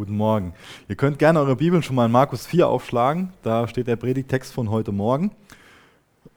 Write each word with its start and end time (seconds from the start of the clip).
Guten 0.00 0.16
Morgen. 0.16 0.54
Ihr 0.88 0.96
könnt 0.96 1.18
gerne 1.18 1.40
eure 1.40 1.56
Bibeln 1.56 1.82
schon 1.82 1.94
mal 1.94 2.06
in 2.06 2.10
Markus 2.10 2.46
4 2.46 2.66
aufschlagen. 2.66 3.34
Da 3.42 3.68
steht 3.68 3.86
der 3.86 3.96
Predigtext 3.96 4.50
von 4.50 4.70
heute 4.70 4.92
Morgen. 4.92 5.30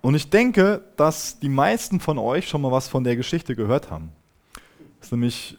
Und 0.01 0.15
ich 0.15 0.29
denke, 0.29 0.83
dass 0.97 1.39
die 1.39 1.47
meisten 1.47 2.01
von 2.01 2.17
euch 2.17 2.49
schon 2.49 2.61
mal 2.61 2.73
was 2.73 2.89
von 2.89 3.05
der 3.05 3.15
Geschichte 3.15 3.55
gehört 3.55 3.89
haben. 3.89 4.11
Das 4.99 5.07
ist 5.07 5.11
nämlich 5.13 5.57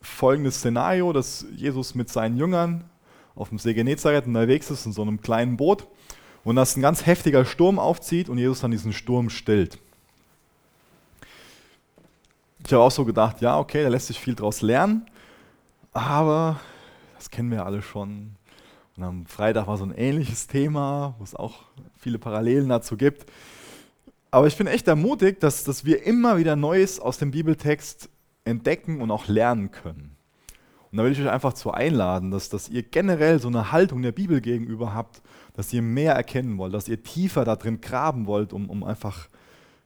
folgendes 0.00 0.60
Szenario, 0.60 1.12
dass 1.12 1.44
Jesus 1.54 1.94
mit 1.94 2.08
seinen 2.08 2.38
Jüngern 2.38 2.84
auf 3.34 3.50
dem 3.50 3.58
See 3.58 3.74
Genezareth 3.74 4.26
unterwegs 4.26 4.70
ist 4.70 4.86
in 4.86 4.94
so 4.94 5.02
einem 5.02 5.20
kleinen 5.20 5.58
Boot 5.58 5.86
und 6.42 6.56
dass 6.56 6.74
ein 6.74 6.80
ganz 6.80 7.04
heftiger 7.04 7.44
Sturm 7.44 7.78
aufzieht 7.78 8.30
und 8.30 8.38
Jesus 8.38 8.60
dann 8.60 8.70
diesen 8.70 8.94
Sturm 8.94 9.28
stillt. 9.28 9.76
Ich 12.64 12.72
habe 12.72 12.82
auch 12.82 12.90
so 12.90 13.04
gedacht, 13.04 13.42
ja, 13.42 13.58
okay, 13.58 13.82
da 13.82 13.90
lässt 13.90 14.06
sich 14.06 14.18
viel 14.18 14.34
draus 14.34 14.62
lernen, 14.62 15.04
aber 15.92 16.60
das 17.16 17.30
kennen 17.30 17.50
wir 17.50 17.66
alle 17.66 17.82
schon. 17.82 18.36
Und 18.96 19.02
am 19.02 19.26
Freitag 19.26 19.66
war 19.66 19.76
so 19.76 19.84
ein 19.84 19.94
ähnliches 19.94 20.46
Thema, 20.46 21.14
wo 21.18 21.24
es 21.24 21.34
auch 21.34 21.64
viele 21.98 22.18
Parallelen 22.18 22.68
dazu 22.68 22.96
gibt. 22.96 23.26
Aber 24.30 24.46
ich 24.46 24.56
bin 24.56 24.66
echt 24.66 24.88
ermutigt, 24.88 25.42
dass, 25.42 25.64
dass 25.64 25.84
wir 25.84 26.04
immer 26.04 26.38
wieder 26.38 26.56
Neues 26.56 27.00
aus 27.00 27.18
dem 27.18 27.30
Bibeltext 27.30 28.08
entdecken 28.44 29.00
und 29.00 29.10
auch 29.10 29.28
lernen 29.28 29.70
können. 29.70 30.16
Und 30.90 30.98
da 30.98 31.04
will 31.04 31.12
ich 31.12 31.20
euch 31.20 31.30
einfach 31.30 31.52
zu 31.52 31.72
einladen, 31.72 32.30
dass, 32.30 32.48
dass 32.48 32.68
ihr 32.68 32.82
generell 32.82 33.40
so 33.40 33.48
eine 33.48 33.72
Haltung 33.72 34.02
der 34.02 34.12
Bibel 34.12 34.40
gegenüber 34.40 34.94
habt, 34.94 35.20
dass 35.54 35.72
ihr 35.72 35.82
mehr 35.82 36.14
erkennen 36.14 36.58
wollt, 36.58 36.74
dass 36.74 36.88
ihr 36.88 37.02
tiefer 37.02 37.44
da 37.44 37.56
drin 37.56 37.80
graben 37.80 38.26
wollt, 38.26 38.52
um, 38.52 38.70
um 38.70 38.84
einfach 38.84 39.28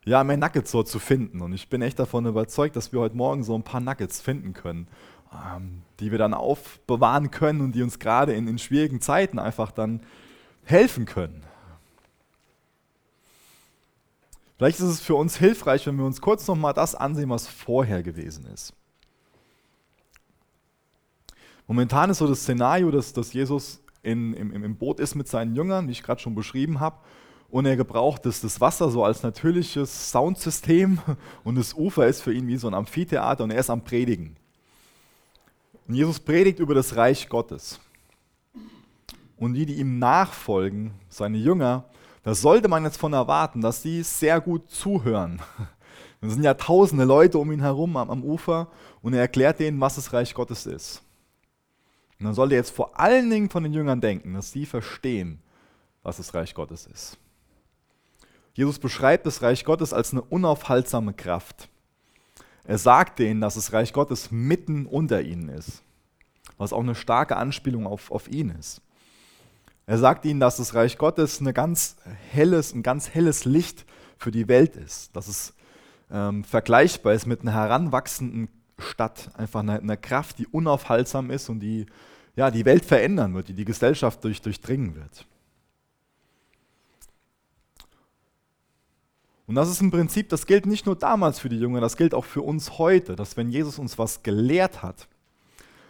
ja, 0.05 0.25
mehr 0.25 0.37
Nuggets 0.37 0.71
so 0.71 0.83
zu 0.83 0.99
finden. 0.99 1.41
Und 1.41 1.53
ich 1.53 1.69
bin 1.69 1.83
echt 1.83 1.99
davon 1.99 2.27
überzeugt, 2.27 2.77
dass 2.77 2.93
wir 2.93 3.01
heute 3.01 3.17
Morgen 3.17 3.43
so 3.43 3.55
ein 3.55 3.63
paar 3.63 3.81
Nuggets 3.81 4.21
finden 4.21 4.53
können, 4.53 4.89
die 6.01 6.11
wir 6.11 6.19
dann 6.19 6.35
aufbewahren 6.35 7.31
können 7.31 7.61
und 7.61 7.73
die 7.73 7.83
uns 7.83 7.99
gerade 7.99 8.33
in, 8.33 8.49
in 8.49 8.59
schwierigen 8.59 9.01
Zeiten 9.01 9.39
einfach 9.39 9.71
dann 9.71 10.01
helfen 10.65 11.05
können. 11.05 11.43
Vielleicht 14.57 14.79
ist 14.79 14.87
es 14.87 15.01
für 15.01 15.15
uns 15.15 15.37
hilfreich, 15.37 15.87
wenn 15.87 15.97
wir 15.97 16.05
uns 16.05 16.21
kurz 16.21 16.47
nochmal 16.47 16.75
das 16.75 16.95
ansehen, 16.95 17.31
was 17.31 17.47
vorher 17.47 18.03
gewesen 18.03 18.47
ist. 18.53 18.75
Momentan 21.67 22.11
ist 22.11 22.19
so 22.19 22.27
das 22.27 22.41
Szenario, 22.41 22.91
dass, 22.91 23.13
dass 23.13 23.33
Jesus 23.33 23.81
in, 24.03 24.35
im, 24.35 24.65
im 24.65 24.77
Boot 24.77 25.01
ist 25.01 25.15
mit 25.15 25.29
seinen 25.29 25.55
Jüngern, 25.55 25.87
wie 25.87 25.93
ich 25.93 26.03
gerade 26.03 26.21
schon 26.21 26.35
beschrieben 26.35 26.81
habe, 26.81 26.99
und 27.49 27.67
er 27.67 27.77
gebraucht 27.77 28.27
das, 28.27 28.41
das 28.41 28.61
Wasser 28.61 28.91
so 28.91 29.05
als 29.05 29.23
natürliches 29.23 30.11
Soundsystem 30.11 30.99
und 31.45 31.57
das 31.57 31.75
Ufer 31.75 32.07
ist 32.07 32.23
für 32.23 32.33
ihn 32.33 32.47
wie 32.49 32.57
so 32.57 32.69
ein 32.69 32.75
Amphitheater 32.75 33.45
und 33.45 33.51
er 33.51 33.61
ist 33.61 33.71
am 33.71 33.83
Predigen. 33.83 34.37
Und 35.91 35.97
Jesus 35.97 36.21
predigt 36.21 36.61
über 36.61 36.73
das 36.73 36.95
Reich 36.95 37.29
Gottes. 37.29 37.81
Und 39.37 39.55
die, 39.55 39.67
die 39.67 39.75
ihm 39.75 39.99
nachfolgen, 39.99 40.93
seine 41.09 41.37
Jünger, 41.37 41.85
da 42.23 42.33
sollte 42.33 42.69
man 42.69 42.85
jetzt 42.85 42.97
von 42.97 43.13
erwarten, 43.13 43.61
dass 43.61 43.83
sie 43.83 44.05
sehr 44.05 44.41
gut 44.41 44.71
zuhören. 44.71 45.43
Es 46.21 46.33
sind 46.35 46.45
ja 46.45 46.55
tausende 46.55 47.05
Leute 47.05 47.39
um 47.39 47.51
ihn 47.51 47.61
herum 47.61 47.97
am, 47.97 48.09
am 48.09 48.23
Ufer 48.23 48.69
und 49.03 49.15
er 49.15 49.21
erklärt 49.21 49.59
denen, 49.59 49.81
was 49.81 49.97
das 49.97 50.13
Reich 50.13 50.33
Gottes 50.33 50.65
ist. 50.65 51.03
Und 52.21 52.27
dann 52.27 52.35
sollte 52.35 52.55
jetzt 52.55 52.71
vor 52.71 53.01
allen 53.01 53.29
Dingen 53.29 53.51
von 53.51 53.65
den 53.65 53.73
Jüngern 53.73 54.01
denken, 54.01 54.35
dass 54.35 54.53
sie 54.53 54.67
verstehen, 54.67 55.41
was 56.05 56.19
das 56.19 56.35
Reich 56.35 56.55
Gottes 56.55 56.87
ist. 56.87 57.19
Jesus 58.55 58.79
beschreibt 58.79 59.27
das 59.27 59.43
Reich 59.43 59.65
Gottes 59.65 59.93
als 59.93 60.13
eine 60.13 60.23
unaufhaltsame 60.23 61.15
Kraft. 61.15 61.69
Er 62.71 62.79
sagt 62.79 63.19
denen, 63.19 63.41
dass 63.41 63.57
das 63.57 63.73
Reich 63.73 63.93
Gottes 63.93 64.31
mitten 64.31 64.87
unter 64.87 65.23
ihnen 65.23 65.49
ist, 65.49 65.83
was 66.57 66.73
auch 66.73 66.79
eine 66.79 66.95
starke 66.95 67.37
Anspielung 67.37 67.85
auf, 67.85 68.13
auf 68.13 68.29
ihn 68.29 68.51
ist. 68.51 68.81
Er 69.89 69.99
sagt 69.99 70.25
ihnen, 70.25 70.39
dass 70.39 70.59
das 70.59 70.73
Reich 70.73 70.97
Gottes 70.97 71.41
eine 71.41 71.53
ganz 71.53 71.97
helles, 72.31 72.73
ein 72.73 72.85
ganz 72.85 73.11
helles 73.11 73.45
Licht 73.45 73.85
für 74.19 74.31
die 74.31 74.47
Welt 74.47 74.77
ist, 74.77 75.17
dass 75.17 75.27
es 75.27 75.53
ähm, 76.13 76.45
vergleichbar 76.45 77.13
ist 77.13 77.27
mit 77.27 77.41
einer 77.41 77.55
heranwachsenden 77.55 78.49
Stadt, 78.79 79.31
einfach 79.37 79.61
einer, 79.61 79.81
einer, 79.81 79.97
Kraft, 79.97 80.39
die 80.39 80.47
unaufhaltsam 80.47 81.33
ist 81.33 81.49
und 81.49 81.59
die 81.59 81.87
ja, 82.37 82.53
die 82.53 82.65
Welt 82.65 82.85
verändern 82.85 83.35
wird, 83.35 83.49
die 83.49 83.55
die 83.55 83.65
Gesellschaft 83.65 84.23
durch, 84.23 84.43
durchdringen 84.43 84.95
wird. 84.95 85.27
Und 89.51 89.57
das 89.57 89.69
ist 89.69 89.81
im 89.81 89.91
Prinzip, 89.91 90.29
das 90.29 90.47
gilt 90.47 90.65
nicht 90.65 90.87
nur 90.87 90.95
damals 90.95 91.41
für 91.41 91.49
die 91.49 91.59
Jünger, 91.59 91.81
das 91.81 91.97
gilt 91.97 92.15
auch 92.15 92.25
für 92.25 92.41
uns 92.41 92.79
heute, 92.79 93.17
dass 93.17 93.37
wenn 93.37 93.51
Jesus 93.51 93.81
uns 93.81 93.99
was 93.99 94.23
gelehrt 94.23 94.81
hat, 94.81 95.09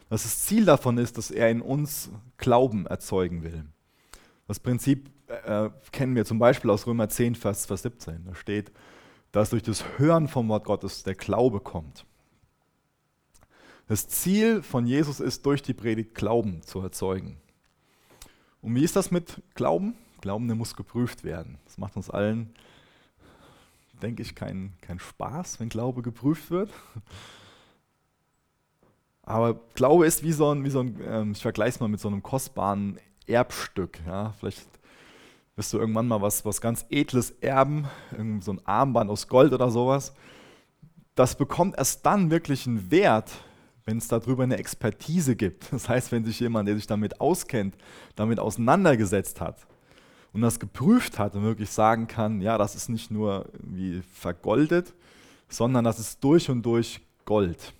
dass 0.09 0.23
das 0.23 0.41
Ziel 0.47 0.65
davon 0.65 0.97
ist, 0.97 1.19
dass 1.19 1.31
er 1.31 1.51
in 1.51 1.61
uns 1.61 2.09
Glauben 2.39 2.87
erzeugen 2.87 3.43
will. 3.43 3.67
Das 4.49 4.61
Prinzip 4.61 5.11
äh, 5.45 5.69
kennen 5.93 6.15
wir 6.15 6.25
zum 6.25 6.39
Beispiel 6.39 6.71
aus 6.71 6.87
Römer 6.87 7.11
10, 7.11 7.35
Vers, 7.35 7.67
Vers 7.67 7.83
17. 7.83 8.25
Da 8.25 8.35
steht, 8.35 8.73
dass 9.31 9.51
durch 9.51 9.63
das 9.63 9.85
Hören 9.99 10.27
vom 10.27 10.49
Wort 10.49 10.65
Gottes 10.65 11.03
der 11.03 11.15
Glaube 11.15 11.61
kommt. 11.61 12.07
Das 13.89 14.09
Ziel 14.09 14.63
von 14.63 14.87
Jesus 14.87 15.21
ist, 15.21 15.45
durch 15.45 15.61
die 15.61 15.75
Predigt 15.75 16.15
Glauben 16.15 16.63
zu 16.63 16.81
erzeugen. 16.81 17.37
Und 18.63 18.75
wie 18.75 18.85
ist 18.85 18.97
das 18.97 19.11
mit 19.11 19.43
Glauben? 19.55 19.99
Glauben, 20.23 20.47
der 20.47 20.57
muss 20.57 20.77
geprüft 20.77 21.25
werden. 21.25 21.59
Das 21.67 21.77
macht 21.77 21.97
uns 21.97 22.09
allen 22.09 22.55
denke 24.03 24.23
ich, 24.23 24.35
kein, 24.35 24.73
kein 24.81 24.99
Spaß, 24.99 25.61
wenn 25.61 25.69
Glaube 25.69 26.03
geprüft 26.03 26.51
wird. 26.51 26.71
Aber 29.23 29.61
Glaube 29.75 30.07
ist 30.07 30.23
wie 30.25 30.33
so 30.33 30.51
ein, 30.51 30.65
wie 30.65 30.71
so 30.71 30.81
ein 30.81 31.01
ähm, 31.07 31.33
ich 31.33 31.43
vergleiche 31.43 31.71
es 31.71 31.81
mal 31.81 31.89
mit 31.89 32.01
so 32.01 32.09
einem 32.09 32.23
kostbaren 32.23 32.99
Erbstück. 33.27 34.01
Ja? 34.07 34.35
Vielleicht 34.39 34.67
wirst 35.57 35.73
du 35.73 35.79
irgendwann 35.79 36.09
mal 36.09 36.21
was, 36.21 36.45
was 36.45 36.61
ganz 36.61 36.87
Edles 36.91 37.31
erben, 37.41 37.87
so 38.41 38.53
ein 38.53 38.67
Armband 38.67 39.11
aus 39.11 39.29
Gold 39.29 39.53
oder 39.53 39.71
sowas. 39.71 40.15
Das 41.15 41.37
bekommt 41.37 41.77
erst 41.77 42.05
dann 42.07 42.31
wirklich 42.31 42.67
einen 42.67 42.91
Wert, 42.91 43.31
wenn 43.85 43.99
es 43.99 44.09
darüber 44.09 44.43
eine 44.43 44.57
Expertise 44.57 45.37
gibt. 45.37 45.73
Das 45.73 45.89
heißt, 45.89 46.13
wenn 46.13 46.25
sich 46.25 46.41
jemand, 46.41 46.67
der 46.69 46.77
sich 46.77 46.87
damit 46.87 47.21
auskennt, 47.21 47.77
damit 48.17 48.41
auseinandergesetzt 48.41 49.41
hat 49.41 49.67
und 50.33 50.43
das 50.43 50.61
geprüft 50.61 51.19
hat 51.19 51.35
und 51.35 51.43
wirklich 51.43 51.71
sagen 51.71 52.07
kann, 52.07 52.41
ja, 52.41 52.59
das 52.59 52.75
ist 52.75 52.89
nicht 52.89 53.11
nur 53.11 53.47
wie 53.59 54.03
vergoldet, 54.13 54.95
sondern 55.49 55.85
das 55.85 55.99
ist 55.99 56.23
durch 56.23 56.49
und 56.51 56.63
durch 56.63 57.01
Gold. 57.25 57.75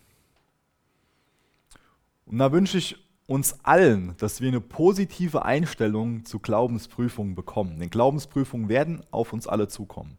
Und 2.27 2.39
da 2.39 2.53
wünsche 2.53 2.79
ich 2.79 2.97
uns 3.27 3.65
allen, 3.65 4.17
dass 4.19 4.41
wir 4.41 4.49
eine 4.49 4.61
positive 4.61 5.45
Einstellung 5.45 6.25
zu 6.25 6.41
Glaubensprüfungen 6.41 7.37
bekommen. 7.37 7.79
Denn 7.79 7.91
Glaubensprüfungen 7.91 8.69
werden 8.69 9.05
auf 9.13 9.33
uns 9.33 9.47
alle 9.47 9.69
zukommen. 9.69 10.17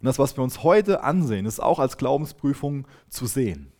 Und 0.00 0.06
das, 0.06 0.18
was 0.18 0.36
wir 0.36 0.44
uns 0.44 0.62
heute 0.62 1.02
ansehen, 1.02 1.46
ist 1.46 1.60
auch 1.60 1.80
als 1.80 1.96
Glaubensprüfung 1.96 2.86
zu 3.08 3.26
sehen. 3.26 3.72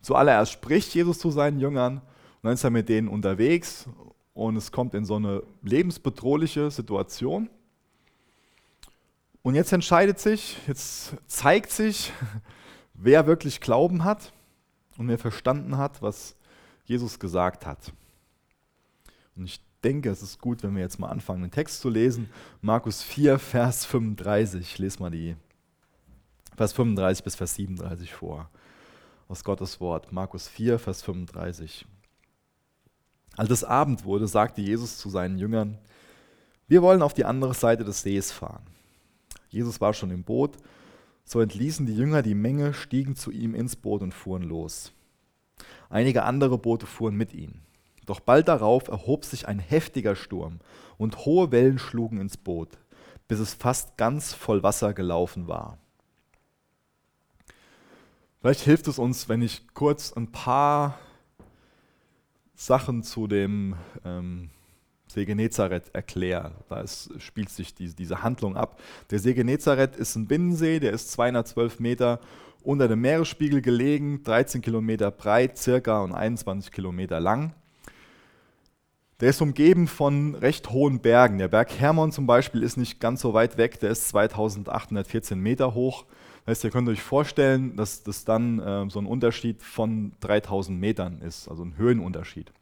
Zuallererst 0.00 0.52
spricht 0.52 0.94
Jesus 0.94 1.18
zu 1.18 1.30
seinen 1.30 1.60
Jüngern 1.60 1.98
und 1.98 2.44
dann 2.44 2.54
ist 2.54 2.64
er 2.64 2.70
mit 2.70 2.88
denen 2.88 3.08
unterwegs 3.08 3.88
und 4.38 4.54
es 4.54 4.70
kommt 4.70 4.94
in 4.94 5.04
so 5.04 5.16
eine 5.16 5.42
lebensbedrohliche 5.62 6.70
Situation. 6.70 7.50
Und 9.42 9.56
jetzt 9.56 9.72
entscheidet 9.72 10.20
sich, 10.20 10.56
jetzt 10.68 11.16
zeigt 11.26 11.72
sich, 11.72 12.12
wer 12.94 13.26
wirklich 13.26 13.60
Glauben 13.60 14.04
hat 14.04 14.32
und 14.96 15.08
wer 15.08 15.18
verstanden 15.18 15.76
hat, 15.76 16.02
was 16.02 16.36
Jesus 16.84 17.18
gesagt 17.18 17.66
hat. 17.66 17.92
Und 19.34 19.46
ich 19.46 19.60
denke, 19.82 20.08
es 20.08 20.22
ist 20.22 20.40
gut, 20.40 20.62
wenn 20.62 20.76
wir 20.76 20.82
jetzt 20.82 21.00
mal 21.00 21.08
anfangen, 21.08 21.42
den 21.42 21.50
Text 21.50 21.80
zu 21.80 21.88
lesen. 21.88 22.30
Markus 22.60 23.02
4, 23.02 23.40
Vers 23.40 23.86
35. 23.86 24.60
Ich 24.60 24.78
lese 24.78 25.00
mal 25.00 25.10
die 25.10 25.34
Vers 26.56 26.72
35 26.74 27.24
bis 27.24 27.34
Vers 27.34 27.56
37 27.56 28.14
vor. 28.14 28.48
Aus 29.26 29.42
Gottes 29.42 29.80
Wort. 29.80 30.12
Markus 30.12 30.46
4, 30.46 30.78
Vers 30.78 31.02
35. 31.02 31.86
Als 33.38 33.50
es 33.50 33.62
Abend 33.62 34.04
wurde, 34.04 34.26
sagte 34.26 34.60
Jesus 34.60 34.98
zu 34.98 35.10
seinen 35.10 35.38
Jüngern, 35.38 35.78
wir 36.66 36.82
wollen 36.82 37.02
auf 37.02 37.14
die 37.14 37.24
andere 37.24 37.54
Seite 37.54 37.84
des 37.84 38.02
Sees 38.02 38.32
fahren. 38.32 38.64
Jesus 39.48 39.80
war 39.80 39.94
schon 39.94 40.10
im 40.10 40.24
Boot, 40.24 40.56
so 41.24 41.40
entließen 41.40 41.86
die 41.86 41.94
Jünger 41.94 42.22
die 42.22 42.34
Menge, 42.34 42.74
stiegen 42.74 43.14
zu 43.14 43.30
ihm 43.30 43.54
ins 43.54 43.76
Boot 43.76 44.02
und 44.02 44.12
fuhren 44.12 44.42
los. 44.42 44.92
Einige 45.88 46.24
andere 46.24 46.58
Boote 46.58 46.86
fuhren 46.86 47.14
mit 47.14 47.32
ihnen. 47.32 47.62
Doch 48.06 48.18
bald 48.18 48.48
darauf 48.48 48.88
erhob 48.88 49.24
sich 49.24 49.46
ein 49.46 49.60
heftiger 49.60 50.16
Sturm 50.16 50.58
und 50.96 51.24
hohe 51.24 51.52
Wellen 51.52 51.78
schlugen 51.78 52.20
ins 52.20 52.36
Boot, 52.36 52.70
bis 53.28 53.38
es 53.38 53.54
fast 53.54 53.96
ganz 53.96 54.34
voll 54.34 54.64
Wasser 54.64 54.94
gelaufen 54.94 55.46
war. 55.46 55.78
Vielleicht 58.40 58.62
hilft 58.62 58.88
es 58.88 58.98
uns, 58.98 59.28
wenn 59.28 59.42
ich 59.42 59.68
kurz 59.74 60.12
ein 60.12 60.32
paar 60.32 60.98
Sachen 62.58 63.04
zu 63.04 63.28
dem 63.28 63.76
ähm, 64.04 64.50
See 65.06 65.24
Genezareth. 65.24 65.92
Da 65.94 66.80
ist, 66.80 67.10
spielt 67.18 67.50
sich 67.50 67.72
die, 67.74 67.94
diese 67.94 68.22
Handlung 68.24 68.56
ab. 68.56 68.80
Der 69.10 69.20
See 69.20 69.32
Genezareth 69.32 69.94
ist 69.94 70.16
ein 70.16 70.26
Binnensee, 70.26 70.80
der 70.80 70.92
ist 70.92 71.12
212 71.12 71.78
Meter 71.78 72.18
unter 72.64 72.88
dem 72.88 73.00
Meeresspiegel 73.00 73.62
gelegen, 73.62 74.24
13 74.24 74.60
Kilometer 74.60 75.12
breit 75.12 75.56
circa 75.56 76.02
und 76.02 76.12
21 76.12 76.72
Kilometer 76.72 77.20
lang. 77.20 77.54
Der 79.20 79.30
ist 79.30 79.40
umgeben 79.40 79.86
von 79.86 80.34
recht 80.34 80.70
hohen 80.70 80.98
Bergen. 80.98 81.38
Der 81.38 81.48
Berg 81.48 81.78
Hermon 81.78 82.10
zum 82.10 82.26
Beispiel 82.26 82.64
ist 82.64 82.76
nicht 82.76 82.98
ganz 82.98 83.20
so 83.20 83.34
weit 83.34 83.56
weg, 83.56 83.78
der 83.78 83.90
ist 83.90 84.08
2814 84.08 85.38
Meter 85.38 85.74
hoch. 85.74 86.06
Das 86.48 86.56
heißt, 86.56 86.64
ihr 86.64 86.70
könnt 86.70 86.88
euch 86.88 87.02
vorstellen, 87.02 87.76
dass 87.76 88.04
das 88.04 88.24
dann 88.24 88.58
äh, 88.58 88.88
so 88.88 88.98
ein 88.98 89.04
Unterschied 89.04 89.62
von 89.62 90.12
3000 90.20 90.80
Metern 90.80 91.20
ist, 91.20 91.46
also 91.46 91.62
ein 91.62 91.76
Höhenunterschied. 91.76 92.54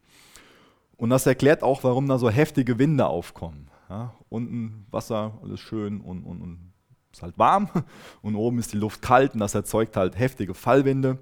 Und 0.97 1.11
das 1.11 1.25
erklärt 1.25 1.63
auch, 1.63 1.85
warum 1.85 2.09
da 2.09 2.19
so 2.19 2.29
heftige 2.29 2.81
Winde 2.81 3.07
aufkommen. 3.07 3.71
Ja, 3.89 4.13
unten 4.29 4.87
Wasser, 4.91 5.39
alles 5.41 5.61
schön 5.61 6.01
und, 6.01 6.25
und, 6.25 6.43
und 6.43 6.73
ist 7.13 7.23
halt 7.23 7.39
warm 7.39 7.71
und 8.23 8.35
oben 8.35 8.59
ist 8.59 8.73
die 8.73 8.77
Luft 8.77 9.03
kalt 9.03 9.35
und 9.35 9.39
das 9.39 9.55
erzeugt 9.55 9.97
halt 9.97 10.19
heftige 10.19 10.55
Fallwinde. 10.55 11.21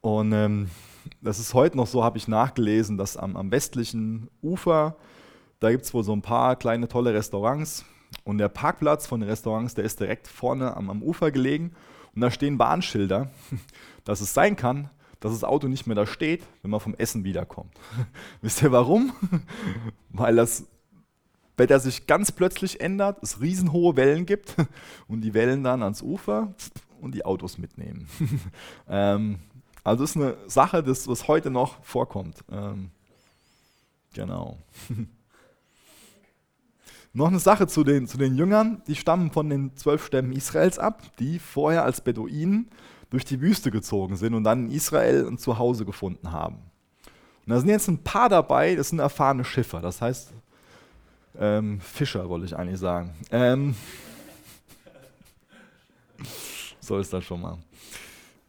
Und 0.00 0.32
ähm, 0.32 0.70
das 1.20 1.38
ist 1.38 1.54
heute 1.54 1.76
noch 1.76 1.86
so, 1.86 2.02
habe 2.02 2.18
ich 2.18 2.26
nachgelesen, 2.26 2.98
dass 2.98 3.16
am, 3.16 3.36
am 3.36 3.52
westlichen 3.52 4.28
Ufer, 4.42 4.96
da 5.60 5.70
gibt 5.70 5.84
es 5.84 5.94
wohl 5.94 6.02
so 6.02 6.14
ein 6.14 6.22
paar 6.22 6.56
kleine 6.56 6.88
tolle 6.88 7.14
Restaurants 7.14 7.84
und 8.22 8.38
der 8.38 8.48
Parkplatz 8.48 9.06
von 9.06 9.20
den 9.20 9.28
Restaurants, 9.28 9.74
der 9.74 9.84
ist 9.84 10.00
direkt 10.00 10.28
vorne 10.28 10.76
am, 10.76 10.90
am 10.90 11.02
Ufer 11.02 11.30
gelegen 11.30 11.72
und 12.14 12.20
da 12.20 12.30
stehen 12.30 12.58
Warnschilder, 12.58 13.30
dass 14.04 14.20
es 14.20 14.34
sein 14.34 14.56
kann, 14.56 14.90
dass 15.20 15.32
das 15.32 15.44
Auto 15.44 15.68
nicht 15.68 15.86
mehr 15.86 15.96
da 15.96 16.06
steht, 16.06 16.42
wenn 16.62 16.70
man 16.70 16.80
vom 16.80 16.94
Essen 16.94 17.24
wiederkommt. 17.24 17.72
Wisst 18.42 18.62
ihr 18.62 18.72
warum? 18.72 19.12
Weil 20.10 20.36
das 20.36 20.66
Wetter 21.56 21.80
sich 21.80 22.06
ganz 22.06 22.32
plötzlich 22.32 22.80
ändert, 22.80 23.22
es 23.22 23.40
riesenhohe 23.40 23.96
Wellen 23.96 24.26
gibt 24.26 24.56
und 25.08 25.20
die 25.20 25.34
Wellen 25.34 25.62
dann 25.62 25.82
ans 25.82 26.02
Ufer 26.02 26.54
und 27.00 27.14
die 27.14 27.24
Autos 27.24 27.58
mitnehmen. 27.58 28.08
ähm, 28.88 29.38
also 29.84 30.04
ist 30.04 30.16
eine 30.16 30.36
Sache, 30.46 30.82
das, 30.82 31.06
was 31.06 31.28
heute 31.28 31.50
noch 31.50 31.82
vorkommt. 31.84 32.42
Ähm, 32.50 32.90
genau. 34.14 34.58
Noch 37.14 37.28
eine 37.28 37.38
Sache 37.38 37.66
zu 37.68 37.84
den, 37.84 38.06
zu 38.08 38.18
den 38.18 38.36
Jüngern, 38.36 38.82
die 38.88 38.96
stammen 38.96 39.30
von 39.30 39.48
den 39.48 39.74
zwölf 39.76 40.04
Stämmen 40.04 40.32
Israels 40.32 40.80
ab, 40.80 41.00
die 41.20 41.38
vorher 41.38 41.84
als 41.84 42.00
Beduinen 42.00 42.68
durch 43.08 43.24
die 43.24 43.40
Wüste 43.40 43.70
gezogen 43.70 44.16
sind 44.16 44.34
und 44.34 44.42
dann 44.42 44.66
in 44.66 44.72
Israel 44.72 45.26
ein 45.26 45.38
Zuhause 45.38 45.84
gefunden 45.84 46.32
haben. 46.32 46.56
Und 47.46 47.52
da 47.52 47.60
sind 47.60 47.68
jetzt 47.68 47.88
ein 47.88 48.02
paar 48.02 48.28
dabei, 48.28 48.74
das 48.74 48.88
sind 48.88 48.98
erfahrene 48.98 49.44
Schiffer, 49.44 49.80
das 49.80 50.02
heißt 50.02 50.32
ähm, 51.38 51.80
Fischer, 51.80 52.28
wollte 52.28 52.46
ich 52.46 52.56
eigentlich 52.56 52.80
sagen. 52.80 53.14
Ähm, 53.30 53.76
so 56.80 56.98
ist 56.98 57.12
das 57.12 57.24
schon 57.24 57.40
mal. 57.40 57.58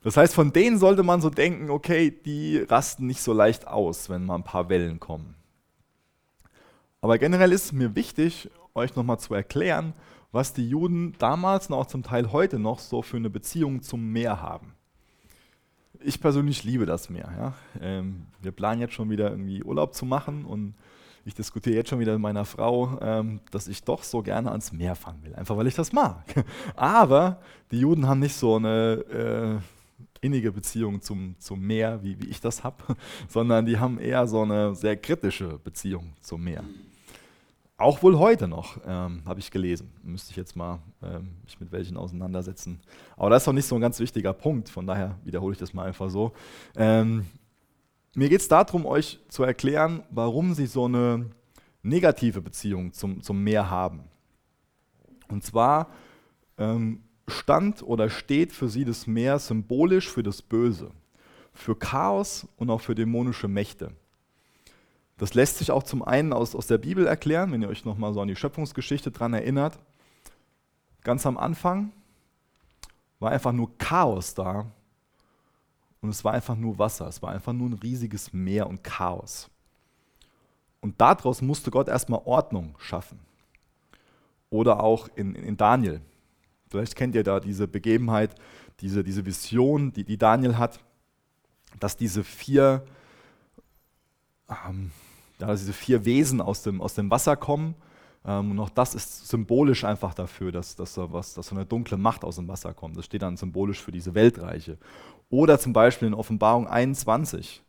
Das 0.02 0.18
heißt, 0.18 0.34
von 0.34 0.52
denen 0.52 0.80
sollte 0.80 1.04
man 1.04 1.22
so 1.22 1.30
denken, 1.30 1.70
okay, 1.70 2.10
die 2.12 2.58
rasten 2.58 3.06
nicht 3.06 3.22
so 3.22 3.34
leicht 3.34 3.68
aus, 3.68 4.10
wenn 4.10 4.26
mal 4.26 4.36
ein 4.36 4.44
paar 4.44 4.70
Wellen 4.70 5.00
kommen. 5.00 5.36
Aber 7.06 7.20
generell 7.20 7.52
ist 7.52 7.66
es 7.66 7.72
mir 7.72 7.94
wichtig, 7.94 8.50
euch 8.74 8.96
nochmal 8.96 9.20
zu 9.20 9.36
erklären, 9.36 9.94
was 10.32 10.54
die 10.54 10.68
Juden 10.68 11.14
damals 11.20 11.68
und 11.68 11.76
auch 11.76 11.86
zum 11.86 12.02
Teil 12.02 12.32
heute 12.32 12.58
noch 12.58 12.80
so 12.80 13.04
für 13.04 13.18
eine 13.18 13.30
Beziehung 13.30 13.84
zum 13.84 14.12
Meer 14.12 14.42
haben. 14.42 14.74
Ich 16.00 16.20
persönlich 16.20 16.64
liebe 16.64 16.88
das 16.88 17.12
Meer. 17.12 17.32
Ja? 17.38 17.54
Ähm, 17.80 18.26
wir 18.42 18.52
planen 18.52 18.82
jetzt 18.82 18.96
schon 18.96 19.12
wieder 19.12 19.30
irgendwie 19.30 19.62
Urlaub 19.62 19.94
zu 19.94 20.04
machen 20.04 20.46
und 20.46 20.74
ich 21.26 21.36
diskutiere 21.36 21.76
jetzt 21.76 21.92
schon 21.92 22.00
wieder 22.00 22.14
mit 22.14 22.24
meiner 22.24 22.44
Frau, 22.44 22.98
ähm, 23.00 23.40
dass 23.52 23.68
ich 23.68 23.84
doch 23.84 24.02
so 24.02 24.24
gerne 24.24 24.50
ans 24.50 24.72
Meer 24.72 24.96
fahren 24.96 25.20
will, 25.22 25.36
einfach 25.36 25.56
weil 25.58 25.68
ich 25.68 25.76
das 25.76 25.94
mag. 25.94 26.24
Aber 26.76 27.40
die 27.70 27.82
Juden 27.82 28.08
haben 28.08 28.20
nicht 28.20 28.34
so 28.34 28.56
eine 28.56 29.62
äh, 29.62 30.26
innige 30.26 30.52
Beziehung 30.52 31.04
zum, 31.04 31.36
zum 31.38 31.62
Meer, 31.62 32.02
wie, 32.02 32.20
wie 32.20 32.30
ich 32.30 32.42
das 32.42 32.64
habe, 32.64 32.84
sondern 33.30 33.68
die 33.68 33.78
haben 33.78 34.00
eher 34.00 34.26
so 34.26 34.42
eine 34.42 34.74
sehr 34.74 34.98
kritische 34.98 35.60
Beziehung 35.60 36.14
zum 36.20 36.44
Meer. 36.44 36.64
Auch 37.78 38.02
wohl 38.04 38.18
heute 38.18 38.48
noch, 38.48 38.78
ähm, 38.86 39.22
habe 39.26 39.42
ich 39.42 39.52
gelesen. 39.52 39.92
Müsste 40.02 40.32
ich 40.32 40.38
jetzt 40.38 40.56
mal 40.56 40.80
ähm, 41.04 41.36
mich 41.44 41.60
mit 41.60 41.74
welchen 41.74 41.98
auseinandersetzen. 41.98 42.80
Aber 43.18 43.30
das 43.30 43.42
ist 43.42 43.48
doch 43.48 43.54
nicht 43.54 43.66
so 43.66 43.76
ein 43.76 43.82
ganz 43.82 44.00
wichtiger 44.00 44.32
Punkt, 44.32 44.70
von 44.70 44.88
daher 44.88 45.20
wiederhole 45.26 45.54
ich 45.54 45.60
das 45.60 45.74
mal 45.74 45.86
einfach 45.86 46.10
so. 46.10 46.32
Ähm, 46.78 47.26
mir 48.14 48.30
geht 48.30 48.40
es 48.40 48.48
darum, 48.48 48.86
euch 48.86 49.20
zu 49.28 49.44
erklären, 49.44 50.04
warum 50.10 50.54
sie 50.54 50.68
so 50.68 50.86
eine 50.86 51.30
negative 51.84 52.42
Beziehung 52.42 52.94
zum, 52.94 53.22
zum 53.22 53.44
Meer 53.44 53.70
haben. 53.70 54.04
Und 55.28 55.44
zwar 55.44 55.90
ähm, 56.58 57.04
stand 57.28 57.84
oder 57.84 58.10
steht 58.10 58.54
für 58.54 58.70
sie 58.70 58.86
das 58.86 59.06
Meer 59.06 59.38
symbolisch 59.38 60.10
für 60.10 60.24
das 60.24 60.42
Böse, 60.42 60.92
für 61.54 61.76
Chaos 61.76 62.48
und 62.56 62.70
auch 62.70 62.80
für 62.80 62.96
dämonische 62.96 63.50
Mächte. 63.50 63.92
Das 65.18 65.34
lässt 65.34 65.58
sich 65.58 65.72
auch 65.72 65.84
zum 65.84 66.04
einen 66.04 66.34
aus, 66.34 66.56
aus 66.56 66.68
der 66.68 66.78
Bibel 66.78 67.08
erklären, 67.08 67.52
wenn 67.52 67.62
ihr 67.62 67.70
euch 67.70 67.86
nochmal 67.86 68.14
so 68.14 68.22
an 68.22 68.28
die 68.28 68.36
Schöpfungsgeschichte 68.36 69.12
dran 69.12 69.34
erinnert. 69.34 69.80
Ganz 71.04 71.26
am 71.26 71.38
Anfang 71.38 71.92
war 73.20 73.32
einfach 73.32 73.54
nur 73.54 73.78
Chaos 73.78 74.34
da 74.34 74.66
und 76.02 76.10
es 76.10 76.24
war 76.26 76.34
einfach 76.34 76.56
nur 76.56 76.78
Wasser, 76.78 77.08
es 77.08 77.22
war 77.22 77.32
einfach 77.32 77.54
nur 77.54 77.70
ein 77.70 77.80
riesiges 77.82 78.34
Meer 78.34 78.68
und 78.68 78.84
Chaos. 78.84 79.50
Und 80.82 81.00
daraus 81.00 81.42
musste 81.42 81.72
Gott 81.72 81.88
erstmal 81.88 82.22
Ordnung 82.26 82.76
schaffen. 82.78 83.20
Oder 84.50 84.82
auch 84.82 85.08
in, 85.16 85.34
in 85.34 85.58
Daniel, 85.58 86.02
Vielleicht 86.76 86.96
kennt 86.96 87.16
ihr 87.16 87.24
da 87.24 87.40
diese 87.40 87.68
Begebenheit, 87.68 88.36
diese, 88.82 89.04
diese 89.04 89.26
Vision, 89.26 89.94
die, 89.94 90.04
die 90.04 90.18
Daniel 90.18 90.58
hat, 90.58 90.80
dass 91.80 91.96
diese 91.96 92.24
vier, 92.24 92.84
ähm, 94.68 94.92
ja, 95.40 95.52
diese 95.52 95.74
vier 95.74 96.06
Wesen 96.06 96.42
aus 96.42 96.64
dem, 96.64 96.82
aus 96.82 96.94
dem 96.94 97.10
Wasser 97.12 97.36
kommen. 97.36 97.76
Ähm, 98.26 98.52
und 98.52 98.60
auch 98.60 98.70
das 98.70 98.96
ist 98.96 99.28
symbolisch 99.28 99.84
einfach 99.84 100.14
dafür, 100.14 100.52
dass, 100.52 100.76
dass, 100.76 100.94
so 100.94 101.12
was, 101.12 101.34
dass 101.34 101.48
so 101.48 101.56
eine 101.56 101.66
dunkle 101.66 101.98
Macht 101.98 102.24
aus 102.24 102.38
dem 102.38 102.48
Wasser 102.48 102.74
kommt. 102.74 102.98
Das 102.98 103.06
steht 103.06 103.22
dann 103.22 103.38
symbolisch 103.38 103.82
für 103.82 103.92
diese 103.92 104.16
Weltreiche. 104.16 104.78
Oder 105.30 105.60
zum 105.60 105.74
Beispiel 105.74 106.08
in 106.08 106.14
Offenbarung 106.14 106.68
21. 106.68 107.62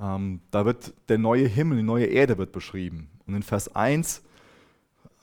Ähm, 0.00 0.40
da 0.50 0.64
wird 0.64 0.92
der 1.08 1.18
neue 1.18 1.46
Himmel, 1.46 1.78
die 1.78 1.84
neue 1.84 2.06
Erde 2.06 2.38
wird 2.38 2.52
beschrieben. 2.52 3.08
Und 3.26 3.34
in 3.34 3.42
Vers 3.42 3.74
1 3.74 4.22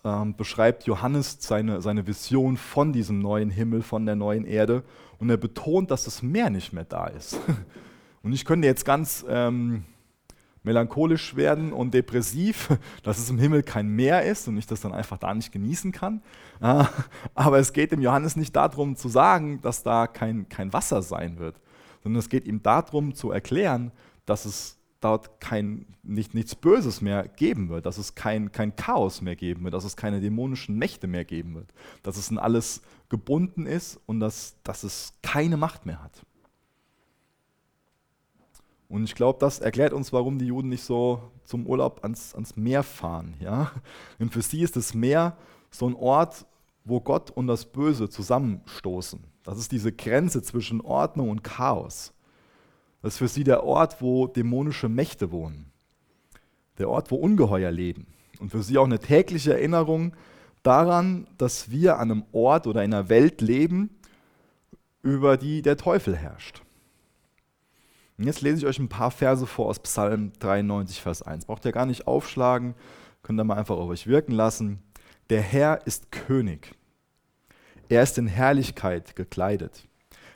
ähm, 0.03 0.35
beschreibt 0.35 0.85
Johannes 0.85 1.37
seine, 1.39 1.81
seine 1.81 2.07
Vision 2.07 2.57
von 2.57 2.93
diesem 2.93 3.19
neuen 3.19 3.49
Himmel, 3.49 3.81
von 3.81 4.05
der 4.05 4.15
neuen 4.15 4.45
Erde. 4.45 4.83
Und 5.19 5.29
er 5.29 5.37
betont, 5.37 5.91
dass 5.91 6.05
das 6.05 6.21
Meer 6.21 6.49
nicht 6.49 6.73
mehr 6.73 6.85
da 6.85 7.07
ist. 7.07 7.39
Und 8.23 8.33
ich 8.33 8.45
könnte 8.45 8.67
jetzt 8.67 8.85
ganz 8.85 9.25
ähm, 9.27 9.83
melancholisch 10.63 11.35
werden 11.35 11.73
und 11.73 11.93
depressiv, 11.93 12.69
dass 13.03 13.19
es 13.19 13.29
im 13.29 13.37
Himmel 13.37 13.63
kein 13.63 13.87
Meer 13.87 14.23
ist 14.23 14.47
und 14.47 14.57
ich 14.57 14.65
das 14.65 14.81
dann 14.81 14.93
einfach 14.93 15.17
da 15.17 15.33
nicht 15.33 15.51
genießen 15.51 15.91
kann. 15.91 16.21
Aber 16.59 17.59
es 17.59 17.73
geht 17.73 17.91
dem 17.91 18.01
Johannes 18.01 18.35
nicht 18.35 18.55
darum 18.55 18.95
zu 18.95 19.09
sagen, 19.09 19.61
dass 19.61 19.83
da 19.83 20.07
kein, 20.07 20.47
kein 20.49 20.71
Wasser 20.73 21.01
sein 21.01 21.37
wird, 21.37 21.59
sondern 22.01 22.19
es 22.19 22.29
geht 22.29 22.45
ihm 22.45 22.63
darum 22.63 23.13
zu 23.13 23.31
erklären, 23.31 23.91
dass 24.25 24.45
es 24.45 24.79
dort 25.01 25.41
kein, 25.41 25.85
nicht, 26.01 26.33
nichts 26.33 26.55
Böses 26.55 27.01
mehr 27.01 27.27
geben 27.27 27.69
wird, 27.69 27.85
dass 27.85 27.97
es 27.97 28.15
kein, 28.15 28.51
kein 28.51 28.75
Chaos 28.75 29.21
mehr 29.21 29.35
geben 29.35 29.63
wird, 29.63 29.73
dass 29.73 29.83
es 29.83 29.97
keine 29.97 30.21
dämonischen 30.21 30.77
Mächte 30.77 31.07
mehr 31.07 31.25
geben 31.25 31.55
wird, 31.55 31.73
dass 32.03 32.17
es 32.17 32.31
in 32.31 32.37
alles 32.37 32.81
gebunden 33.09 33.65
ist 33.65 33.99
und 34.05 34.21
dass, 34.21 34.55
dass 34.63 34.83
es 34.83 35.13
keine 35.21 35.57
Macht 35.57 35.85
mehr 35.85 36.01
hat. 36.01 36.25
Und 38.93 39.05
ich 39.05 39.15
glaube, 39.15 39.39
das 39.39 39.57
erklärt 39.57 39.91
uns, 39.91 40.13
warum 40.13 40.37
die 40.37 40.45
Juden 40.45 40.69
nicht 40.69 40.83
so 40.83 41.19
zum 41.45 41.65
Urlaub 41.65 42.03
ans, 42.03 42.35
ans 42.35 42.55
Meer 42.55 42.83
fahren. 42.83 43.33
Ja? 43.39 43.71
Denn 44.19 44.29
für 44.29 44.43
sie 44.43 44.61
ist 44.61 44.75
das 44.75 44.93
Meer 44.93 45.35
so 45.71 45.87
ein 45.87 45.95
Ort, 45.95 46.45
wo 46.85 47.01
Gott 47.01 47.31
und 47.31 47.47
das 47.47 47.65
Böse 47.65 48.07
zusammenstoßen. 48.07 49.19
Das 49.43 49.57
ist 49.57 49.71
diese 49.71 49.91
Grenze 49.91 50.43
zwischen 50.43 50.79
Ordnung 50.79 51.31
und 51.31 51.43
Chaos. 51.43 52.13
Das 53.01 53.15
ist 53.15 53.17
für 53.17 53.27
sie 53.27 53.43
der 53.43 53.63
Ort, 53.63 53.99
wo 53.99 54.27
dämonische 54.27 54.89
Mächte 54.89 55.31
wohnen. 55.31 55.71
Der 56.77 56.87
Ort, 56.87 57.09
wo 57.09 57.15
Ungeheuer 57.15 57.71
leben. 57.71 58.05
Und 58.39 58.51
für 58.51 58.61
sie 58.61 58.77
auch 58.77 58.85
eine 58.85 58.99
tägliche 58.99 59.53
Erinnerung 59.53 60.15
daran, 60.61 61.25
dass 61.39 61.71
wir 61.71 61.97
an 61.97 62.11
einem 62.11 62.25
Ort 62.31 62.67
oder 62.67 62.83
in 62.83 62.93
einer 62.93 63.09
Welt 63.09 63.41
leben, 63.41 63.89
über 65.01 65.35
die 65.35 65.63
der 65.63 65.77
Teufel 65.77 66.15
herrscht. 66.15 66.62
Und 68.23 68.27
jetzt 68.27 68.39
lese 68.39 68.59
ich 68.59 68.65
euch 68.65 68.79
ein 68.79 68.87
paar 68.87 69.11
Verse 69.11 69.45
vor 69.45 69.67
aus 69.67 69.79
Psalm 69.79 70.31
93, 70.39 71.01
Vers 71.01 71.23
1. 71.23 71.43
Braucht 71.43 71.65
ihr 71.65 71.73
gar 71.73 71.85
nicht 71.85 72.07
aufschlagen, 72.07 72.73
könnt 73.21 73.37
ihr 73.37 73.43
mal 73.43 73.57
einfach 73.57 73.75
auf 73.75 73.89
euch 73.89 74.07
wirken 74.07 74.31
lassen. 74.31 74.81
Der 75.29 75.41
Herr 75.41 75.85
ist 75.85 76.09
König. 76.09 76.73
Er 77.89 78.01
ist 78.01 78.17
in 78.17 78.27
Herrlichkeit 78.27 79.17
gekleidet. 79.17 79.89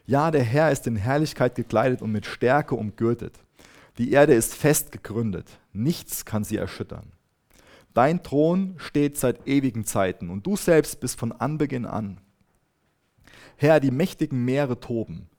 Ja, 0.05 0.31
der 0.31 0.43
Herr 0.43 0.69
ist 0.69 0.85
in 0.85 0.97
Herrlichkeit 0.97 1.55
gekleidet 1.55 2.01
und 2.01 2.11
mit 2.11 2.25
Stärke 2.25 2.75
umgürtet. 2.75 3.39
Die 3.99 4.11
Erde 4.11 4.33
ist 4.33 4.53
fest 4.53 4.91
gegründet, 4.91 5.47
nichts 5.71 6.25
kann 6.25 6.43
sie 6.43 6.57
erschüttern. 6.57 7.13
Dein 7.93 8.21
Thron 8.21 8.75
steht 8.79 9.17
seit 9.17 9.47
ewigen 9.47 9.85
Zeiten 9.85 10.29
und 10.29 10.45
du 10.45 10.57
selbst 10.57 10.99
bist 10.99 11.17
von 11.17 11.31
Anbeginn 11.31 11.85
an. 11.85 12.19
Herr, 13.55 13.79
die 13.79 13.91
mächtigen 13.91 14.43
Meere 14.43 14.77
toben, 14.81 15.29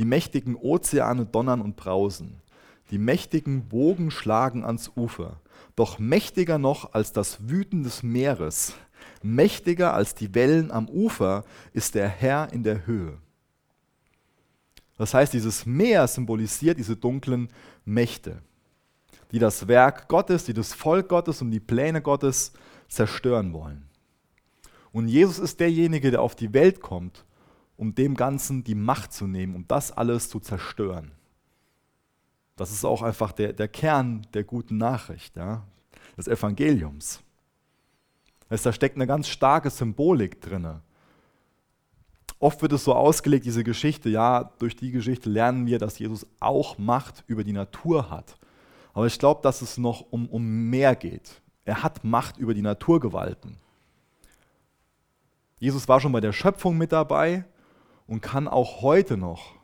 die 0.00 0.06
mächtigen 0.06 0.56
Ozeane 0.56 1.26
donnern 1.26 1.60
und 1.60 1.76
brausen, 1.76 2.40
die 2.90 2.96
mächtigen 2.96 3.70
Wogen 3.70 4.10
schlagen 4.10 4.64
ans 4.64 4.90
Ufer. 4.96 5.42
doch 5.76 5.98
mächtiger 5.98 6.56
noch 6.56 6.94
als 6.94 7.12
das 7.12 7.50
Wüten 7.50 7.82
des 7.82 8.02
Meeres, 8.02 8.72
mächtiger 9.22 9.92
als 9.92 10.14
die 10.14 10.34
Wellen 10.34 10.70
am 10.70 10.88
Ufer 10.88 11.44
ist 11.74 11.94
der 11.94 12.08
Herr 12.08 12.50
in 12.50 12.62
der 12.62 12.86
Höhe. 12.86 13.18
Das 14.96 15.12
heißt, 15.12 15.34
dieses 15.34 15.66
Meer 15.66 16.08
symbolisiert 16.08 16.78
diese 16.78 16.96
dunklen 16.96 17.50
Mächte, 17.84 18.40
die 19.32 19.38
das 19.38 19.68
Werk 19.68 20.08
Gottes, 20.08 20.44
die 20.44 20.54
das 20.54 20.72
Volk 20.72 21.10
Gottes 21.10 21.42
und 21.42 21.50
die 21.50 21.60
Pläne 21.60 22.00
Gottes 22.00 22.54
zerstören 22.88 23.52
wollen. 23.52 23.84
Und 24.92 25.08
Jesus 25.08 25.38
ist 25.38 25.60
derjenige, 25.60 26.10
der 26.10 26.22
auf 26.22 26.34
die 26.34 26.54
Welt 26.54 26.80
kommt, 26.80 27.26
um 27.80 27.94
dem 27.94 28.14
Ganzen 28.14 28.62
die 28.62 28.74
Macht 28.74 29.10
zu 29.10 29.26
nehmen, 29.26 29.54
um 29.54 29.66
das 29.66 29.90
alles 29.90 30.28
zu 30.28 30.38
zerstören. 30.38 31.12
Das 32.56 32.72
ist 32.72 32.84
auch 32.84 33.00
einfach 33.00 33.32
der, 33.32 33.54
der 33.54 33.68
Kern 33.68 34.26
der 34.34 34.44
guten 34.44 34.76
Nachricht, 34.76 35.34
ja, 35.34 35.66
des 36.14 36.28
Evangeliums. 36.28 37.22
Das 38.50 38.62
da 38.62 38.74
steckt 38.74 38.96
eine 38.96 39.06
ganz 39.06 39.28
starke 39.28 39.70
Symbolik 39.70 40.42
drin. 40.42 40.82
Oft 42.38 42.60
wird 42.60 42.72
es 42.72 42.84
so 42.84 42.94
ausgelegt, 42.94 43.46
diese 43.46 43.64
Geschichte, 43.64 44.10
ja, 44.10 44.52
durch 44.58 44.76
die 44.76 44.90
Geschichte 44.90 45.30
lernen 45.30 45.64
wir, 45.64 45.78
dass 45.78 45.98
Jesus 45.98 46.26
auch 46.38 46.76
Macht 46.76 47.24
über 47.28 47.44
die 47.44 47.54
Natur 47.54 48.10
hat. 48.10 48.36
Aber 48.92 49.06
ich 49.06 49.18
glaube, 49.18 49.40
dass 49.40 49.62
es 49.62 49.78
noch 49.78 50.02
um, 50.10 50.28
um 50.28 50.68
mehr 50.68 50.94
geht. 50.94 51.40
Er 51.64 51.82
hat 51.82 52.04
Macht 52.04 52.36
über 52.36 52.52
die 52.52 52.60
Naturgewalten. 52.60 53.56
Jesus 55.58 55.88
war 55.88 55.98
schon 55.98 56.12
bei 56.12 56.20
der 56.20 56.32
Schöpfung 56.34 56.76
mit 56.76 56.92
dabei 56.92 57.46
und 58.10 58.20
kann 58.20 58.48
auch 58.48 58.82
heute 58.82 59.16
noch 59.16 59.54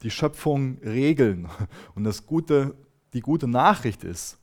die 0.00 0.10
Schöpfung 0.10 0.78
regeln. 0.78 1.48
Und 1.94 2.04
das 2.04 2.24
gute, 2.24 2.74
die 3.12 3.20
gute 3.20 3.46
Nachricht 3.46 4.04
ist, 4.04 4.38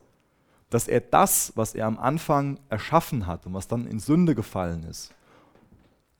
dass 0.70 0.86
er 0.86 1.00
das, 1.00 1.52
was 1.56 1.74
er 1.74 1.86
am 1.86 1.98
Anfang 1.98 2.60
erschaffen 2.68 3.26
hat 3.26 3.46
und 3.46 3.54
was 3.54 3.66
dann 3.66 3.88
in 3.88 3.98
Sünde 3.98 4.36
gefallen 4.36 4.84
ist, 4.84 5.12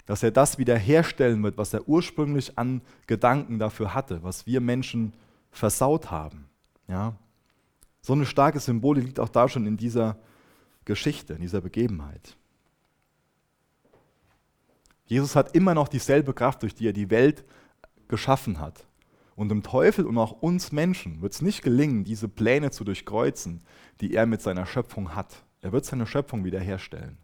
dass 0.05 0.25
er 0.25 0.33
das 0.33 0.59
wiederherstellen 0.59 1.41
wird, 1.45 1.59
was 1.59 1.73
er 1.73 1.89
ursprünglich 1.89 2.59
an 2.59 2.83
Gedanken 3.07 3.61
dafür 3.61 3.95
hatte, 3.95 4.25
was 4.25 4.47
wir 4.47 4.61
Menschen 4.61 5.13
versaut 5.53 6.11
haben. 6.11 6.49
Ja? 6.89 7.15
So 8.03 8.15
eine 8.15 8.27
starke 8.27 8.59
Symbolik 8.59 9.05
liegt 9.05 9.21
auch 9.21 9.29
da 9.29 9.49
schon 9.49 9.65
in 9.65 9.77
dieser 9.77 10.17
Geschichte, 10.85 11.35
in 11.35 11.41
dieser 11.41 11.61
Begebenheit. 11.61 12.37
Jesus 15.07 15.37
hat 15.37 15.55
immer 15.55 15.75
noch 15.75 15.89
dieselbe 15.89 16.33
Kraft, 16.33 16.63
durch 16.63 16.75
die 16.75 16.89
er 16.89 16.93
die 16.93 17.11
Welt 17.11 17.45
geschaffen 18.09 18.61
hat. 18.61 18.87
Und 19.37 19.49
dem 19.49 19.63
Teufel 19.63 20.07
und 20.07 20.17
auch 20.17 20.33
uns 20.43 20.73
Menschen 20.73 21.21
wird 21.21 21.33
es 21.33 21.43
nicht 21.43 21.63
gelingen, 21.63 22.05
diese 22.05 22.29
Pläne 22.29 22.71
zu 22.71 22.85
durchkreuzen, 22.85 23.63
die 24.01 24.15
er 24.15 24.27
mit 24.27 24.41
seiner 24.41 24.67
Schöpfung 24.67 25.15
hat. 25.15 25.45
Er 25.61 25.73
wird 25.73 25.85
seine 25.85 26.07
Schöpfung 26.07 26.45
wiederherstellen. 26.45 27.19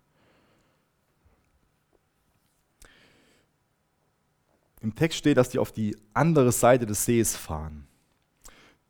Im 4.80 4.94
Text 4.94 5.18
steht, 5.18 5.36
dass 5.36 5.50
die 5.50 5.58
auf 5.58 5.72
die 5.72 5.96
andere 6.14 6.52
Seite 6.52 6.86
des 6.86 7.04
Sees 7.04 7.36
fahren. 7.36 7.86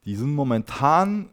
Die 0.05 0.15
sind 0.15 0.35
momentan 0.35 1.31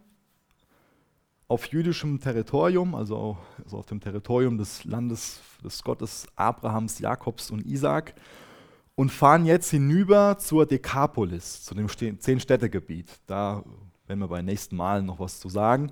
auf 1.48 1.68
jüdischem 1.68 2.20
Territorium, 2.20 2.94
also, 2.94 3.38
also 3.64 3.78
auf 3.78 3.86
dem 3.86 4.00
Territorium 4.00 4.58
des 4.58 4.84
Landes 4.84 5.40
des 5.64 5.84
Gottes 5.84 6.28
Abrahams, 6.36 7.00
Jakobs 7.00 7.52
und 7.52 7.66
Isaac 7.66 8.14
und 8.96 9.12
fahren 9.12 9.46
jetzt 9.46 9.70
hinüber 9.70 10.38
zur 10.40 10.66
Dekapolis, 10.66 11.64
zu 11.64 11.76
dem 11.76 11.88
Zehn-Städte-Gebiet. 11.88 13.08
Da 13.28 13.64
werden 14.08 14.20
wir 14.20 14.28
beim 14.28 14.46
nächsten 14.46 14.76
Mal 14.76 15.04
noch 15.04 15.20
was 15.20 15.40
zu 15.40 15.50
sagen. 15.50 15.92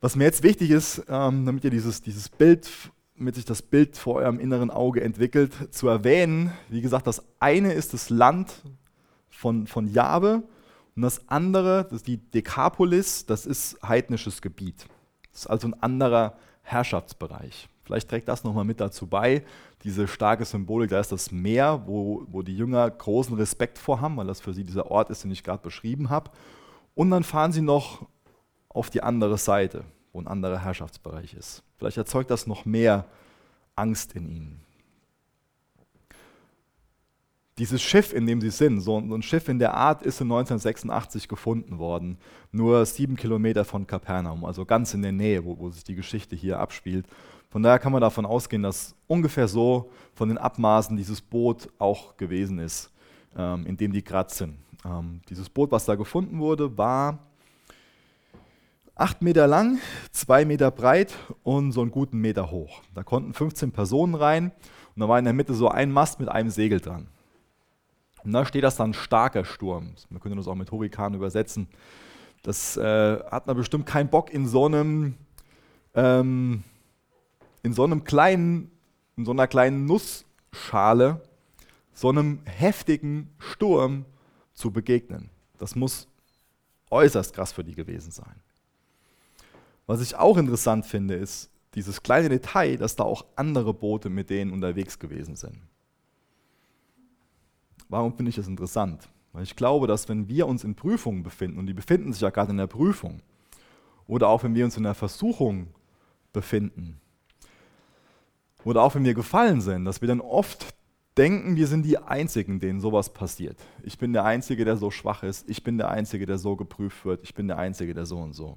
Was 0.00 0.16
mir 0.16 0.24
jetzt 0.24 0.42
wichtig 0.42 0.70
ist, 0.70 1.04
ähm, 1.08 1.46
damit 1.46 1.62
ihr 1.62 1.70
dieses, 1.70 2.02
dieses 2.02 2.28
Bild, 2.28 2.68
damit 3.16 3.36
sich 3.36 3.44
das 3.44 3.62
Bild 3.62 3.96
vor 3.96 4.16
eurem 4.16 4.40
inneren 4.40 4.70
Auge 4.70 5.02
entwickelt, 5.02 5.52
zu 5.72 5.86
erwähnen, 5.86 6.52
wie 6.68 6.80
gesagt, 6.80 7.06
das 7.06 7.22
eine 7.38 7.72
ist 7.72 7.92
das 7.92 8.10
Land 8.10 8.62
von, 9.28 9.66
von 9.66 9.86
Jabe 9.86 10.42
und 10.94 11.02
das 11.02 11.28
andere, 11.28 11.84
das 11.84 11.94
ist 11.94 12.06
die 12.06 12.18
Dekapolis, 12.18 13.24
das 13.26 13.46
ist 13.46 13.78
heidnisches 13.86 14.42
Gebiet. 14.42 14.86
Das 15.32 15.42
ist 15.42 15.46
also 15.46 15.68
ein 15.68 15.82
anderer 15.82 16.36
Herrschaftsbereich. 16.62 17.68
Vielleicht 17.84 18.08
trägt 18.08 18.28
das 18.28 18.44
nochmal 18.44 18.64
mit 18.64 18.80
dazu 18.80 19.06
bei, 19.06 19.44
diese 19.82 20.06
starke 20.06 20.44
Symbolik, 20.44 20.90
da 20.90 21.00
ist 21.00 21.10
das 21.10 21.32
Meer, 21.32 21.82
wo, 21.86 22.24
wo 22.28 22.42
die 22.42 22.56
Jünger 22.56 22.88
großen 22.88 23.34
Respekt 23.36 23.78
vor 23.78 24.00
haben, 24.00 24.16
weil 24.16 24.26
das 24.26 24.40
für 24.40 24.54
sie 24.54 24.64
dieser 24.64 24.90
Ort 24.90 25.10
ist, 25.10 25.24
den 25.24 25.32
ich 25.32 25.42
gerade 25.42 25.62
beschrieben 25.62 26.08
habe. 26.10 26.30
Und 26.94 27.10
dann 27.10 27.24
fahren 27.24 27.52
sie 27.52 27.62
noch 27.62 28.06
auf 28.68 28.90
die 28.90 29.02
andere 29.02 29.38
Seite, 29.38 29.84
wo 30.12 30.20
ein 30.20 30.28
anderer 30.28 30.58
Herrschaftsbereich 30.58 31.34
ist. 31.34 31.62
Vielleicht 31.78 31.96
erzeugt 31.96 32.30
das 32.30 32.46
noch 32.46 32.64
mehr 32.64 33.06
Angst 33.74 34.12
in 34.12 34.28
ihnen 34.28 34.64
dieses 37.62 37.80
Schiff, 37.80 38.12
in 38.12 38.26
dem 38.26 38.40
sie 38.40 38.50
sind, 38.50 38.80
so 38.80 38.98
ein 38.98 39.22
Schiff 39.22 39.48
in 39.48 39.60
der 39.60 39.72
Art 39.72 40.02
ist 40.02 40.20
in 40.20 40.26
1986 40.26 41.28
gefunden 41.28 41.78
worden, 41.78 42.18
nur 42.50 42.84
sieben 42.86 43.14
Kilometer 43.14 43.64
von 43.64 43.86
Kapernaum, 43.86 44.44
also 44.44 44.64
ganz 44.64 44.94
in 44.94 45.02
der 45.02 45.12
Nähe, 45.12 45.44
wo, 45.44 45.56
wo 45.56 45.70
sich 45.70 45.84
die 45.84 45.94
Geschichte 45.94 46.34
hier 46.34 46.58
abspielt. 46.58 47.06
Von 47.50 47.62
daher 47.62 47.78
kann 47.78 47.92
man 47.92 48.00
davon 48.00 48.26
ausgehen, 48.26 48.64
dass 48.64 48.96
ungefähr 49.06 49.46
so 49.46 49.92
von 50.12 50.28
den 50.28 50.38
Abmaßen 50.38 50.96
dieses 50.96 51.20
Boot 51.20 51.68
auch 51.78 52.16
gewesen 52.16 52.58
ist, 52.58 52.90
ähm, 53.36 53.64
in 53.64 53.76
dem 53.76 53.92
die 53.92 54.02
gerade 54.02 54.34
sind. 54.34 54.56
Ähm, 54.84 55.20
dieses 55.28 55.48
Boot, 55.48 55.70
was 55.70 55.84
da 55.84 55.94
gefunden 55.94 56.40
wurde, 56.40 56.76
war 56.76 57.20
acht 58.96 59.22
Meter 59.22 59.46
lang, 59.46 59.78
zwei 60.10 60.44
Meter 60.44 60.72
breit 60.72 61.14
und 61.44 61.70
so 61.70 61.80
einen 61.80 61.92
guten 61.92 62.18
Meter 62.18 62.50
hoch. 62.50 62.82
Da 62.92 63.04
konnten 63.04 63.34
15 63.34 63.70
Personen 63.70 64.16
rein 64.16 64.50
und 64.96 65.00
da 65.00 65.08
war 65.08 65.20
in 65.20 65.24
der 65.24 65.34
Mitte 65.34 65.54
so 65.54 65.68
ein 65.68 65.92
Mast 65.92 66.18
mit 66.18 66.28
einem 66.28 66.50
Segel 66.50 66.80
dran. 66.80 67.06
Und 68.24 68.32
da 68.32 68.44
steht 68.46 68.64
das 68.64 68.76
dann 68.76 68.94
starker 68.94 69.44
Sturm. 69.44 69.94
Man 70.10 70.20
könnte 70.20 70.36
das 70.36 70.48
auch 70.48 70.54
mit 70.54 70.70
Hurrikan 70.70 71.14
übersetzen. 71.14 71.68
Das 72.42 72.76
äh, 72.76 73.18
hat 73.30 73.46
man 73.46 73.56
bestimmt 73.56 73.86
keinen 73.86 74.08
Bock 74.08 74.32
in 74.32 74.46
so 74.46 74.66
einem, 74.66 75.14
ähm, 75.94 76.64
in 77.62 77.72
so 77.72 77.84
einem 77.84 78.04
kleinen, 78.04 78.70
in 79.16 79.24
so 79.24 79.32
einer 79.32 79.46
kleinen 79.46 79.86
Nussschale, 79.86 81.20
so 81.94 82.08
einem 82.08 82.40
heftigen 82.44 83.30
Sturm 83.38 84.04
zu 84.54 84.70
begegnen. 84.70 85.30
Das 85.58 85.74
muss 85.74 86.08
äußerst 86.90 87.34
krass 87.34 87.52
für 87.52 87.64
die 87.64 87.74
gewesen 87.74 88.10
sein. 88.10 88.34
Was 89.86 90.00
ich 90.00 90.16
auch 90.16 90.36
interessant 90.36 90.86
finde, 90.86 91.14
ist 91.14 91.50
dieses 91.74 92.02
kleine 92.02 92.28
Detail, 92.28 92.76
dass 92.76 92.96
da 92.96 93.04
auch 93.04 93.24
andere 93.36 93.72
Boote 93.72 94.10
mit 94.10 94.30
denen 94.30 94.52
unterwegs 94.52 94.98
gewesen 94.98 95.36
sind. 95.36 95.58
Warum 97.92 98.14
finde 98.14 98.30
ich 98.30 98.36
das 98.36 98.48
interessant? 98.48 99.06
Weil 99.34 99.42
ich 99.42 99.54
glaube, 99.54 99.86
dass 99.86 100.08
wenn 100.08 100.26
wir 100.26 100.46
uns 100.46 100.64
in 100.64 100.74
Prüfungen 100.74 101.22
befinden, 101.22 101.58
und 101.58 101.66
die 101.66 101.74
befinden 101.74 102.14
sich 102.14 102.22
ja 102.22 102.30
gerade 102.30 102.50
in 102.50 102.56
der 102.56 102.66
Prüfung, 102.66 103.20
oder 104.06 104.28
auch 104.28 104.42
wenn 104.44 104.54
wir 104.54 104.64
uns 104.64 104.78
in 104.78 104.84
der 104.84 104.94
Versuchung 104.94 105.66
befinden, 106.32 107.02
oder 108.64 108.80
auch 108.80 108.94
wenn 108.94 109.04
wir 109.04 109.12
gefallen 109.12 109.60
sind, 109.60 109.84
dass 109.84 110.00
wir 110.00 110.08
dann 110.08 110.22
oft 110.22 110.74
denken, 111.18 111.54
wir 111.56 111.66
sind 111.66 111.82
die 111.82 111.98
Einzigen, 111.98 112.60
denen 112.60 112.80
sowas 112.80 113.12
passiert. 113.12 113.58
Ich 113.82 113.98
bin 113.98 114.14
der 114.14 114.24
Einzige, 114.24 114.64
der 114.64 114.78
so 114.78 114.90
schwach 114.90 115.22
ist. 115.22 115.46
Ich 115.50 115.62
bin 115.62 115.76
der 115.76 115.90
Einzige, 115.90 116.24
der 116.24 116.38
so 116.38 116.56
geprüft 116.56 117.04
wird. 117.04 117.22
Ich 117.24 117.34
bin 117.34 117.46
der 117.46 117.58
Einzige, 117.58 117.92
der 117.92 118.06
so 118.06 118.16
und 118.20 118.32
so. 118.32 118.56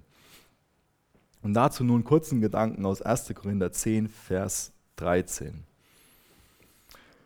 Und 1.42 1.56
dazu 1.56 1.84
nun 1.84 2.06
kurzen 2.06 2.40
Gedanken 2.40 2.86
aus 2.86 3.02
1. 3.02 3.34
Korinther 3.36 3.74
10, 3.74 4.08
Vers 4.08 4.72
13. 4.96 5.66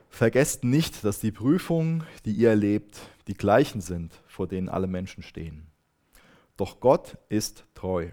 Vergesst 0.10 0.64
nicht, 0.64 1.04
dass 1.06 1.20
die 1.20 1.32
Prüfungen, 1.32 2.04
die 2.26 2.34
ihr 2.34 2.50
erlebt, 2.50 3.00
die 3.28 3.36
gleichen 3.36 3.80
sind, 3.80 4.12
vor 4.28 4.48
denen 4.48 4.68
alle 4.68 4.88
Menschen 4.88 5.24
stehen. 5.24 5.68
Doch 6.58 6.80
Gott 6.80 7.18
ist 7.30 7.64
treu. 7.74 8.10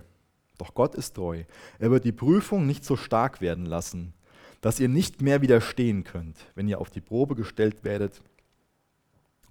Doch 0.59 0.75
Gott 0.75 0.95
ist 0.95 1.15
treu. 1.15 1.45
Er 1.79 1.91
wird 1.91 2.05
die 2.05 2.13
Prüfung 2.13 2.67
nicht 2.67 2.85
so 2.85 2.97
stark 2.97 3.41
werden 3.41 3.67
lassen, 3.67 4.15
dass 4.61 4.79
ihr 4.79 4.89
nicht 4.89 5.21
mehr 5.21 5.43
widerstehen 5.43 6.05
könnt. 6.05 6.37
Wenn 6.55 6.69
ihr 6.69 6.81
auf 6.81 6.91
die 6.91 7.01
Probe 7.01 7.35
gestellt 7.35 7.83
werdet, 7.83 8.23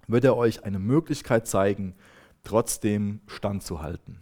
wird 0.06 0.24
er 0.24 0.36
euch 0.36 0.64
eine 0.64 0.78
Möglichkeit 0.78 1.46
zeigen, 1.46 1.94
trotzdem 2.44 3.20
standzuhalten. 3.26 4.20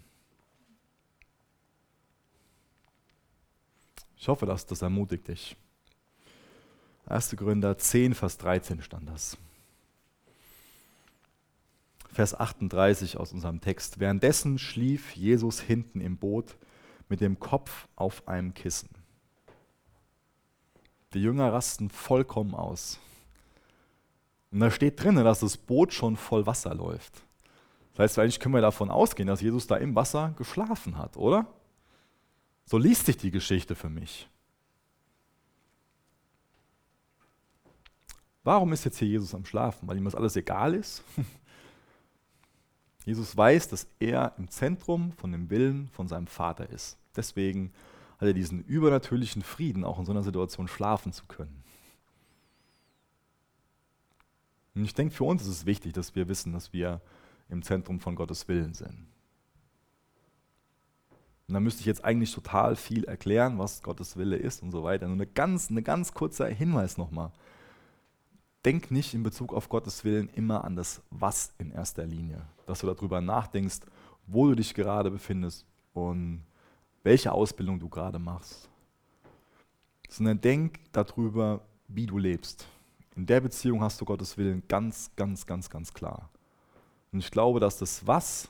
Ich 4.17 4.29
hoffe, 4.29 4.47
dass 4.47 4.67
das 4.67 4.83
ermutigt 4.83 5.29
dich. 5.29 5.57
1. 7.07 7.37
Gründer 7.37 7.77
10, 7.77 8.15
Vers 8.15 8.39
13 8.39 8.83
stand 8.83 9.09
das. 9.09 9.37
Vers 12.13 12.39
38 12.39 13.17
aus 13.17 13.33
unserem 13.33 13.61
Text. 13.61 13.99
Währenddessen 13.99 14.59
schlief 14.59 15.15
Jesus 15.17 15.61
hinten 15.61 16.01
im 16.01 16.17
Boot 16.17 16.57
mit 17.09 17.21
dem 17.21 17.39
Kopf 17.39 17.89
auf 17.97 18.27
einem 18.29 18.55
Kissen. 18.55 18.89
Die 21.13 21.21
Jünger 21.21 21.53
rasten 21.53 21.91
vollkommen 21.91 22.55
aus. 22.55 22.99
Und 24.51 24.61
da 24.61 24.71
steht 24.71 25.03
drin, 25.03 25.17
dass 25.17 25.41
das 25.41 25.57
Boot 25.57 25.93
schon 25.93 26.17
voll 26.17 26.47
Wasser 26.47 26.75
läuft. 26.75 27.25
Das 27.95 28.05
heißt, 28.05 28.19
eigentlich 28.19 28.41
können 28.41 28.55
wir 28.55 28.61
davon 28.61 28.91
ausgehen, 28.91 29.27
dass 29.27 29.41
Jesus 29.41 29.67
da 29.67 29.77
im 29.77 29.95
Wasser 29.95 30.35
geschlafen 30.37 30.99
hat, 30.99 31.17
oder? 31.17 31.47
So 32.65 32.79
liest 32.79 33.07
sich 33.07 33.17
die 33.17 33.31
Geschichte 33.31 33.75
für 33.75 33.89
mich. 33.89 34.29
Warum 38.45 38.73
ist 38.75 38.85
jetzt 38.85 38.99
hier 38.99 39.09
Jesus 39.09 39.35
am 39.35 39.47
Schlafen? 39.47 39.89
Weil 39.89 39.97
ihm 39.97 40.05
das 40.05 40.15
alles 40.15 40.37
egal 40.37 40.75
ist? 40.75 41.03
Jesus 43.07 43.37
weiß, 43.37 43.69
dass 43.69 43.87
er 43.99 44.35
im 44.39 44.49
Zentrum 44.49 45.13
von 45.13 45.33
dem 45.33 45.51
Willen 45.51 45.89
von 45.89 46.09
seinem 46.09 46.27
Vater 46.27 46.69
ist. 46.71 46.99
Deswegen 47.17 47.73
hat 48.19 48.29
er 48.29 48.35
diesen 48.35 48.63
übernatürlichen 48.65 49.43
Frieden, 49.43 49.85
auch 49.85 49.99
in 49.99 50.05
so 50.05 50.13
einer 50.13 50.23
Situation 50.23 50.69
schlafen 50.69 51.13
zu 51.13 51.25
können. 51.27 51.65
Und 54.75 54.85
ich 54.85 54.95
denke, 54.95 55.15
für 55.15 55.25
uns 55.25 55.43
ist 55.43 55.49
es 55.49 55.67
wichtig, 55.67 55.93
dass 55.93 56.15
wir 56.15 56.29
wissen, 56.29 56.53
dass 56.53 56.73
wir 56.73 57.01
im 57.49 57.63
Zentrum 57.63 58.01
von 58.01 58.17
Gottes 58.17 58.49
Willen 58.49 58.75
sind. 58.75 59.07
Und 61.47 61.55
da 61.55 61.61
müsste 61.61 61.81
ich 61.81 61.87
jetzt 61.87 62.05
eigentlich 62.05 62.33
total 62.33 62.75
viel 62.75 63.05
erklären, 63.05 63.59
was 63.59 63.83
Gottes 63.83 64.17
Wille 64.17 64.37
ist 64.37 64.63
und 64.63 64.71
so 64.71 64.83
weiter. 64.83 65.07
Nur 65.07 65.17
eine 65.17 65.27
ganz, 65.27 65.71
eine 65.71 65.83
ganz 65.83 66.15
kurzer 66.15 66.47
Hinweis 66.47 66.97
nochmal. 66.97 67.33
Denk 68.65 68.91
nicht 68.91 69.13
in 69.13 69.23
Bezug 69.23 69.53
auf 69.53 69.69
Gottes 69.69 70.05
Willen 70.05 70.31
immer 70.31 70.65
an 70.65 70.75
das 70.75 71.03
Was 71.11 71.53
in 71.59 71.71
erster 71.71 72.07
Linie. 72.07 72.43
Dass 72.67 72.81
du 72.81 72.87
darüber 72.87 73.21
nachdenkst, 73.21 73.81
wo 74.27 74.47
du 74.49 74.57
dich 74.57 74.73
gerade 74.73 75.11
befindest 75.11 75.67
und 75.93 76.43
welche 77.03 77.33
Ausbildung 77.33 77.79
du 77.79 77.89
gerade 77.89 78.19
machst. 78.19 78.71
Sondern 80.09 80.41
denk 80.41 80.81
darüber, 80.93 81.61
wie 81.89 82.07
du 82.07 82.17
lebst. 82.17 82.67
In 83.17 83.27
der 83.27 83.41
Beziehung 83.41 83.83
hast 83.83 84.01
du 84.01 84.05
Gottes 84.05 84.37
Willen 84.39 84.63
ganz, 84.67 85.11
ganz, 85.15 85.45
ganz, 85.45 85.69
ganz 85.69 85.93
klar. 85.93 86.31
Und 87.13 87.19
ich 87.19 87.31
glaube, 87.31 87.61
dass 87.61 87.79
das 87.79 88.07
Was 88.07 88.49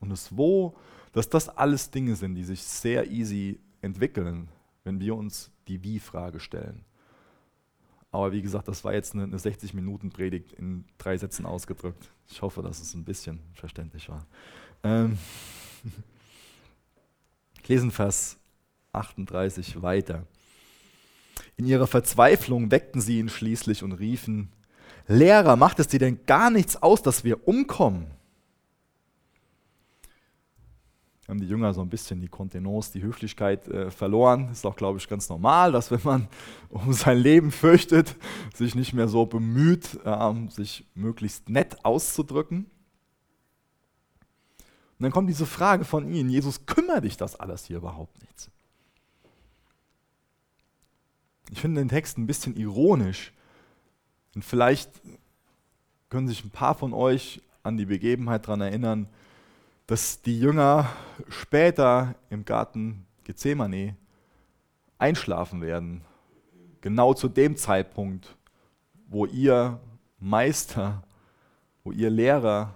und 0.00 0.08
das 0.08 0.36
Wo, 0.36 0.74
dass 1.12 1.28
das 1.28 1.48
alles 1.48 1.90
Dinge 1.90 2.16
sind, 2.16 2.34
die 2.34 2.44
sich 2.44 2.62
sehr 2.62 3.10
easy 3.10 3.60
entwickeln, 3.82 4.48
wenn 4.84 4.98
wir 5.00 5.14
uns 5.14 5.50
die 5.68 5.82
Wie-Frage 5.84 6.40
stellen. 6.40 6.84
Aber 8.12 8.32
wie 8.32 8.42
gesagt, 8.42 8.66
das 8.68 8.84
war 8.84 8.92
jetzt 8.92 9.14
eine, 9.14 9.24
eine 9.24 9.36
60-Minuten-Predigt 9.36 10.52
in 10.52 10.84
drei 10.98 11.16
Sätzen 11.16 11.46
ausgedrückt. 11.46 12.10
Ich 12.28 12.42
hoffe, 12.42 12.62
dass 12.62 12.80
es 12.80 12.94
ein 12.94 13.04
bisschen 13.04 13.40
verständlich 13.54 14.08
war. 14.08 14.26
Ähm 14.82 15.18
ich 17.62 17.68
lese 17.68 17.90
Vers 17.90 18.36
38 18.92 19.82
weiter. 19.82 20.26
In 21.56 21.66
ihrer 21.66 21.86
Verzweiflung 21.86 22.70
weckten 22.70 23.00
sie 23.00 23.18
ihn 23.18 23.28
schließlich 23.28 23.82
und 23.82 23.92
riefen, 23.92 24.50
Lehrer, 25.06 25.56
macht 25.56 25.80
es 25.80 25.88
dir 25.88 25.98
denn 25.98 26.24
gar 26.24 26.50
nichts 26.50 26.80
aus, 26.80 27.02
dass 27.02 27.24
wir 27.24 27.48
umkommen? 27.48 28.06
Haben 31.30 31.40
die 31.40 31.46
Jünger 31.46 31.72
so 31.72 31.80
ein 31.80 31.88
bisschen 31.88 32.20
die 32.20 32.28
Kontenance, 32.28 32.92
die 32.92 33.02
Höflichkeit 33.02 33.68
äh, 33.68 33.90
verloren. 33.90 34.50
Ist 34.50 34.66
auch, 34.66 34.76
glaube 34.76 34.98
ich, 34.98 35.08
ganz 35.08 35.28
normal, 35.28 35.72
dass 35.72 35.90
wenn 35.90 36.00
man 36.02 36.28
um 36.68 36.92
sein 36.92 37.18
Leben 37.18 37.52
fürchtet, 37.52 38.16
sich 38.54 38.74
nicht 38.74 38.92
mehr 38.92 39.08
so 39.08 39.26
bemüht, 39.26 39.98
ähm, 40.04 40.50
sich 40.50 40.84
möglichst 40.94 41.48
nett 41.48 41.84
auszudrücken. 41.84 42.66
Und 44.98 45.04
dann 45.04 45.12
kommt 45.12 45.30
diese 45.30 45.46
Frage 45.46 45.84
von 45.84 46.12
ihnen, 46.12 46.28
Jesus, 46.28 46.66
kümmert 46.66 47.04
dich 47.04 47.16
das 47.16 47.38
alles 47.38 47.64
hier 47.64 47.78
überhaupt 47.78 48.20
nichts? 48.20 48.50
Ich 51.50 51.60
finde 51.60 51.80
den 51.80 51.88
Text 51.88 52.18
ein 52.18 52.26
bisschen 52.26 52.56
ironisch. 52.56 53.32
Und 54.34 54.44
vielleicht 54.44 54.90
können 56.08 56.28
sich 56.28 56.44
ein 56.44 56.50
paar 56.50 56.74
von 56.74 56.92
euch 56.92 57.40
an 57.62 57.76
die 57.76 57.86
Begebenheit 57.86 58.46
daran 58.46 58.60
erinnern, 58.60 59.08
dass 59.90 60.22
die 60.22 60.38
Jünger 60.38 60.88
später 61.28 62.14
im 62.28 62.44
Garten 62.44 63.06
Gethsemane 63.24 63.96
einschlafen 64.98 65.62
werden. 65.62 66.02
Genau 66.80 67.12
zu 67.12 67.28
dem 67.28 67.56
Zeitpunkt, 67.56 68.36
wo 69.08 69.26
ihr 69.26 69.80
Meister, 70.20 71.02
wo 71.82 71.90
ihr 71.90 72.08
Lehrer 72.08 72.72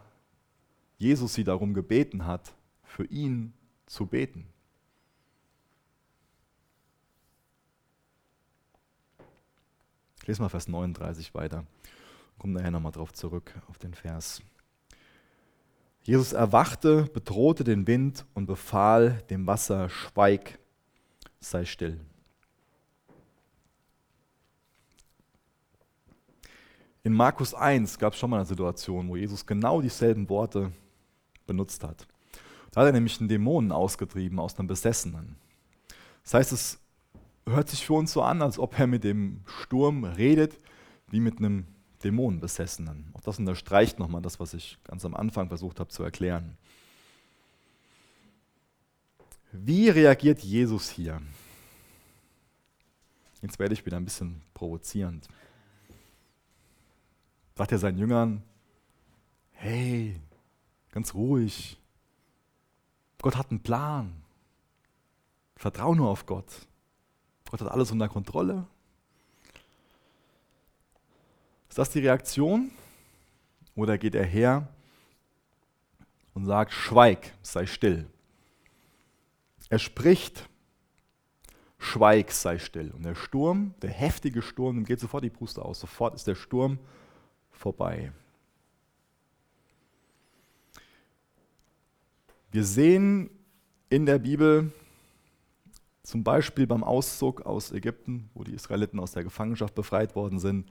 Jesus 0.99 1.35
sie 1.35 1.45
darum 1.45 1.73
gebeten 1.73 2.27
hat, 2.27 2.53
für 2.83 3.05
ihn 3.05 3.53
zu 3.87 4.07
beten. 4.07 4.49
Ich 10.17 10.27
lese 10.27 10.43
mal 10.43 10.49
Vers 10.49 10.67
39 10.67 11.33
weiter. 11.33 11.65
Kommen 12.39 12.55
nachher 12.55 12.73
nochmal 12.73 12.91
drauf 12.91 13.13
zurück, 13.13 13.55
auf 13.69 13.79
den 13.79 13.95
Vers. 13.95 14.43
Jesus 16.05 16.35
erwachte, 16.35 17.05
bedrohte 17.13 17.65
den 17.65 17.87
Wind 17.87 18.27
und 18.35 18.45
befahl 18.45 19.23
dem 19.31 19.47
Wasser, 19.47 19.89
schweig, 19.89 20.59
sei 21.41 21.65
still. 21.65 21.99
In 27.03 27.15
Markus 27.15 27.55
1 27.55 27.99
gab 27.99 28.13
es 28.13 28.19
schon 28.19 28.31
mal 28.31 28.37
eine 28.37 28.47
Situation, 28.47 29.09
wo 29.09 29.17
Jesus 29.17 29.47
genau 29.47 29.81
dieselben 29.81 30.29
Worte 30.29 30.73
benutzt 31.47 31.83
hat. 31.85 32.07
Da 32.71 32.83
hat 32.83 32.89
er 32.89 32.93
nämlich 32.93 33.19
einen 33.19 33.29
Dämonen 33.29 33.73
ausgetrieben 33.73 34.39
aus 34.39 34.59
einem 34.59 34.69
Besessenen. 34.69 35.37
Das 36.23 36.35
heißt, 36.35 36.53
es 36.53 36.79
hört 37.47 37.69
sich 37.71 37.85
für 37.85 37.95
uns 37.95 38.13
so 38.13 38.23
an, 38.23 38.43
als 38.43 38.59
ob 38.59 38.79
er 38.79 38.87
mit 38.87 39.05
dem 39.05 39.41
Sturm 39.47 40.05
redet, 40.05 40.59
wie 41.09 41.21
mit 41.21 41.39
einem 41.39 41.67
Dämonenbesessenen. 42.05 43.11
Auch 43.15 43.23
das 43.23 43.39
unterstreicht 43.39 43.99
nochmal 43.99 44.23
das, 44.23 44.39
was 44.39 44.55
ich 44.55 44.79
ganz 44.85 45.05
am 45.05 45.15
Anfang 45.15 45.49
versucht 45.49 45.81
habe 45.81 45.91
zu 45.91 46.03
erklären. 46.03 46.57
Wie 49.53 49.89
reagiert 49.89 50.41
Jesus 50.41 50.91
hier? 50.91 51.23
Jetzt 53.41 53.59
werde 53.59 53.75
ich 53.75 53.87
wieder 53.87 53.97
ein 53.97 54.05
bisschen 54.05 54.43
provozierend. 54.53 55.29
Sagt 57.57 57.73
er 57.73 57.79
seinen 57.79 57.99
Jüngern, 57.99 58.43
hey, 59.53 60.21
ganz 60.91 61.15
ruhig, 61.15 61.79
Gott 63.23 63.37
hat 63.37 63.51
einen 63.51 63.63
Plan. 63.63 64.13
Vertrau 65.57 65.95
nur 65.95 66.11
auf 66.11 66.27
Gott. 66.27 66.67
Gott 67.49 67.61
hat 67.61 67.71
alles 67.71 67.91
unter 67.91 68.09
Kontrolle. 68.09 68.67
Ist 71.75 71.79
das 71.79 71.91
die 71.91 71.99
Reaktion? 71.99 72.71
Oder 73.75 73.99
geht 73.99 74.15
er 74.15 74.25
her 74.25 74.69
und 76.33 76.45
sagt, 76.45 76.73
schweig, 76.73 77.35
sei 77.43 77.67
still. 77.67 78.07
Er 79.71 79.81
spricht, 79.81 80.49
schweig, 81.77 82.31
sei 82.31 82.61
still. 82.61 82.93
Und 82.93 83.05
der 83.05 83.17
Sturm, 83.17 83.75
der 83.83 83.91
heftige 83.91 84.41
Sturm, 84.41 84.85
geht 84.85 85.01
sofort 85.01 85.25
die 85.25 85.31
Puste 85.31 85.65
aus. 85.65 85.81
Sofort 85.81 86.15
ist 86.15 86.29
der 86.29 86.37
Sturm 86.37 86.79
vorbei. 87.51 88.13
Wir 92.53 92.63
sehen 92.63 93.31
in 93.91 94.07
der 94.07 94.21
Bibel, 94.21 94.71
zum 96.05 96.23
Beispiel 96.23 96.69
beim 96.69 96.85
Auszug 96.85 97.41
aus 97.41 97.73
Ägypten, 97.73 98.31
wo 98.33 98.45
die 98.45 98.55
Israeliten 98.55 99.01
aus 99.01 99.11
der 99.11 99.25
Gefangenschaft 99.25 99.75
befreit 99.75 100.15
worden 100.15 100.39
sind, 100.39 100.71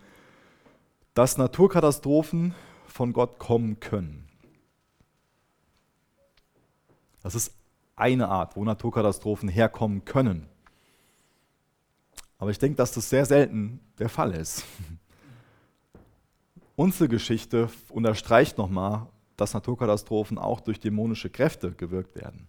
dass 1.14 1.38
Naturkatastrophen 1.38 2.56
von 2.88 3.14
Gott 3.14 3.40
kommen 3.40 3.80
können. 3.80 4.28
Das 7.22 7.36
ist 7.36 7.54
eine 7.96 8.28
Art, 8.28 8.56
wo 8.56 8.64
Naturkatastrophen 8.64 9.48
herkommen 9.50 10.04
können. 10.06 10.48
Aber 12.38 12.52
ich 12.52 12.60
denke, 12.60 12.76
dass 12.76 12.92
das 12.92 13.10
sehr 13.10 13.26
selten 13.26 13.80
der 14.00 14.10
Fall 14.10 14.34
ist. 14.34 14.66
Unsere 16.76 17.08
Geschichte 17.08 17.70
unterstreicht 17.90 18.58
nochmal, 18.58 19.08
dass 19.38 19.54
Naturkatastrophen 19.54 20.38
auch 20.38 20.60
durch 20.60 20.80
dämonische 20.80 21.30
Kräfte 21.30 21.72
gewirkt 21.72 22.16
werden. 22.16 22.48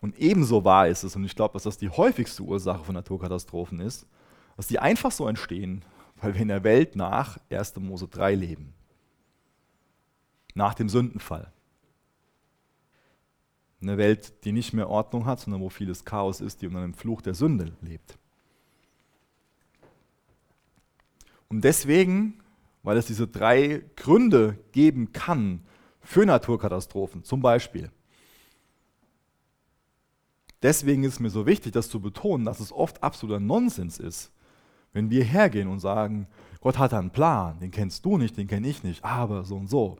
Und 0.00 0.18
ebenso 0.18 0.64
wahr 0.64 0.86
ist 0.86 1.02
es, 1.02 1.16
und 1.16 1.24
ich 1.24 1.34
glaube, 1.34 1.54
dass 1.54 1.64
das 1.64 1.78
die 1.78 1.88
häufigste 1.88 2.42
Ursache 2.42 2.84
von 2.84 2.94
Naturkatastrophen 2.94 3.80
ist, 3.80 4.06
dass 4.56 4.68
die 4.68 4.78
einfach 4.78 5.10
so 5.10 5.26
entstehen, 5.26 5.84
weil 6.20 6.34
wir 6.34 6.42
in 6.42 6.48
der 6.48 6.64
Welt 6.64 6.96
nach 6.96 7.38
1. 7.50 7.76
Mose 7.76 8.08
3 8.08 8.34
leben. 8.34 8.74
Nach 10.54 10.74
dem 10.74 10.88
Sündenfall. 10.88 11.52
Eine 13.80 13.96
Welt, 13.96 14.44
die 14.44 14.52
nicht 14.52 14.72
mehr 14.72 14.88
Ordnung 14.88 15.24
hat, 15.24 15.40
sondern 15.40 15.60
wo 15.60 15.68
vieles 15.68 16.04
Chaos 16.04 16.40
ist, 16.40 16.62
die 16.62 16.66
unter 16.66 16.80
dem 16.80 16.94
Fluch 16.94 17.22
der 17.22 17.34
Sünde 17.34 17.76
lebt. 17.80 18.18
Und 21.48 21.62
deswegen, 21.62 22.40
weil 22.82 22.96
es 22.96 23.06
diese 23.06 23.28
drei 23.28 23.84
Gründe 23.96 24.58
geben 24.72 25.12
kann 25.12 25.64
für 26.00 26.26
Naturkatastrophen, 26.26 27.22
zum 27.22 27.40
Beispiel. 27.40 27.90
Deswegen 30.60 31.04
ist 31.04 31.14
es 31.14 31.20
mir 31.20 31.30
so 31.30 31.46
wichtig, 31.46 31.72
das 31.72 31.88
zu 31.88 32.00
betonen, 32.00 32.44
dass 32.44 32.58
es 32.58 32.72
oft 32.72 33.02
absoluter 33.02 33.38
Nonsens 33.38 33.98
ist, 33.98 34.32
wenn 34.92 35.10
wir 35.10 35.24
hergehen 35.24 35.68
und 35.68 35.80
sagen, 35.80 36.26
Gott 36.60 36.78
hat 36.78 36.92
einen 36.92 37.10
Plan, 37.10 37.58
den 37.60 37.70
kennst 37.70 38.04
du 38.04 38.18
nicht, 38.18 38.36
den 38.36 38.48
kenne 38.48 38.68
ich 38.68 38.82
nicht, 38.82 39.04
aber 39.04 39.44
so 39.44 39.56
und 39.56 39.68
so. 39.68 39.98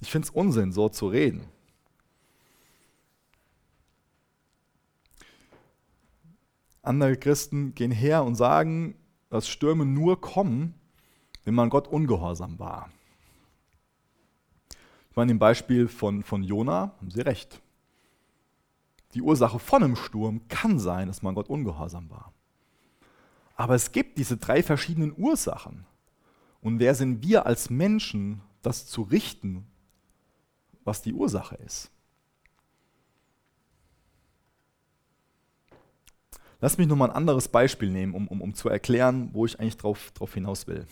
Ich 0.00 0.10
finde 0.10 0.26
es 0.26 0.30
Unsinn, 0.30 0.72
so 0.72 0.88
zu 0.88 1.08
reden. 1.08 1.44
Andere 6.82 7.16
Christen 7.16 7.74
gehen 7.74 7.90
her 7.90 8.24
und 8.24 8.34
sagen, 8.34 8.94
dass 9.28 9.48
Stürme 9.48 9.84
nur 9.84 10.20
kommen, 10.20 10.74
wenn 11.44 11.54
man 11.54 11.70
Gott 11.70 11.88
ungehorsam 11.88 12.58
war. 12.58 12.90
Ich 15.10 15.16
meine, 15.16 15.32
im 15.32 15.38
Beispiel 15.38 15.88
von, 15.88 16.22
von 16.22 16.42
Jona 16.42 16.94
haben 16.98 17.10
sie 17.10 17.20
recht. 17.20 17.60
Die 19.14 19.22
Ursache 19.22 19.58
von 19.58 19.82
einem 19.82 19.96
Sturm 19.96 20.46
kann 20.48 20.78
sein, 20.78 21.08
dass 21.08 21.22
man 21.22 21.34
Gott 21.34 21.48
ungehorsam 21.48 22.10
war. 22.10 22.32
Aber 23.56 23.74
es 23.74 23.92
gibt 23.92 24.18
diese 24.18 24.36
drei 24.36 24.62
verschiedenen 24.62 25.12
Ursachen. 25.16 25.84
Und 26.60 26.78
wer 26.78 26.94
sind 26.94 27.22
wir 27.22 27.46
als 27.46 27.70
Menschen, 27.70 28.40
das 28.62 28.86
zu 28.86 29.02
richten, 29.02 29.66
was 30.84 31.02
die 31.02 31.12
Ursache 31.12 31.56
ist? 31.56 31.90
Lass 36.60 36.76
mich 36.76 36.86
nochmal 36.86 37.10
ein 37.10 37.16
anderes 37.16 37.48
Beispiel 37.48 37.90
nehmen, 37.90 38.14
um, 38.14 38.28
um, 38.28 38.42
um 38.42 38.54
zu 38.54 38.68
erklären, 38.68 39.30
wo 39.32 39.46
ich 39.46 39.58
eigentlich 39.58 39.78
drauf, 39.78 40.10
drauf 40.12 40.34
hinaus 40.34 40.66
will. 40.66 40.86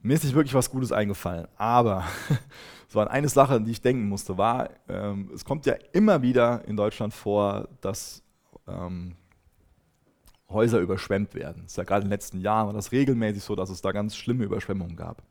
Mir 0.00 0.14
ist 0.14 0.24
nicht 0.24 0.34
wirklich 0.34 0.54
was 0.54 0.70
Gutes 0.70 0.92
eingefallen, 0.92 1.48
aber 1.56 2.04
so 2.96 3.02
an 3.02 3.08
eine 3.08 3.28
Sache, 3.28 3.52
an 3.52 3.66
die 3.66 3.72
ich 3.72 3.82
denken 3.82 4.08
musste, 4.08 4.38
war, 4.38 4.70
ähm, 4.88 5.30
es 5.34 5.44
kommt 5.44 5.66
ja 5.66 5.74
immer 5.92 6.22
wieder 6.22 6.64
in 6.66 6.78
Deutschland 6.78 7.12
vor, 7.12 7.68
dass 7.82 8.22
ähm, 8.66 9.16
Häuser 10.48 10.78
überschwemmt 10.78 11.34
werden. 11.34 11.64
Das 11.64 11.72
ist 11.72 11.76
ja 11.76 11.84
gerade 11.84 12.04
in 12.04 12.06
den 12.06 12.12
letzten 12.12 12.40
Jahren 12.40 12.68
war 12.68 12.72
das 12.72 12.92
regelmäßig 12.92 13.42
so, 13.42 13.54
dass 13.54 13.68
es 13.68 13.82
da 13.82 13.92
ganz 13.92 14.16
schlimme 14.16 14.44
Überschwemmungen 14.44 14.96
gab. 14.96 15.22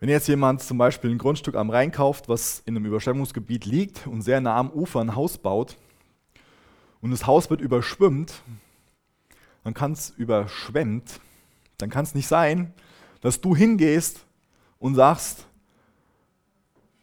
Wenn 0.00 0.08
jetzt 0.08 0.26
jemand 0.26 0.62
zum 0.62 0.78
Beispiel 0.78 1.12
ein 1.12 1.18
Grundstück 1.18 1.54
am 1.54 1.70
Rhein 1.70 1.92
kauft, 1.92 2.28
was 2.28 2.58
in 2.66 2.76
einem 2.76 2.86
Überschwemmungsgebiet 2.86 3.64
liegt 3.64 4.08
und 4.08 4.22
sehr 4.22 4.40
nah 4.40 4.56
am 4.56 4.70
Ufer 4.70 4.98
ein 4.98 5.14
Haus 5.14 5.38
baut, 5.38 5.76
und 7.02 7.12
das 7.12 7.24
Haus 7.28 7.50
wird 7.50 7.60
überschwemmt, 7.60 8.42
dann 9.62 9.74
kann 9.74 9.92
es 9.92 10.10
überschwemmt, 10.10 11.20
dann 11.78 11.88
kann 11.88 12.02
es 12.02 12.16
nicht 12.16 12.26
sein, 12.26 12.74
dass 13.20 13.40
du 13.40 13.54
hingehst 13.54 14.26
und 14.80 14.96
sagst, 14.96 15.46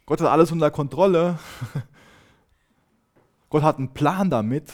Gott 0.08 0.22
hat 0.22 0.30
alles 0.30 0.54
unter 0.54 0.72
Kontrolle, 0.72 1.38
Gott 3.50 3.62
hat 3.62 3.78
einen 3.78 3.94
Plan 3.94 4.30
damit. 4.30 4.72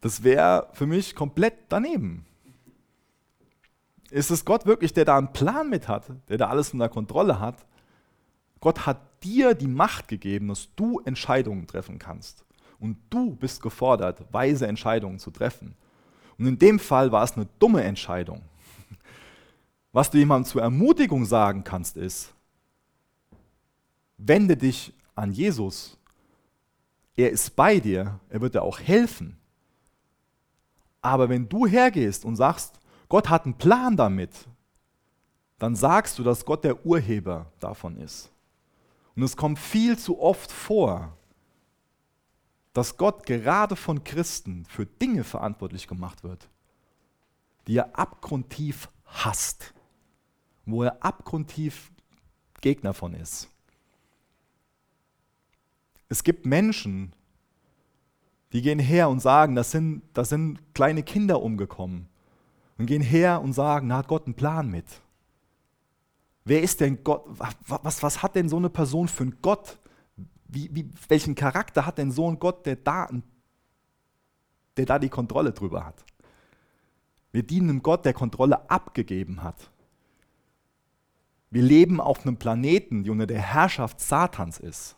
Das 0.00 0.22
wäre 0.22 0.68
für 0.72 0.86
mich 0.86 1.16
komplett 1.16 1.54
daneben. 1.68 2.24
Ist 4.10 4.30
es 4.30 4.44
Gott 4.44 4.64
wirklich, 4.64 4.92
der 4.92 5.04
da 5.04 5.18
einen 5.18 5.32
Plan 5.32 5.68
mit 5.68 5.88
hat, 5.88 6.04
der 6.28 6.38
da 6.38 6.48
alles 6.48 6.72
unter 6.72 6.88
Kontrolle 6.88 7.40
hat? 7.40 7.56
Gott 8.60 8.86
hat 8.86 9.00
dir 9.24 9.54
die 9.54 9.66
Macht 9.66 10.06
gegeben, 10.06 10.46
dass 10.46 10.68
du 10.76 11.00
Entscheidungen 11.00 11.66
treffen 11.66 11.98
kannst. 11.98 12.44
Und 12.78 12.96
du 13.10 13.34
bist 13.34 13.60
gefordert, 13.60 14.22
weise 14.32 14.68
Entscheidungen 14.68 15.18
zu 15.18 15.32
treffen. 15.32 15.74
Und 16.38 16.46
in 16.46 16.58
dem 16.60 16.78
Fall 16.78 17.10
war 17.10 17.24
es 17.24 17.36
eine 17.36 17.48
dumme 17.58 17.82
Entscheidung. 17.82 18.42
Was 19.92 20.10
du 20.12 20.18
jemandem 20.18 20.48
zur 20.48 20.62
Ermutigung 20.62 21.24
sagen 21.24 21.64
kannst, 21.64 21.96
ist, 21.96 22.32
wende 24.26 24.56
dich 24.56 24.92
an 25.14 25.32
Jesus. 25.32 25.96
Er 27.16 27.30
ist 27.30 27.56
bei 27.56 27.80
dir, 27.80 28.20
er 28.28 28.40
wird 28.40 28.54
dir 28.54 28.62
auch 28.62 28.78
helfen. 28.80 29.36
Aber 31.02 31.28
wenn 31.28 31.48
du 31.48 31.66
hergehst 31.66 32.24
und 32.24 32.36
sagst, 32.36 32.78
Gott 33.08 33.28
hat 33.28 33.44
einen 33.44 33.58
Plan 33.58 33.96
damit, 33.96 34.30
dann 35.58 35.76
sagst 35.76 36.18
du, 36.18 36.22
dass 36.22 36.44
Gott 36.44 36.64
der 36.64 36.86
Urheber 36.86 37.52
davon 37.58 37.96
ist. 37.96 38.30
Und 39.16 39.22
es 39.22 39.36
kommt 39.36 39.58
viel 39.58 39.98
zu 39.98 40.20
oft 40.20 40.50
vor, 40.50 41.16
dass 42.72 42.96
Gott 42.96 43.26
gerade 43.26 43.76
von 43.76 44.04
Christen 44.04 44.64
für 44.66 44.86
Dinge 44.86 45.24
verantwortlich 45.24 45.88
gemacht 45.88 46.22
wird, 46.22 46.48
die 47.66 47.76
er 47.76 47.98
abgrundtief 47.98 48.88
hasst, 49.04 49.74
wo 50.64 50.84
er 50.84 51.04
abgrundtief 51.04 51.90
Gegner 52.60 52.94
von 52.94 53.14
ist. 53.14 53.48
Es 56.10 56.24
gibt 56.24 56.44
Menschen, 56.44 57.14
die 58.52 58.62
gehen 58.62 58.80
her 58.80 59.08
und 59.08 59.20
sagen, 59.20 59.54
das 59.54 59.70
sind, 59.70 60.02
das 60.12 60.28
sind 60.28 60.74
kleine 60.74 61.02
Kinder 61.02 61.40
umgekommen. 61.40 62.08
Und 62.76 62.86
gehen 62.86 63.02
her 63.02 63.40
und 63.40 63.52
sagen, 63.52 63.88
da 63.88 63.98
hat 63.98 64.08
Gott 64.08 64.26
einen 64.26 64.34
Plan 64.34 64.68
mit. 64.68 64.86
Wer 66.44 66.62
ist 66.62 66.80
denn 66.80 67.04
Gott? 67.04 67.24
Was, 67.66 68.02
was 68.02 68.22
hat 68.22 68.34
denn 68.34 68.48
so 68.48 68.56
eine 68.56 68.70
Person 68.70 69.06
für 69.06 69.22
einen 69.22 69.38
Gott, 69.40 69.78
wie, 70.48 70.68
wie, 70.74 70.90
welchen 71.08 71.34
Charakter 71.36 71.86
hat 71.86 71.98
denn 71.98 72.10
so 72.10 72.28
ein 72.28 72.38
Gott, 72.38 72.66
der 72.66 72.76
da, 72.76 73.08
der 74.76 74.86
da 74.86 74.98
die 74.98 75.10
Kontrolle 75.10 75.52
drüber 75.52 75.84
hat? 75.84 76.04
Wir 77.30 77.44
dienen 77.44 77.70
einem 77.70 77.82
Gott, 77.82 78.04
der 78.04 78.14
Kontrolle 78.14 78.68
abgegeben 78.68 79.44
hat. 79.44 79.70
Wir 81.50 81.62
leben 81.62 82.00
auf 82.00 82.26
einem 82.26 82.36
Planeten, 82.36 83.04
der 83.04 83.12
unter 83.12 83.26
der 83.26 83.42
Herrschaft 83.42 84.00
Satans 84.00 84.58
ist. 84.58 84.96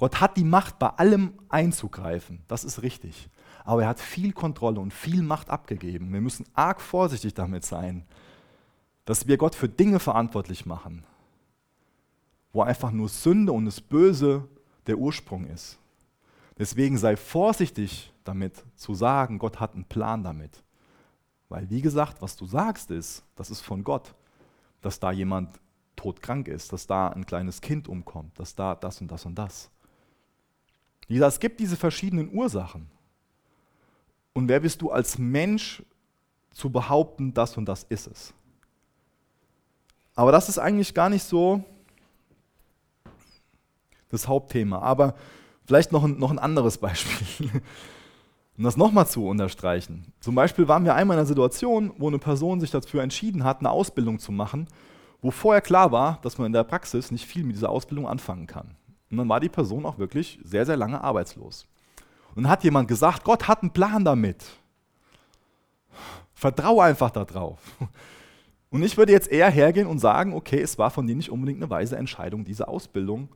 Gott 0.00 0.22
hat 0.22 0.38
die 0.38 0.44
Macht, 0.44 0.78
bei 0.78 0.88
allem 0.88 1.34
einzugreifen, 1.50 2.40
das 2.48 2.64
ist 2.64 2.80
richtig. 2.80 3.28
Aber 3.66 3.82
er 3.82 3.88
hat 3.90 4.00
viel 4.00 4.32
Kontrolle 4.32 4.80
und 4.80 4.94
viel 4.94 5.22
Macht 5.22 5.50
abgegeben. 5.50 6.10
Wir 6.10 6.22
müssen 6.22 6.46
arg 6.54 6.80
vorsichtig 6.80 7.34
damit 7.34 7.66
sein, 7.66 8.06
dass 9.04 9.26
wir 9.26 9.36
Gott 9.36 9.54
für 9.54 9.68
Dinge 9.68 10.00
verantwortlich 10.00 10.64
machen, 10.64 11.04
wo 12.54 12.62
einfach 12.62 12.92
nur 12.92 13.10
Sünde 13.10 13.52
und 13.52 13.66
das 13.66 13.82
Böse 13.82 14.48
der 14.86 14.96
Ursprung 14.96 15.44
ist. 15.44 15.78
Deswegen 16.58 16.96
sei 16.96 17.14
vorsichtig 17.14 18.10
damit 18.24 18.64
zu 18.76 18.94
sagen, 18.94 19.38
Gott 19.38 19.60
hat 19.60 19.74
einen 19.74 19.84
Plan 19.84 20.24
damit. 20.24 20.62
Weil, 21.50 21.68
wie 21.68 21.82
gesagt, 21.82 22.22
was 22.22 22.36
du 22.36 22.46
sagst 22.46 22.90
ist, 22.90 23.22
das 23.36 23.50
ist 23.50 23.60
von 23.60 23.84
Gott, 23.84 24.14
dass 24.80 24.98
da 24.98 25.12
jemand 25.12 25.60
todkrank 25.94 26.48
ist, 26.48 26.72
dass 26.72 26.86
da 26.86 27.08
ein 27.08 27.26
kleines 27.26 27.60
Kind 27.60 27.86
umkommt, 27.86 28.38
dass 28.38 28.54
da 28.54 28.74
das 28.74 29.02
und 29.02 29.10
das 29.10 29.26
und 29.26 29.34
das. 29.34 29.70
Wie 31.10 31.14
gesagt, 31.14 31.32
es 31.32 31.40
gibt 31.40 31.58
diese 31.58 31.76
verschiedenen 31.76 32.32
Ursachen. 32.32 32.86
Und 34.32 34.46
wer 34.48 34.60
bist 34.60 34.80
du 34.80 34.92
als 34.92 35.18
Mensch 35.18 35.82
zu 36.52 36.70
behaupten, 36.70 37.34
das 37.34 37.56
und 37.56 37.64
das 37.64 37.82
ist 37.82 38.06
es? 38.06 38.32
Aber 40.14 40.30
das 40.30 40.48
ist 40.48 40.58
eigentlich 40.58 40.94
gar 40.94 41.10
nicht 41.10 41.24
so 41.24 41.64
das 44.08 44.28
Hauptthema. 44.28 44.78
Aber 44.78 45.16
vielleicht 45.64 45.90
noch 45.90 46.04
ein, 46.04 46.16
noch 46.16 46.30
ein 46.30 46.38
anderes 46.38 46.78
Beispiel, 46.78 47.50
um 48.56 48.62
das 48.62 48.76
nochmal 48.76 49.08
zu 49.08 49.26
unterstreichen. 49.26 50.12
Zum 50.20 50.36
Beispiel 50.36 50.68
waren 50.68 50.84
wir 50.84 50.94
einmal 50.94 51.16
in 51.16 51.22
einer 51.22 51.26
Situation, 51.26 51.92
wo 51.98 52.06
eine 52.06 52.20
Person 52.20 52.60
sich 52.60 52.70
dafür 52.70 53.02
entschieden 53.02 53.42
hat, 53.42 53.58
eine 53.58 53.70
Ausbildung 53.70 54.20
zu 54.20 54.30
machen, 54.30 54.68
wo 55.22 55.32
vorher 55.32 55.60
klar 55.60 55.90
war, 55.90 56.20
dass 56.22 56.38
man 56.38 56.46
in 56.46 56.52
der 56.52 56.62
Praxis 56.62 57.10
nicht 57.10 57.26
viel 57.26 57.42
mit 57.42 57.56
dieser 57.56 57.70
Ausbildung 57.70 58.06
anfangen 58.06 58.46
kann. 58.46 58.76
Und 59.10 59.16
dann 59.16 59.28
war 59.28 59.40
die 59.40 59.48
Person 59.48 59.84
auch 59.86 59.98
wirklich 59.98 60.38
sehr, 60.44 60.64
sehr 60.64 60.76
lange 60.76 61.02
arbeitslos. 61.02 61.66
Und 62.34 62.48
hat 62.48 62.62
jemand 62.62 62.88
gesagt, 62.88 63.24
Gott 63.24 63.48
hat 63.48 63.62
einen 63.62 63.72
Plan 63.72 64.04
damit. 64.04 64.44
Vertraue 66.32 66.84
einfach 66.84 67.10
darauf. 67.10 67.58
Und 68.70 68.84
ich 68.84 68.96
würde 68.96 69.12
jetzt 69.12 69.28
eher 69.28 69.50
hergehen 69.50 69.88
und 69.88 69.98
sagen, 69.98 70.32
okay, 70.32 70.60
es 70.60 70.78
war 70.78 70.90
von 70.90 71.06
dir 71.06 71.16
nicht 71.16 71.30
unbedingt 71.30 71.60
eine 71.60 71.70
weise 71.70 71.96
Entscheidung, 71.96 72.44
diese 72.44 72.68
Ausbildung 72.68 73.28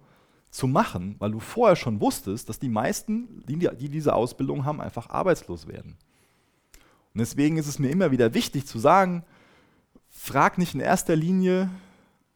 zu 0.48 0.68
machen, 0.68 1.16
weil 1.18 1.32
du 1.32 1.40
vorher 1.40 1.74
schon 1.74 2.00
wusstest, 2.00 2.48
dass 2.48 2.60
die 2.60 2.68
meisten, 2.68 3.42
die 3.48 3.88
diese 3.88 4.14
Ausbildung 4.14 4.64
haben, 4.64 4.80
einfach 4.80 5.10
arbeitslos 5.10 5.66
werden. 5.66 5.96
Und 7.12 7.18
deswegen 7.18 7.56
ist 7.56 7.66
es 7.66 7.80
mir 7.80 7.90
immer 7.90 8.12
wieder 8.12 8.32
wichtig 8.32 8.64
zu 8.64 8.78
sagen, 8.78 9.24
frag 10.08 10.56
nicht 10.56 10.74
in 10.74 10.80
erster 10.80 11.16
Linie 11.16 11.68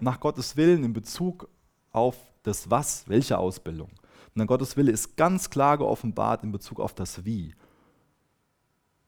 nach 0.01 0.19
Gottes 0.19 0.57
Willen 0.57 0.83
in 0.83 0.93
Bezug 0.93 1.49
auf 1.93 2.17
das 2.49 2.71
Was, 2.71 3.09
welche 3.09 3.39
Ausbildung. 3.39 3.91
Und 4.35 4.47
Gottes 4.47 4.77
Wille 4.77 4.93
ist 4.93 5.17
ganz 5.17 5.51
klar 5.51 5.79
geoffenbart 5.79 6.45
in 6.45 6.53
Bezug 6.53 6.81
auf 6.81 6.95
das 6.95 7.25
Wie. 7.25 7.55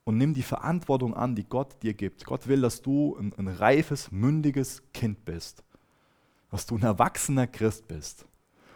Und 0.05 0.19
nimm 0.19 0.35
die 0.35 0.43
Verantwortung 0.43 1.15
an, 1.15 1.37
die 1.37 1.45
Gott 1.45 1.83
dir 1.83 1.95
gibt. 1.95 2.25
Gott 2.25 2.49
will, 2.49 2.63
dass 2.63 2.83
du 2.83 3.17
ein, 3.17 3.33
ein 3.37 3.49
reifes, 3.49 4.11
mündiges 4.11 4.83
Kind 4.93 5.25
bist. 5.25 5.63
Dass 6.51 6.67
du 6.67 6.77
ein 6.77 6.83
erwachsener 6.83 7.47
Christ 7.47 7.87
bist. 7.87 8.27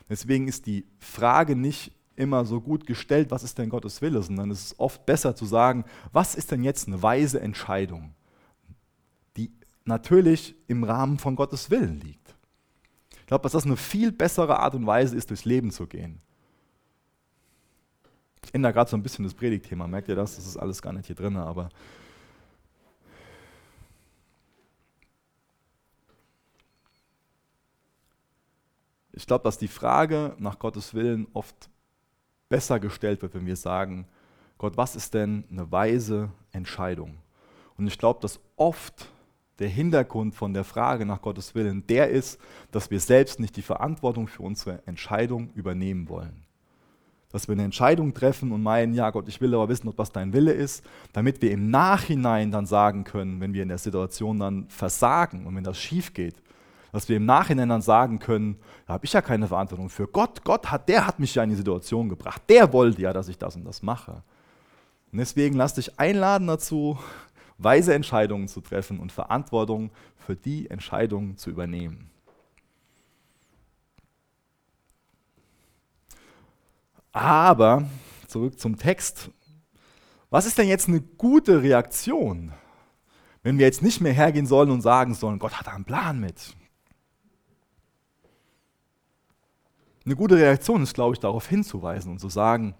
Deswegen 0.08 0.48
ist 0.48 0.66
die 0.66 0.86
Frage 0.98 1.56
nicht 1.56 1.92
immer 2.16 2.44
so 2.44 2.60
gut 2.60 2.86
gestellt, 2.86 3.30
was 3.30 3.42
ist 3.42 3.58
denn 3.58 3.70
Gottes 3.70 4.00
Wille, 4.00 4.22
sondern 4.22 4.50
es 4.50 4.66
ist 4.66 4.78
oft 4.78 5.04
besser 5.06 5.34
zu 5.34 5.46
sagen, 5.46 5.84
was 6.12 6.34
ist 6.34 6.52
denn 6.52 6.62
jetzt 6.62 6.86
eine 6.86 7.02
weise 7.02 7.40
Entscheidung, 7.40 8.14
die 9.36 9.50
natürlich 9.84 10.54
im 10.68 10.84
Rahmen 10.84 11.18
von 11.18 11.34
Gottes 11.34 11.70
Willen 11.70 12.00
liegt. 12.00 12.33
Ich 13.24 13.28
glaube, 13.28 13.44
dass 13.44 13.52
das 13.52 13.64
eine 13.64 13.78
viel 13.78 14.12
bessere 14.12 14.58
Art 14.58 14.74
und 14.74 14.86
Weise 14.86 15.16
ist, 15.16 15.30
durchs 15.30 15.46
Leben 15.46 15.70
zu 15.70 15.86
gehen. 15.86 16.20
Ich 18.44 18.52
ändere 18.52 18.74
gerade 18.74 18.90
so 18.90 18.98
ein 18.98 19.02
bisschen 19.02 19.24
das 19.24 19.32
Predigtthema, 19.32 19.86
merkt 19.86 20.10
ihr 20.10 20.14
das? 20.14 20.36
Das 20.36 20.46
ist 20.46 20.58
alles 20.58 20.82
gar 20.82 20.92
nicht 20.92 21.06
hier 21.06 21.16
drin, 21.16 21.38
aber. 21.38 21.70
Ich 29.12 29.26
glaube, 29.26 29.44
dass 29.44 29.56
die 29.56 29.68
Frage 29.68 30.36
nach 30.38 30.58
Gottes 30.58 30.92
Willen 30.92 31.26
oft 31.32 31.70
besser 32.50 32.78
gestellt 32.78 33.22
wird, 33.22 33.32
wenn 33.32 33.46
wir 33.46 33.56
sagen, 33.56 34.06
Gott, 34.58 34.76
was 34.76 34.96
ist 34.96 35.14
denn 35.14 35.44
eine 35.50 35.72
weise 35.72 36.30
Entscheidung? 36.52 37.16
Und 37.78 37.86
ich 37.86 37.96
glaube, 37.96 38.20
dass 38.20 38.38
oft 38.56 39.13
der 39.58 39.68
Hintergrund 39.68 40.34
von 40.34 40.52
der 40.52 40.64
Frage 40.64 41.06
nach 41.06 41.22
Gottes 41.22 41.54
Willen 41.54 41.86
der 41.86 42.10
ist, 42.10 42.40
dass 42.72 42.90
wir 42.90 43.00
selbst 43.00 43.38
nicht 43.40 43.56
die 43.56 43.62
Verantwortung 43.62 44.26
für 44.26 44.42
unsere 44.42 44.80
Entscheidung 44.86 45.50
übernehmen 45.54 46.08
wollen. 46.08 46.44
Dass 47.30 47.48
wir 47.48 47.52
eine 47.52 47.64
Entscheidung 47.64 48.14
treffen 48.14 48.52
und 48.52 48.62
meinen, 48.62 48.94
ja 48.94 49.10
Gott, 49.10 49.28
ich 49.28 49.40
will 49.40 49.54
aber 49.54 49.68
wissen, 49.68 49.92
das 49.96 50.12
dein 50.12 50.32
Wille 50.32 50.52
ist, 50.52 50.84
damit 51.12 51.42
wir 51.42 51.50
im 51.50 51.70
Nachhinein 51.70 52.50
dann 52.50 52.66
sagen 52.66 53.04
können, 53.04 53.40
wenn 53.40 53.54
wir 53.54 53.62
in 53.62 53.68
der 53.68 53.78
Situation 53.78 54.38
dann 54.38 54.66
versagen 54.68 55.46
und 55.46 55.56
wenn 55.56 55.64
das 55.64 55.78
schief 55.78 56.14
geht, 56.14 56.36
dass 56.92 57.08
wir 57.08 57.16
im 57.16 57.24
Nachhinein 57.24 57.68
dann 57.68 57.82
sagen 57.82 58.20
können, 58.20 58.56
da 58.86 58.92
habe 58.92 59.04
ich 59.04 59.12
ja 59.12 59.20
keine 59.20 59.48
Verantwortung 59.48 59.90
für. 59.90 60.06
Gott, 60.06 60.44
Gott 60.44 60.70
hat, 60.70 60.88
der 60.88 61.08
hat 61.08 61.18
mich 61.18 61.34
ja 61.34 61.42
in 61.42 61.50
die 61.50 61.56
Situation 61.56 62.08
gebracht. 62.08 62.42
Der 62.48 62.72
wollte 62.72 63.02
ja, 63.02 63.12
dass 63.12 63.26
ich 63.26 63.36
das 63.36 63.56
und 63.56 63.64
das 63.64 63.82
mache. 63.82 64.22
Und 65.10 65.18
deswegen 65.18 65.56
lass 65.56 65.74
dich 65.74 65.98
einladen 65.98 66.46
dazu, 66.46 66.98
weise 67.58 67.94
Entscheidungen 67.94 68.48
zu 68.48 68.60
treffen 68.60 68.98
und 68.98 69.12
Verantwortung 69.12 69.90
für 70.16 70.36
die 70.36 70.70
Entscheidungen 70.70 71.36
zu 71.36 71.50
übernehmen. 71.50 72.10
Aber 77.12 77.84
zurück 78.26 78.58
zum 78.58 78.76
Text. 78.76 79.30
Was 80.30 80.46
ist 80.46 80.58
denn 80.58 80.66
jetzt 80.66 80.88
eine 80.88 81.00
gute 81.00 81.62
Reaktion, 81.62 82.52
wenn 83.44 83.58
wir 83.58 83.66
jetzt 83.66 83.82
nicht 83.82 84.00
mehr 84.00 84.12
hergehen 84.12 84.46
sollen 84.46 84.70
und 84.70 84.80
sagen 84.80 85.14
sollen, 85.14 85.38
Gott 85.38 85.60
hat 85.60 85.68
einen 85.68 85.84
Plan 85.84 86.18
mit? 86.18 86.56
Eine 90.04 90.16
gute 90.16 90.36
Reaktion 90.36 90.82
ist, 90.82 90.92
glaube 90.92 91.14
ich, 91.14 91.20
darauf 91.20 91.48
hinzuweisen 91.48 92.10
und 92.10 92.18
zu 92.18 92.28
sagen, 92.28 92.74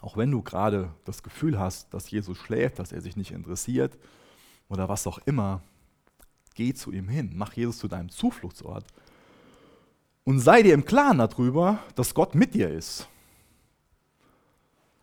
auch 0.00 0.16
wenn 0.16 0.30
du 0.30 0.42
gerade 0.42 0.90
das 1.04 1.22
Gefühl 1.22 1.58
hast, 1.58 1.92
dass 1.92 2.10
Jesus 2.10 2.38
schläft, 2.38 2.78
dass 2.78 2.92
er 2.92 3.00
sich 3.00 3.16
nicht 3.16 3.32
interessiert 3.32 3.98
oder 4.68 4.88
was 4.88 5.06
auch 5.06 5.18
immer, 5.26 5.62
geh 6.54 6.72
zu 6.74 6.92
ihm 6.92 7.08
hin, 7.08 7.32
mach 7.34 7.52
Jesus 7.52 7.78
zu 7.78 7.88
deinem 7.88 8.08
Zufluchtsort 8.08 8.84
und 10.24 10.38
sei 10.40 10.62
dir 10.62 10.74
im 10.74 10.84
Klaren 10.84 11.18
darüber, 11.18 11.78
dass 11.94 12.14
Gott 12.14 12.34
mit 12.34 12.54
dir 12.54 12.70
ist. 12.70 13.08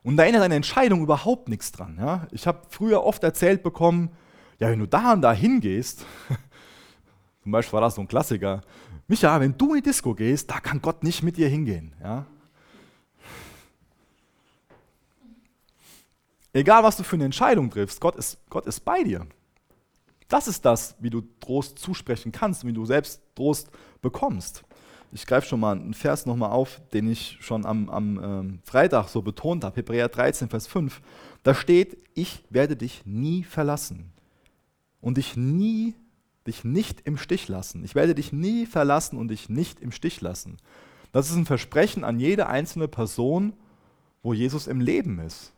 Und 0.04 0.16
da 0.16 0.24
erinnert 0.24 0.44
deine 0.44 0.56
Entscheidung 0.56 1.02
überhaupt 1.02 1.50
nichts 1.50 1.72
dran. 1.72 1.98
Ja? 2.00 2.28
Ich 2.32 2.48
habe 2.48 2.62
früher 2.70 3.04
oft 3.04 3.24
erzählt 3.24 3.62
bekommen, 3.62 4.10
ja, 4.58 4.70
wenn 4.70 4.80
du 4.80 4.88
da 4.88 5.14
und 5.14 5.22
da 5.22 5.34
hingehst, 5.34 6.06
zum 7.44 7.52
Beispiel 7.52 7.74
war 7.74 7.82
das 7.82 7.96
so 7.96 8.02
ein 8.02 8.08
Klassiker, 8.08 8.62
Micha, 9.08 9.40
wenn 9.40 9.58
du 9.58 9.74
in 9.74 9.82
die 9.82 9.90
Disco 9.90 10.14
gehst, 10.16 10.50
da 10.50 10.60
kann 10.60 10.82
Gott 10.82 11.04
nicht 11.04 11.24
mit 11.24 11.38
dir 11.38 11.48
hingehen. 11.48 11.94
Ja? 12.02 12.26
Egal, 16.58 16.82
was 16.82 16.98
du 16.98 17.04
für 17.04 17.16
eine 17.16 17.26
Entscheidung 17.26 17.70
triffst, 17.70 18.02
Gott 18.02 18.16
ist, 18.16 18.40
Gott 18.50 18.66
ist 18.66 18.80
bei 18.80 19.04
dir. 19.04 19.28
Das 20.28 20.48
ist 20.48 20.66
das, 20.66 20.96
wie 21.00 21.12
du 21.12 21.22
Trost 21.40 21.78
zusprechen 21.78 22.32
kannst, 22.32 22.66
wie 22.66 22.74
du 22.74 22.84
selbst 22.84 23.22
Trost 23.36 23.70
bekommst. 24.02 24.64
Ich 25.12 25.28
greife 25.28 25.48
schon 25.48 25.60
mal 25.60 25.78
einen 25.78 25.94
Vers 25.94 26.26
nochmal 26.26 26.50
auf, 26.50 26.82
den 26.94 27.12
ich 27.12 27.38
schon 27.42 27.64
am, 27.64 27.90
am 27.90 28.24
ähm, 28.24 28.60
Freitag 28.64 29.08
so 29.10 29.22
betont 29.22 29.64
habe, 29.64 29.76
Hebräer 29.76 30.10
13, 30.10 30.50
Vers 30.50 30.66
5. 30.66 31.00
Da 31.44 31.54
steht, 31.54 31.96
ich 32.16 32.44
werde 32.50 32.76
dich 32.76 33.06
nie 33.06 33.44
verlassen 33.44 34.12
und 35.00 35.18
dich 35.18 35.38
nie, 35.38 35.94
dich 36.48 36.64
nicht 36.64 37.02
im 37.02 37.18
Stich 37.18 37.48
lassen. 37.48 37.84
Ich 37.84 37.94
werde 37.94 38.16
dich 38.16 38.34
nie 38.34 38.66
verlassen 38.66 39.20
und 39.20 39.28
dich 39.28 39.48
nicht 39.48 39.80
im 39.80 39.92
Stich 39.92 40.22
lassen. 40.22 40.58
Das 41.12 41.30
ist 41.30 41.36
ein 41.36 41.46
Versprechen 41.46 42.04
an 42.04 42.20
jede 42.20 42.48
einzelne 42.48 42.88
Person, 42.88 43.54
wo 44.24 44.34
Jesus 44.34 44.66
im 44.66 44.82
Leben 44.82 45.20
ist. 45.20 45.54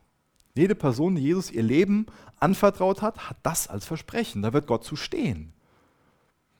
Jede 0.59 0.75
Person, 0.75 1.15
die 1.15 1.21
Jesus 1.21 1.51
ihr 1.51 1.63
Leben 1.63 2.05
anvertraut 2.37 3.01
hat, 3.01 3.29
hat 3.29 3.37
das 3.43 3.69
als 3.69 3.85
Versprechen. 3.85 4.41
Da 4.41 4.51
wird 4.51 4.67
Gott 4.67 4.83
zu 4.83 4.97
stehen. 4.97 5.53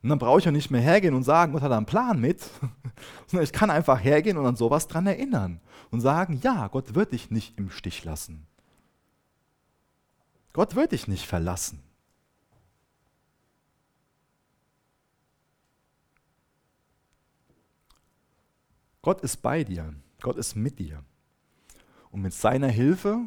Und 0.02 0.08
dann 0.08 0.20
brauche 0.20 0.40
ich 0.40 0.46
ja 0.46 0.52
nicht 0.52 0.72
mehr 0.72 0.80
hergehen 0.80 1.14
und 1.14 1.24
sagen, 1.24 1.52
Gott 1.52 1.62
hat 1.62 1.74
einen 1.74 1.86
Plan 1.86 2.18
mit, 2.22 2.40
sondern 3.28 3.44
ich 3.44 3.52
kann 3.52 3.70
einfach 3.70 4.02
hergehen 4.02 4.38
und 4.38 4.46
an 4.46 4.56
sowas 4.56 4.88
dran 4.88 5.06
erinnern 5.06 5.60
und 5.92 6.00
sagen, 6.00 6.40
ja, 6.42 6.70
Gott 6.70 6.96
wird 6.96 7.12
dich 7.12 7.30
nicht 7.30 7.58
im 7.58 7.70
Stich 7.70 8.06
lassen. 8.06 8.48
Gott 10.54 10.78
wird 10.78 10.94
dich 10.94 11.10
nicht 11.10 11.26
verlassen. 11.26 11.84
Gott 19.02 19.20
ist 19.20 19.42
bei 19.42 19.66
dir, 19.66 19.94
Gott 20.22 20.38
ist 20.38 20.56
mit 20.56 20.80
dir. 20.80 21.04
Und 22.12 22.22
mit 22.22 22.34
seiner 22.34 22.70
Hilfe 22.70 23.26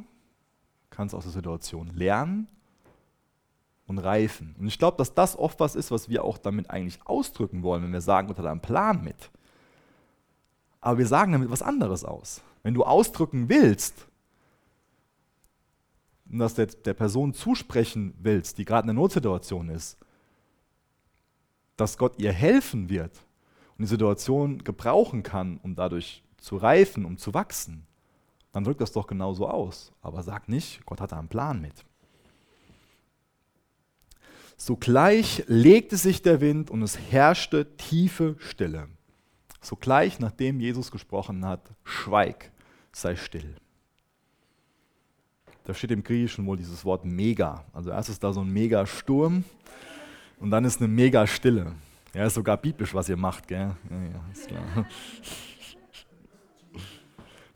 kannst 0.92 1.14
aus 1.14 1.24
der 1.24 1.32
Situation 1.32 1.88
lernen 1.88 2.46
und 3.86 3.98
reifen. 3.98 4.54
Und 4.58 4.68
ich 4.68 4.78
glaube, 4.78 4.96
dass 4.96 5.14
das 5.14 5.36
oft 5.36 5.58
was 5.58 5.74
ist, 5.74 5.90
was 5.90 6.08
wir 6.08 6.24
auch 6.24 6.38
damit 6.38 6.70
eigentlich 6.70 7.00
ausdrücken 7.04 7.62
wollen, 7.62 7.82
wenn 7.82 7.92
wir 7.92 8.00
sagen, 8.00 8.28
hat 8.28 8.38
einen 8.38 8.60
Plan 8.60 9.02
mit. 9.02 9.30
Aber 10.80 10.98
wir 10.98 11.06
sagen 11.06 11.32
damit 11.32 11.50
was 11.50 11.62
anderes 11.62 12.04
aus. 12.04 12.42
Wenn 12.62 12.74
du 12.74 12.84
ausdrücken 12.84 13.48
willst, 13.48 14.06
und 16.30 16.38
das 16.38 16.54
der, 16.54 16.66
der 16.66 16.94
Person 16.94 17.34
zusprechen 17.34 18.14
willst, 18.18 18.58
die 18.58 18.64
gerade 18.64 18.86
in 18.86 18.90
einer 18.90 19.00
Notsituation 19.00 19.68
ist, 19.68 19.98
dass 21.76 21.98
Gott 21.98 22.18
ihr 22.18 22.32
helfen 22.32 22.88
wird 22.88 23.12
und 23.76 23.82
die 23.82 23.88
Situation 23.88 24.62
gebrauchen 24.64 25.22
kann, 25.22 25.58
um 25.62 25.74
dadurch 25.74 26.24
zu 26.38 26.56
reifen, 26.56 27.04
um 27.04 27.18
zu 27.18 27.34
wachsen, 27.34 27.86
dann 28.52 28.64
drückt 28.64 28.80
das 28.80 28.92
doch 28.92 29.06
genauso 29.06 29.48
aus. 29.48 29.92
Aber 30.02 30.22
sag 30.22 30.48
nicht, 30.48 30.84
Gott 30.86 31.00
hat 31.00 31.12
da 31.12 31.18
einen 31.18 31.28
Plan 31.28 31.60
mit. 31.60 31.84
Sogleich 34.56 35.42
legte 35.48 35.96
sich 35.96 36.22
der 36.22 36.40
Wind 36.40 36.70
und 36.70 36.82
es 36.82 36.96
herrschte 36.96 37.76
tiefe 37.76 38.36
Stille. 38.38 38.88
Sogleich, 39.60 40.20
nachdem 40.20 40.60
Jesus 40.60 40.90
gesprochen 40.90 41.44
hat, 41.44 41.70
schweig, 41.82 42.52
sei 42.92 43.16
still. 43.16 43.56
Da 45.64 45.74
steht 45.74 45.92
im 45.92 46.02
Griechischen 46.02 46.46
wohl 46.46 46.56
dieses 46.56 46.84
Wort 46.84 47.04
mega. 47.04 47.64
Also 47.72 47.90
erst 47.90 48.08
ist 48.08 48.22
da 48.22 48.32
so 48.32 48.40
ein 48.40 48.52
mega 48.52 48.84
Sturm 48.86 49.44
und 50.38 50.50
dann 50.50 50.64
ist 50.64 50.80
eine 50.80 50.88
mega 50.88 51.26
Stille. 51.26 51.72
Ja, 52.14 52.26
ist 52.26 52.34
sogar 52.34 52.56
biblisch, 52.56 52.92
was 52.94 53.08
ihr 53.08 53.16
macht, 53.16 53.48
gell? 53.48 53.74
Ja, 53.90 53.96
ja, 53.96 54.24
ist 54.32 54.48
klar. 54.48 54.86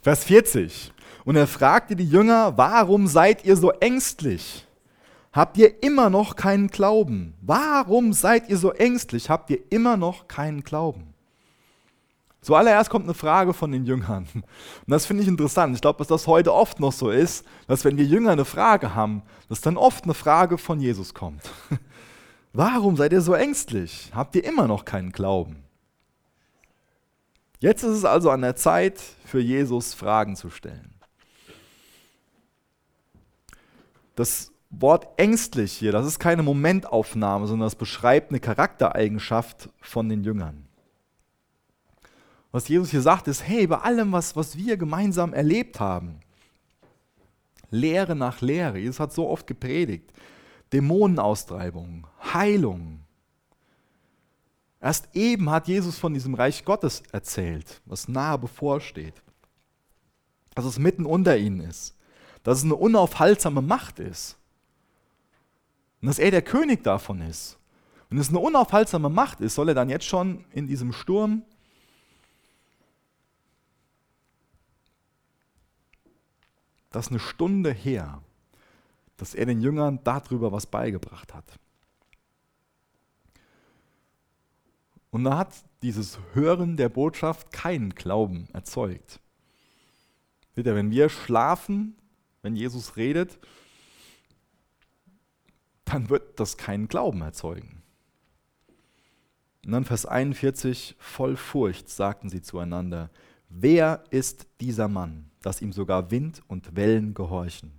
Vers 0.06 0.22
40. 0.22 0.92
Und 1.24 1.34
er 1.34 1.48
fragte 1.48 1.96
die 1.96 2.08
Jünger, 2.08 2.56
warum 2.56 3.08
seid 3.08 3.44
ihr 3.44 3.56
so 3.56 3.72
ängstlich? 3.72 4.64
Habt 5.32 5.58
ihr 5.58 5.82
immer 5.82 6.10
noch 6.10 6.36
keinen 6.36 6.68
Glauben? 6.68 7.34
Warum 7.40 8.12
seid 8.12 8.48
ihr 8.48 8.56
so 8.56 8.70
ängstlich? 8.70 9.30
Habt 9.30 9.50
ihr 9.50 9.58
immer 9.68 9.96
noch 9.96 10.28
keinen 10.28 10.62
Glauben? 10.62 11.12
Zuallererst 12.40 12.88
kommt 12.88 13.06
eine 13.06 13.14
Frage 13.14 13.52
von 13.52 13.72
den 13.72 13.84
Jüngern. 13.84 14.28
Und 14.32 14.44
das 14.86 15.06
finde 15.06 15.24
ich 15.24 15.28
interessant. 15.28 15.74
Ich 15.74 15.82
glaube, 15.82 15.98
dass 15.98 16.06
das 16.06 16.28
heute 16.28 16.54
oft 16.54 16.78
noch 16.78 16.92
so 16.92 17.10
ist, 17.10 17.44
dass 17.66 17.84
wenn 17.84 17.98
wir 17.98 18.04
Jünger 18.04 18.30
eine 18.30 18.44
Frage 18.44 18.94
haben, 18.94 19.22
dass 19.48 19.60
dann 19.60 19.76
oft 19.76 20.04
eine 20.04 20.14
Frage 20.14 20.56
von 20.56 20.78
Jesus 20.78 21.14
kommt. 21.14 21.42
Warum 22.52 22.94
seid 22.96 23.12
ihr 23.12 23.22
so 23.22 23.34
ängstlich? 23.34 24.12
Habt 24.14 24.36
ihr 24.36 24.44
immer 24.44 24.68
noch 24.68 24.84
keinen 24.84 25.10
Glauben? 25.10 25.65
Jetzt 27.66 27.82
ist 27.82 27.96
es 27.96 28.04
also 28.04 28.30
an 28.30 28.42
der 28.42 28.54
Zeit, 28.54 29.00
für 29.24 29.40
Jesus 29.40 29.92
Fragen 29.92 30.36
zu 30.36 30.50
stellen. 30.50 30.94
Das 34.14 34.52
Wort 34.70 35.08
ängstlich 35.16 35.72
hier, 35.72 35.90
das 35.90 36.06
ist 36.06 36.20
keine 36.20 36.44
Momentaufnahme, 36.44 37.48
sondern 37.48 37.66
das 37.66 37.74
beschreibt 37.74 38.30
eine 38.30 38.38
Charaktereigenschaft 38.38 39.68
von 39.80 40.08
den 40.08 40.22
Jüngern. 40.22 40.68
Was 42.52 42.68
Jesus 42.68 42.92
hier 42.92 43.02
sagt, 43.02 43.26
ist, 43.26 43.42
hey, 43.42 43.66
bei 43.66 43.78
allem, 43.78 44.12
was, 44.12 44.36
was 44.36 44.56
wir 44.56 44.76
gemeinsam 44.76 45.34
erlebt 45.34 45.80
haben, 45.80 46.20
Lehre 47.70 48.14
nach 48.14 48.42
Lehre, 48.42 48.78
Jesus 48.78 49.00
hat 49.00 49.12
so 49.12 49.28
oft 49.28 49.48
gepredigt, 49.48 50.12
Dämonenaustreibung, 50.72 52.06
Heilung, 52.32 53.00
Erst 54.86 55.08
eben 55.16 55.50
hat 55.50 55.66
Jesus 55.66 55.98
von 55.98 56.14
diesem 56.14 56.34
Reich 56.34 56.64
Gottes 56.64 57.02
erzählt, 57.10 57.80
was 57.86 58.06
nahe 58.06 58.38
bevorsteht. 58.38 59.20
Dass 60.54 60.64
es 60.64 60.78
mitten 60.78 61.04
unter 61.04 61.36
ihnen 61.36 61.58
ist. 61.58 61.96
Dass 62.44 62.58
es 62.58 62.64
eine 62.64 62.76
unaufhaltsame 62.76 63.62
Macht 63.62 63.98
ist. 63.98 64.36
Und 66.00 66.06
dass 66.06 66.20
er 66.20 66.30
der 66.30 66.42
König 66.42 66.84
davon 66.84 67.20
ist. 67.20 67.58
Wenn 68.08 68.18
es 68.18 68.28
eine 68.28 68.38
unaufhaltsame 68.38 69.08
Macht 69.08 69.40
ist, 69.40 69.56
soll 69.56 69.70
er 69.70 69.74
dann 69.74 69.90
jetzt 69.90 70.04
schon 70.04 70.44
in 70.52 70.68
diesem 70.68 70.92
Sturm 70.92 71.42
das 76.90 77.06
ist 77.06 77.10
eine 77.10 77.18
Stunde 77.18 77.72
her, 77.72 78.22
dass 79.16 79.34
er 79.34 79.46
den 79.46 79.60
Jüngern 79.60 79.98
darüber 80.04 80.52
was 80.52 80.66
beigebracht 80.66 81.34
hat. 81.34 81.58
Und 85.16 85.24
da 85.24 85.38
hat 85.38 85.54
dieses 85.80 86.18
Hören 86.34 86.76
der 86.76 86.90
Botschaft 86.90 87.50
keinen 87.50 87.94
Glauben 87.94 88.48
erzeugt. 88.52 89.18
Seht 90.54 90.66
ihr, 90.66 90.74
wenn 90.74 90.90
wir 90.90 91.08
schlafen, 91.08 91.96
wenn 92.42 92.54
Jesus 92.54 92.98
redet, 92.98 93.38
dann 95.86 96.10
wird 96.10 96.38
das 96.38 96.58
keinen 96.58 96.86
Glauben 96.86 97.22
erzeugen. 97.22 97.80
Und 99.64 99.72
dann 99.72 99.86
Vers 99.86 100.04
41, 100.04 100.96
voll 100.98 101.36
Furcht 101.38 101.88
sagten 101.88 102.28
sie 102.28 102.42
zueinander, 102.42 103.08
wer 103.48 104.04
ist 104.10 104.46
dieser 104.60 104.88
Mann, 104.88 105.30
dass 105.40 105.62
ihm 105.62 105.72
sogar 105.72 106.10
Wind 106.10 106.42
und 106.46 106.76
Wellen 106.76 107.14
gehorchen? 107.14 107.72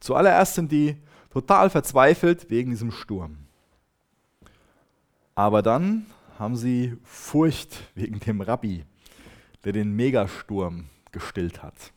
Zuallererst 0.00 0.56
sind 0.56 0.72
die 0.72 0.96
total 1.30 1.70
verzweifelt 1.70 2.50
wegen 2.50 2.70
diesem 2.70 2.90
Sturm. 2.90 3.45
Aber 5.36 5.60
dann 5.60 6.06
haben 6.38 6.56
sie 6.56 6.96
Furcht 7.04 7.76
wegen 7.94 8.18
dem 8.20 8.40
Rabbi, 8.40 8.84
der 9.64 9.72
den 9.72 9.94
Megasturm 9.94 10.86
gestillt 11.12 11.62
hat. 11.62 11.92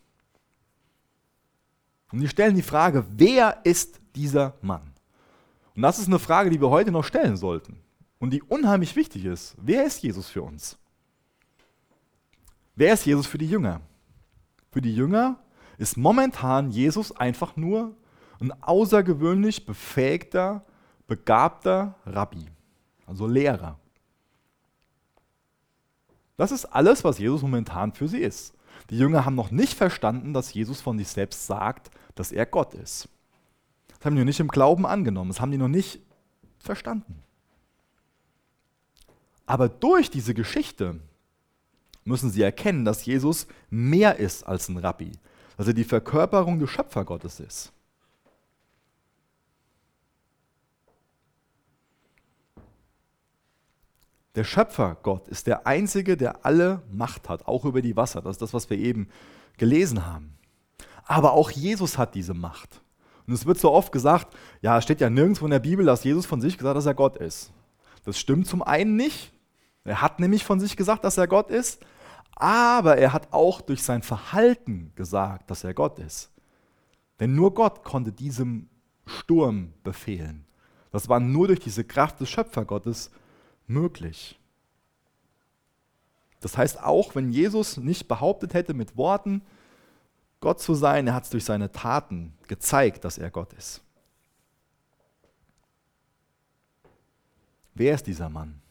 Und 2.12 2.19
die 2.19 2.28
stellen 2.28 2.56
die 2.56 2.62
Frage, 2.62 3.06
wer 3.12 3.62
ist 3.63 4.02
dieser 4.15 4.56
Mann? 4.62 4.93
Und 5.73 5.84
das 5.84 5.99
ist 5.99 6.08
eine 6.08 6.19
Frage, 6.19 6.49
die 6.49 6.60
wir 6.60 6.69
heute 6.69 6.91
noch 6.91 7.06
stellen 7.06 7.38
sollten 7.38 7.80
und 8.19 8.32
die 8.32 8.43
unheimlich 8.43 8.95
wichtig 8.97 9.23
ist. 9.23 9.56
Wer 9.58 9.86
ist 9.86 10.04
Jesus 10.04 10.28
für 10.28 10.41
uns? 10.41 10.78
Wer 12.75 12.93
ist 12.93 13.06
Jesus 13.06 13.25
für 13.25 13.38
die 13.38 13.49
Jünger? 13.49 13.80
Für 14.69 14.82
die 14.82 14.93
Jünger 14.93 15.39
ist 15.78 15.95
momentan 15.95 16.71
Jesus 16.71 17.15
einfach 17.15 17.56
nur 17.56 17.95
ein 18.41 18.52
außergewöhnlich 18.62 19.65
befähigter, 19.65 20.65
begabter 21.08 21.95
Rabbi 22.06 22.45
also 23.10 23.28
Lehrer. 23.28 23.78
Das 26.38 26.52
ist 26.52 26.65
alles, 26.65 27.04
was 27.04 27.19
Jesus 27.19 27.41
momentan 27.41 27.91
für 27.91 28.08
sie 28.08 28.19
ist. 28.19 28.54
Die 28.89 28.98
Jünger 28.98 29.26
haben 29.26 29.36
noch 29.36 29.52
nicht 29.52 29.74
verstanden, 29.74 30.34
dass 30.34 30.54
Jesus 30.54 30.80
von 30.80 30.98
sich 30.98 31.10
selbst 31.10 31.48
sagt, 31.48 31.91
dass 32.15 32.32
er 32.32 32.45
Gott 32.45 32.74
ist. 32.74 33.10
Das 33.88 34.06
haben 34.06 34.15
die 34.15 34.22
noch 34.22 34.28
nicht 34.28 34.39
im 34.39 34.48
Glauben 34.48 34.86
angenommen, 34.86 35.30
das 35.30 35.41
haben 35.41 35.52
die 35.52 35.58
noch 35.58 35.67
nicht 35.67 36.00
verstanden. 36.60 37.22
Aber 39.45 39.67
durch 39.67 40.10
diese 40.10 40.34
Geschichte 40.34 41.00
müssen 42.06 42.30
sie 42.30 42.41
erkennen, 42.41 42.86
dass 42.86 43.06
Jesus 43.06 43.48
mehr 43.69 44.17
ist 44.17 44.43
als 44.43 44.69
ein 44.69 44.78
Rabbi, 44.78 45.12
dass 45.58 45.67
er 45.67 45.74
die 45.74 45.84
Verkörperung 45.84 46.60
des 46.60 46.69
Schöpfergottes 46.69 47.39
ist. 47.39 47.74
Der 54.35 54.43
Schöpfer 54.43 54.97
Gott 55.01 55.27
ist 55.27 55.47
der 55.47 55.65
Einzige, 55.65 56.15
der 56.15 56.45
alle 56.45 56.83
Macht 56.91 57.29
hat, 57.29 57.47
auch 57.47 57.65
über 57.65 57.81
die 57.81 57.95
Wasser. 57.95 58.21
Das 58.21 58.35
ist 58.35 58.41
das, 58.41 58.53
was 58.53 58.69
wir 58.69 58.77
eben 58.77 59.09
gelesen 59.57 60.05
haben. 60.05 60.37
Aber 61.05 61.33
auch 61.33 61.49
Jesus 61.49 61.97
hat 61.97 62.13
diese 62.13 62.33
Macht. 62.33 62.81
Und 63.25 63.33
es 63.33 63.45
wird 63.45 63.59
so 63.59 63.71
oft 63.71 63.91
gesagt, 63.91 64.35
ja, 64.61 64.77
es 64.77 64.83
steht 64.83 65.01
ja 65.01 65.09
nirgendwo 65.09 65.45
in 65.45 65.51
der 65.51 65.59
Bibel, 65.59 65.85
dass 65.85 66.03
Jesus 66.03 66.25
von 66.25 66.41
sich 66.41 66.57
gesagt 66.57 66.69
hat, 66.69 66.77
dass 66.77 66.85
er 66.85 66.93
Gott 66.93 67.17
ist. 67.17 67.51
Das 68.05 68.19
stimmt 68.19 68.47
zum 68.47 68.61
einen 68.61 68.95
nicht. 68.95 69.33
Er 69.83 70.01
hat 70.01 70.19
nämlich 70.19 70.43
von 70.43 70.59
sich 70.59 70.77
gesagt, 70.77 71.03
dass 71.03 71.17
er 71.17 71.27
Gott 71.27 71.49
ist. 71.49 71.83
Aber 72.35 72.97
er 72.97 73.11
hat 73.11 73.33
auch 73.33 73.61
durch 73.61 73.83
sein 73.83 74.01
Verhalten 74.01 74.91
gesagt, 74.95 75.49
dass 75.51 75.63
er 75.63 75.73
Gott 75.73 75.99
ist. 75.99 76.31
Denn 77.19 77.35
nur 77.35 77.53
Gott 77.53 77.83
konnte 77.83 78.11
diesem 78.11 78.69
Sturm 79.05 79.73
befehlen. 79.83 80.45
Das 80.91 81.09
war 81.09 81.19
nur 81.19 81.47
durch 81.47 81.59
diese 81.59 81.83
Kraft 81.83 82.19
des 82.19 82.29
Schöpfergottes 82.29 83.11
möglich. 83.69 84.39
Das 86.39 86.58
heißt, 86.58 86.82
auch 86.82 87.15
wenn 87.15 87.32
Jesus 87.32 87.77
nicht 87.77 88.08
behauptet 88.08 88.53
hätte 88.53 88.73
mit 88.73 88.97
Worten, 88.97 89.41
Gott 90.39 90.62
zu 90.62 90.73
sein, 90.73 91.08
er 91.08 91.13
hat 91.13 91.25
es 91.25 91.29
durch 91.29 91.43
seine 91.43 91.71
Taten 91.71 92.34
gezeigt, 92.47 93.03
dass 93.03 93.17
er 93.17 93.29
Gott 93.29 93.51
ist. 93.53 93.82
Wer 97.73 97.95
ist 97.95 98.08
dieser 98.08 98.29
Mann? 98.29 98.62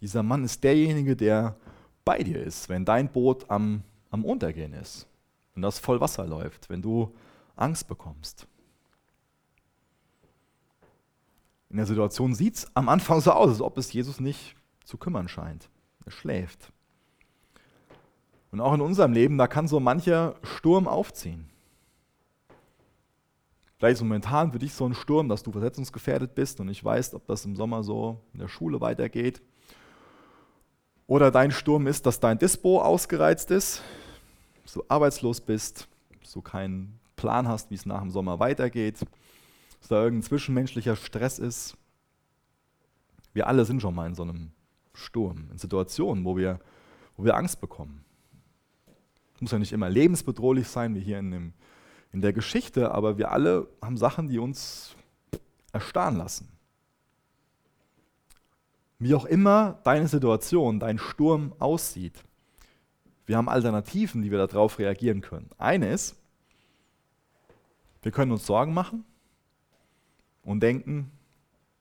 Dieser 0.00 0.22
Mann 0.22 0.44
ist 0.44 0.64
derjenige, 0.64 1.14
der 1.14 1.56
bei 2.04 2.22
dir 2.22 2.42
ist, 2.42 2.70
wenn 2.70 2.86
dein 2.86 3.12
Boot 3.12 3.50
am, 3.50 3.82
am 4.10 4.24
Untergehen 4.24 4.72
ist, 4.72 5.06
wenn 5.54 5.62
das 5.62 5.78
voll 5.78 6.00
Wasser 6.00 6.26
läuft, 6.26 6.70
wenn 6.70 6.80
du 6.80 7.14
Angst 7.54 7.86
bekommst. 7.86 8.46
In 11.70 11.76
der 11.76 11.86
Situation 11.86 12.34
sieht 12.34 12.56
es 12.56 12.66
am 12.74 12.88
Anfang 12.88 13.20
so 13.20 13.30
aus, 13.30 13.48
als 13.48 13.60
ob 13.60 13.78
es 13.78 13.92
Jesus 13.92 14.18
nicht 14.18 14.56
zu 14.84 14.98
kümmern 14.98 15.28
scheint. 15.28 15.70
Er 16.04 16.10
schläft. 16.10 16.72
Und 18.50 18.60
auch 18.60 18.74
in 18.74 18.80
unserem 18.80 19.12
Leben, 19.12 19.38
da 19.38 19.46
kann 19.46 19.68
so 19.68 19.78
mancher 19.78 20.34
Sturm 20.42 20.88
aufziehen. 20.88 21.48
Vielleicht 23.78 23.94
ist 23.94 24.02
momentan 24.02 24.50
für 24.50 24.58
dich 24.58 24.74
so 24.74 24.84
ein 24.84 24.94
Sturm, 24.94 25.28
dass 25.28 25.44
du 25.44 25.52
versetzungsgefährdet 25.52 26.34
bist 26.34 26.58
und 26.60 26.66
nicht 26.66 26.84
weißt, 26.84 27.14
ob 27.14 27.24
das 27.26 27.44
im 27.44 27.54
Sommer 27.54 27.84
so 27.84 28.20
in 28.34 28.40
der 28.40 28.48
Schule 28.48 28.80
weitergeht. 28.80 29.40
Oder 31.06 31.30
dein 31.30 31.52
Sturm 31.52 31.86
ist, 31.86 32.04
dass 32.04 32.18
dein 32.18 32.38
Dispo 32.38 32.82
ausgereizt 32.82 33.52
ist, 33.52 33.82
dass 34.64 34.72
du 34.72 34.84
arbeitslos 34.88 35.40
bist, 35.40 35.88
dass 36.20 36.32
du 36.32 36.42
keinen 36.42 36.98
Plan 37.14 37.46
hast, 37.46 37.70
wie 37.70 37.76
es 37.76 37.86
nach 37.86 38.00
dem 38.00 38.10
Sommer 38.10 38.40
weitergeht 38.40 38.98
dass 39.80 39.88
da 39.88 40.02
irgendein 40.02 40.22
zwischenmenschlicher 40.22 40.94
Stress 40.94 41.38
ist. 41.38 41.76
Wir 43.32 43.46
alle 43.46 43.64
sind 43.64 43.80
schon 43.80 43.94
mal 43.94 44.06
in 44.06 44.14
so 44.14 44.22
einem 44.22 44.52
Sturm, 44.92 45.48
in 45.50 45.58
Situationen, 45.58 46.24
wo 46.24 46.36
wir, 46.36 46.60
wo 47.16 47.24
wir 47.24 47.36
Angst 47.36 47.60
bekommen. 47.60 48.04
Es 49.34 49.40
muss 49.40 49.52
ja 49.52 49.58
nicht 49.58 49.72
immer 49.72 49.88
lebensbedrohlich 49.88 50.68
sein, 50.68 50.94
wie 50.94 51.00
hier 51.00 51.18
in, 51.18 51.30
dem, 51.30 51.52
in 52.12 52.20
der 52.20 52.32
Geschichte, 52.32 52.92
aber 52.92 53.16
wir 53.16 53.32
alle 53.32 53.68
haben 53.80 53.96
Sachen, 53.96 54.28
die 54.28 54.38
uns 54.38 54.94
erstarren 55.72 56.16
lassen. 56.16 56.48
Wie 58.98 59.14
auch 59.14 59.24
immer 59.24 59.80
deine 59.84 60.08
Situation, 60.08 60.78
dein 60.78 60.98
Sturm 60.98 61.54
aussieht, 61.58 62.22
wir 63.24 63.36
haben 63.36 63.48
Alternativen, 63.48 64.22
die 64.22 64.30
wir 64.30 64.44
darauf 64.44 64.78
reagieren 64.78 65.20
können. 65.20 65.48
Eine 65.56 65.92
ist, 65.92 66.16
wir 68.02 68.10
können 68.10 68.32
uns 68.32 68.44
Sorgen 68.44 68.74
machen 68.74 69.04
und 70.42 70.60
denken, 70.60 71.10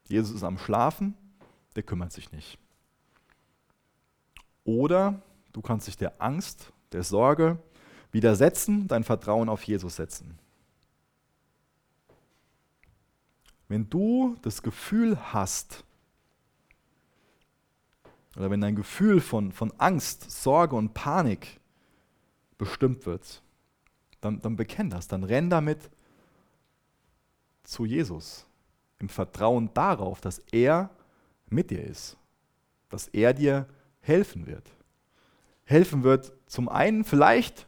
Jesus 0.07 0.35
ist 0.35 0.43
am 0.43 0.57
Schlafen, 0.57 1.13
der 1.75 1.83
kümmert 1.83 2.11
sich 2.11 2.31
nicht. 2.31 2.57
Oder 4.63 5.21
du 5.53 5.61
kannst 5.61 5.87
dich 5.87 5.97
der 5.97 6.21
Angst, 6.21 6.71
der 6.91 7.03
Sorge 7.03 7.59
widersetzen, 8.11 8.87
dein 8.87 9.03
Vertrauen 9.03 9.49
auf 9.49 9.63
Jesus 9.63 9.95
setzen. 9.95 10.37
Wenn 13.67 13.89
du 13.89 14.35
das 14.41 14.63
Gefühl 14.63 15.17
hast, 15.31 15.83
oder 18.35 18.49
wenn 18.49 18.61
dein 18.61 18.75
Gefühl 18.75 19.21
von, 19.21 19.51
von 19.51 19.71
Angst, 19.77 20.31
Sorge 20.31 20.75
und 20.75 20.93
Panik 20.95 21.59
bestimmt 22.57 23.05
wird, 23.05 23.43
dann, 24.21 24.41
dann 24.41 24.55
bekenn 24.55 24.89
das, 24.89 25.07
dann 25.07 25.23
renn 25.23 25.49
damit 25.49 25.89
zu 27.63 27.85
Jesus 27.85 28.48
im 28.99 29.09
Vertrauen 29.09 29.73
darauf, 29.73 30.21
dass 30.21 30.39
er 30.51 30.89
mit 31.49 31.71
dir 31.71 31.83
ist, 31.83 32.17
dass 32.89 33.08
er 33.08 33.33
dir 33.33 33.67
helfen 34.02 34.45
wird. 34.45 34.69
Helfen 35.65 36.04
wird 36.04 36.33
zum 36.47 36.69
einen 36.69 37.04
vielleicht 37.04 37.67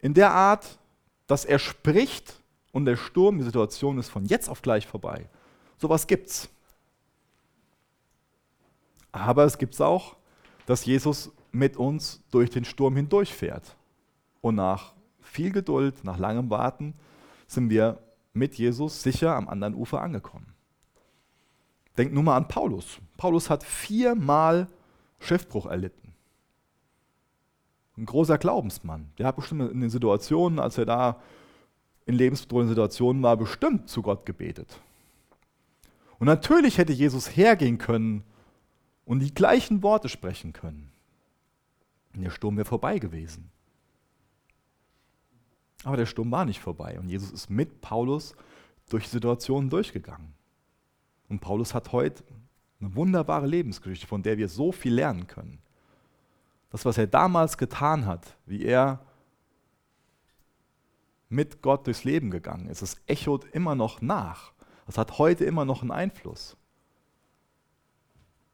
in 0.00 0.14
der 0.14 0.32
Art, 0.32 0.78
dass 1.26 1.44
er 1.44 1.58
spricht 1.58 2.40
und 2.72 2.84
der 2.84 2.96
Sturm, 2.96 3.38
die 3.38 3.44
Situation 3.44 3.98
ist 3.98 4.08
von 4.08 4.24
jetzt 4.24 4.48
auf 4.48 4.62
gleich 4.62 4.86
vorbei. 4.86 5.28
Sowas 5.78 6.06
gibt's. 6.06 6.48
Aber 9.12 9.44
es 9.44 9.58
gibt 9.58 9.80
auch, 9.80 10.16
dass 10.66 10.84
Jesus 10.84 11.30
mit 11.50 11.76
uns 11.76 12.22
durch 12.30 12.50
den 12.50 12.64
Sturm 12.64 12.96
hindurchfährt. 12.96 13.76
Und 14.40 14.56
nach 14.56 14.92
viel 15.20 15.50
Geduld, 15.50 16.04
nach 16.04 16.18
langem 16.18 16.50
Warten 16.50 16.94
sind 17.46 17.70
wir 17.70 17.98
mit 18.38 18.54
Jesus 18.54 19.02
sicher 19.02 19.34
am 19.34 19.48
anderen 19.48 19.74
Ufer 19.74 20.00
angekommen. 20.00 20.54
Denkt 21.96 22.14
nur 22.14 22.22
mal 22.22 22.36
an 22.36 22.48
Paulus. 22.48 22.98
Paulus 23.16 23.50
hat 23.50 23.64
viermal 23.64 24.68
Schiffbruch 25.18 25.66
erlitten. 25.66 26.14
Ein 27.96 28.06
großer 28.06 28.38
Glaubensmann. 28.38 29.10
Der 29.18 29.26
hat 29.26 29.36
bestimmt 29.36 29.72
in 29.72 29.80
den 29.80 29.90
Situationen, 29.90 30.60
als 30.60 30.78
er 30.78 30.86
da 30.86 31.20
in 32.06 32.14
lebensbedrohlichen 32.14 32.70
Situationen 32.70 33.22
war, 33.22 33.36
bestimmt 33.36 33.88
zu 33.88 34.02
Gott 34.02 34.24
gebetet. 34.24 34.80
Und 36.18 36.26
natürlich 36.26 36.78
hätte 36.78 36.92
Jesus 36.92 37.36
hergehen 37.36 37.78
können 37.78 38.22
und 39.04 39.20
die 39.20 39.34
gleichen 39.34 39.82
Worte 39.82 40.08
sprechen 40.08 40.52
können. 40.52 40.90
Und 42.14 42.22
der 42.22 42.30
Sturm 42.30 42.56
wäre 42.56 42.64
vorbei 42.64 42.98
gewesen. 42.98 43.50
Aber 45.84 45.96
der 45.96 46.06
Sturm 46.06 46.30
war 46.30 46.44
nicht 46.44 46.60
vorbei 46.60 46.98
und 46.98 47.08
Jesus 47.08 47.30
ist 47.30 47.50
mit 47.50 47.80
Paulus 47.80 48.34
durch 48.88 49.04
die 49.04 49.10
Situation 49.10 49.70
durchgegangen. 49.70 50.34
Und 51.28 51.40
Paulus 51.40 51.74
hat 51.74 51.92
heute 51.92 52.24
eine 52.80 52.94
wunderbare 52.94 53.46
Lebensgeschichte, 53.46 54.06
von 54.06 54.22
der 54.22 54.38
wir 54.38 54.48
so 54.48 54.72
viel 54.72 54.94
lernen 54.94 55.26
können. 55.26 55.58
Das, 56.70 56.84
was 56.84 56.98
er 56.98 57.06
damals 57.06 57.58
getan 57.58 58.06
hat, 58.06 58.36
wie 58.46 58.64
er 58.64 59.00
mit 61.28 61.62
Gott 61.62 61.86
durchs 61.86 62.04
Leben 62.04 62.30
gegangen 62.30 62.68
ist, 62.68 62.82
es 62.82 63.00
echot 63.06 63.44
immer 63.52 63.74
noch 63.74 64.00
nach. 64.00 64.52
Das 64.86 64.96
hat 64.96 65.18
heute 65.18 65.44
immer 65.44 65.64
noch 65.64 65.82
einen 65.82 65.90
Einfluss. 65.90 66.56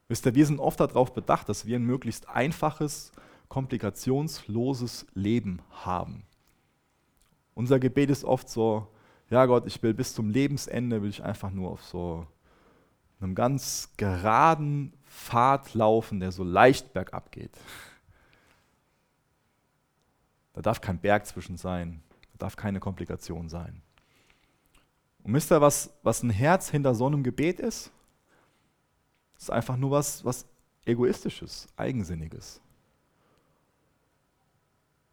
Wisst 0.08 0.26
ihr, 0.26 0.34
wir 0.34 0.46
sind 0.46 0.58
oft 0.58 0.80
darauf 0.80 1.14
bedacht, 1.14 1.48
dass 1.48 1.66
wir 1.66 1.76
ein 1.76 1.84
möglichst 1.84 2.28
einfaches, 2.28 3.12
komplikationsloses 3.48 5.06
Leben 5.14 5.62
haben. 5.70 6.24
Unser 7.54 7.78
Gebet 7.78 8.10
ist 8.10 8.24
oft 8.24 8.48
so, 8.48 8.88
ja 9.30 9.46
Gott, 9.46 9.66
ich 9.66 9.82
will 9.82 9.94
bis 9.94 10.14
zum 10.14 10.30
Lebensende, 10.30 11.02
will 11.02 11.10
ich 11.10 11.22
einfach 11.22 11.50
nur 11.50 11.70
auf 11.70 11.84
so 11.84 12.26
einem 13.20 13.34
ganz 13.34 13.90
geraden 13.96 14.92
Pfad 15.06 15.74
laufen, 15.74 16.20
der 16.20 16.32
so 16.32 16.44
leicht 16.44 16.92
bergab 16.92 17.32
geht. 17.32 17.56
Da 20.52 20.62
darf 20.62 20.80
kein 20.80 20.98
Berg 20.98 21.26
zwischen 21.26 21.56
sein, 21.56 22.02
da 22.32 22.38
darf 22.38 22.56
keine 22.56 22.80
Komplikation 22.80 23.48
sein. 23.48 23.82
Und 25.22 25.32
wisst 25.32 25.50
ihr, 25.50 25.60
was, 25.60 25.92
was 26.02 26.22
ein 26.22 26.30
Herz 26.30 26.68
hinter 26.68 26.94
so 26.94 27.06
einem 27.06 27.22
Gebet 27.22 27.58
ist? 27.60 27.90
Das 29.34 29.44
ist 29.44 29.50
einfach 29.50 29.76
nur 29.76 29.90
was, 29.90 30.24
was 30.24 30.46
Egoistisches, 30.84 31.66
Eigensinniges. 31.76 32.60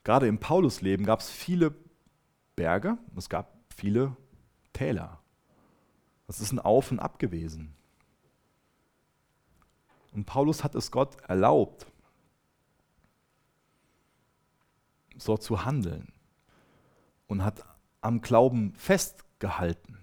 Gerade 0.03 0.27
im 0.27 0.37
Paulusleben 0.37 1.05
gab 1.05 1.21
es 1.21 1.29
viele 1.29 1.73
Berge 2.55 2.97
es 3.15 3.29
gab 3.29 3.57
viele 3.75 4.15
Täler. 4.73 5.21
Das 6.27 6.39
ist 6.39 6.51
ein 6.51 6.59
Auf 6.59 6.91
und 6.91 6.99
Ab 6.99 7.19
gewesen. 7.19 7.75
Und 10.11 10.25
Paulus 10.25 10.63
hat 10.63 10.75
es 10.75 10.91
Gott 10.91 11.19
erlaubt, 11.21 11.85
so 15.17 15.37
zu 15.37 15.65
handeln 15.65 16.11
und 17.27 17.43
hat 17.43 17.65
am 18.01 18.21
Glauben 18.21 18.73
festgehalten. 18.75 19.97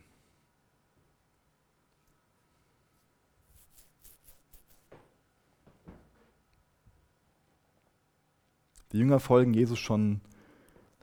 Die 8.92 8.98
Jünger 8.98 9.20
folgen 9.20 9.52
Jesus 9.52 9.78
schon 9.78 10.22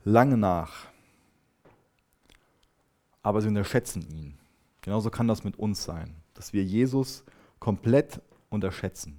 lange 0.02 0.36
nach, 0.36 0.88
aber 3.26 3.40
sie 3.40 3.48
unterschätzen 3.48 4.02
ihn. 4.08 4.38
Genauso 4.82 5.10
kann 5.10 5.26
das 5.26 5.42
mit 5.42 5.58
uns 5.58 5.82
sein, 5.82 6.14
dass 6.34 6.52
wir 6.52 6.62
Jesus 6.62 7.24
komplett 7.58 8.20
unterschätzen. 8.50 9.18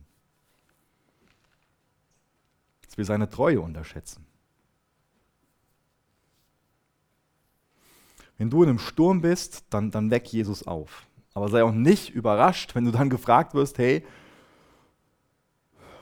Dass 2.86 2.98
wir 2.98 3.04
seine 3.04 3.30
Treue 3.30 3.60
unterschätzen. 3.60 4.26
Wenn 8.38 8.50
du 8.50 8.64
in 8.64 8.70
einem 8.70 8.80
Sturm 8.80 9.20
bist, 9.20 9.66
dann, 9.72 9.92
dann 9.92 10.10
weck 10.10 10.32
Jesus 10.32 10.66
auf. 10.66 11.06
Aber 11.34 11.50
sei 11.50 11.62
auch 11.62 11.74
nicht 11.74 12.10
überrascht, 12.10 12.76
wenn 12.76 12.86
du 12.86 12.92
dann 12.92 13.10
gefragt 13.10 13.56
wirst, 13.56 13.78
hey, 13.78 14.08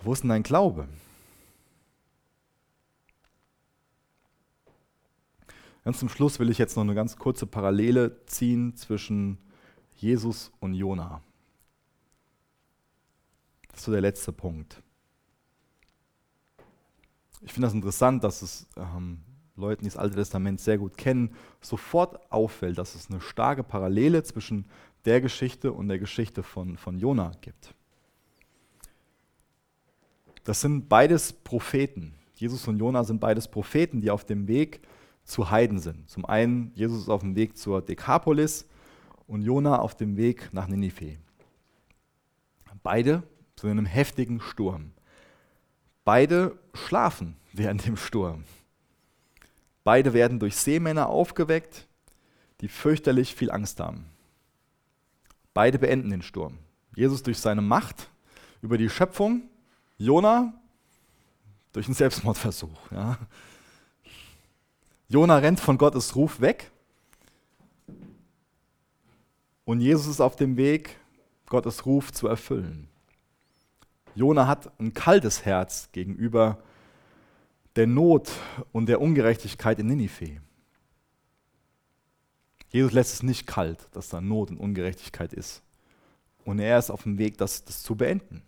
wo 0.03 0.13
ist 0.13 0.21
denn 0.21 0.29
dein 0.29 0.43
Glaube? 0.43 0.87
Ganz 5.86 5.99
zum 5.99 6.09
Schluss 6.09 6.39
will 6.39 6.49
ich 6.49 6.57
jetzt 6.57 6.75
noch 6.75 6.83
eine 6.83 6.95
ganz 6.95 7.15
kurze 7.15 7.45
Parallele 7.45 8.25
ziehen 8.25 8.75
zwischen 8.75 9.38
Jesus 9.93 10.51
und 10.59 10.73
Jona. 10.73 11.21
Das 13.69 13.81
ist 13.81 13.86
so 13.86 13.91
der 13.91 14.01
letzte 14.01 14.31
Punkt. 14.31 14.81
Ich 17.41 17.53
finde 17.53 17.67
das 17.67 17.75
interessant, 17.75 18.23
dass 18.23 18.41
es 18.41 18.67
ähm, 18.75 19.19
Leuten, 19.55 19.83
die 19.83 19.89
das 19.89 19.97
Alte 19.97 20.15
Testament 20.15 20.59
sehr 20.59 20.79
gut 20.79 20.97
kennen, 20.97 21.36
sofort 21.61 22.31
auffällt, 22.31 22.79
dass 22.79 22.95
es 22.95 23.11
eine 23.11 23.21
starke 23.21 23.61
Parallele 23.61 24.23
zwischen 24.23 24.65
der 25.05 25.21
Geschichte 25.21 25.71
und 25.71 25.88
der 25.88 25.99
Geschichte 25.99 26.41
von, 26.41 26.77
von 26.77 26.97
Jona 26.97 27.31
gibt. 27.41 27.75
Das 30.45 30.61
sind 30.61 30.89
beides 30.89 31.31
Propheten. 31.31 32.15
Jesus 32.33 32.67
und 32.67 32.79
Jona 32.79 33.03
sind 33.03 33.19
beides 33.19 33.47
Propheten, 33.47 34.01
die 34.01 34.09
auf 34.09 34.25
dem 34.25 34.47
Weg 34.47 34.81
zu 35.26 35.49
Heiden 35.49 35.80
sind. 35.80 36.09
Zum 36.09 36.26
einen, 36.26 36.71
Jesus 36.76 37.01
ist 37.03 37.09
auf 37.09 37.21
dem 37.21 37.36
Weg 37.36 37.57
zur 37.57 37.82
Dekapolis 37.82 38.65
und 39.28 39.41
Jona 39.41 39.80
auf 39.80 39.95
dem 39.95 40.17
Weg 40.17 40.49
nach 40.53 40.67
Ninive. 40.67 41.17
Beide 42.84 43.23
sind 43.59 43.71
in 43.71 43.80
einem 43.80 43.88
heftigen 43.88 44.39
Sturm. 44.39 44.91
Beide 46.03 46.55
schlafen 46.76 47.36
während 47.53 47.86
dem 47.86 47.97
Sturm. 47.97 48.43
Beide 49.84 50.13
werden 50.13 50.39
durch 50.39 50.55
Seemänner 50.55 51.09
aufgeweckt, 51.09 51.88
die 52.61 52.67
fürchterlich 52.67 53.34
viel 53.36 53.49
Angst 53.49 53.80
haben. 53.80 54.05
Beide 55.55 55.80
beenden 55.80 56.11
den 56.11 56.21
Sturm. 56.21 56.59
Jesus 56.95 57.23
durch 57.23 57.39
seine 57.39 57.61
Macht 57.61 58.09
über 58.61 58.78
die 58.78 58.89
Schöpfung, 58.89 59.49
Jona 59.97 60.53
durch 61.73 61.88
einen 61.88 61.95
Selbstmordversuch. 61.95 62.91
Ja. 62.91 63.17
Jona 65.07 65.37
rennt 65.37 65.59
von 65.59 65.77
Gottes 65.77 66.15
Ruf 66.15 66.41
weg 66.41 66.71
und 69.65 69.81
Jesus 69.81 70.07
ist 70.07 70.21
auf 70.21 70.35
dem 70.35 70.57
Weg, 70.57 70.97
Gottes 71.47 71.85
Ruf 71.85 72.11
zu 72.11 72.27
erfüllen. 72.27 72.87
Jona 74.15 74.47
hat 74.47 74.71
ein 74.79 74.93
kaltes 74.93 75.45
Herz 75.45 75.89
gegenüber 75.91 76.57
der 77.75 77.87
Not 77.87 78.31
und 78.71 78.87
der 78.87 79.01
Ungerechtigkeit 79.01 79.79
in 79.79 79.87
Ninive. 79.87 80.39
Jesus 82.69 82.93
lässt 82.93 83.13
es 83.13 83.23
nicht 83.23 83.45
kalt, 83.45 83.87
dass 83.91 84.09
da 84.09 84.21
Not 84.21 84.49
und 84.49 84.57
Ungerechtigkeit 84.57 85.33
ist. 85.33 85.61
Und 86.45 86.59
er 86.59 86.79
ist 86.79 86.89
auf 86.89 87.03
dem 87.03 87.17
Weg, 87.17 87.37
das, 87.37 87.65
das 87.65 87.83
zu 87.83 87.95
beenden. 87.95 88.41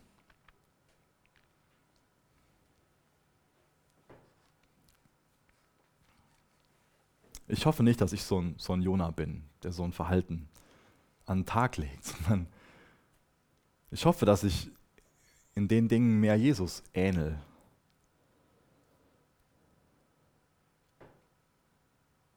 Ich 7.48 7.66
hoffe 7.66 7.84
nicht, 7.84 8.02
dass 8.02 8.14
ich 8.14 8.24
so 8.24 8.42
ein, 8.42 8.56
so 8.58 8.74
ein 8.74 8.82
Jona 8.82 9.12
bin, 9.12 9.44
der 9.64 9.72
so 9.72 9.84
ein 9.84 9.94
Verhalten 9.94 10.50
an 11.26 11.40
den 11.40 11.46
Tag 11.46 11.78
legt, 11.78 12.04
sondern 12.28 12.48
ich 13.90 14.06
hoffe, 14.06 14.26
dass 14.26 14.44
ich 14.44 14.70
in 15.56 15.68
den 15.68 15.88
Dingen 15.88 16.20
mehr 16.20 16.36
Jesus 16.36 16.84
ähnel. 16.94 17.40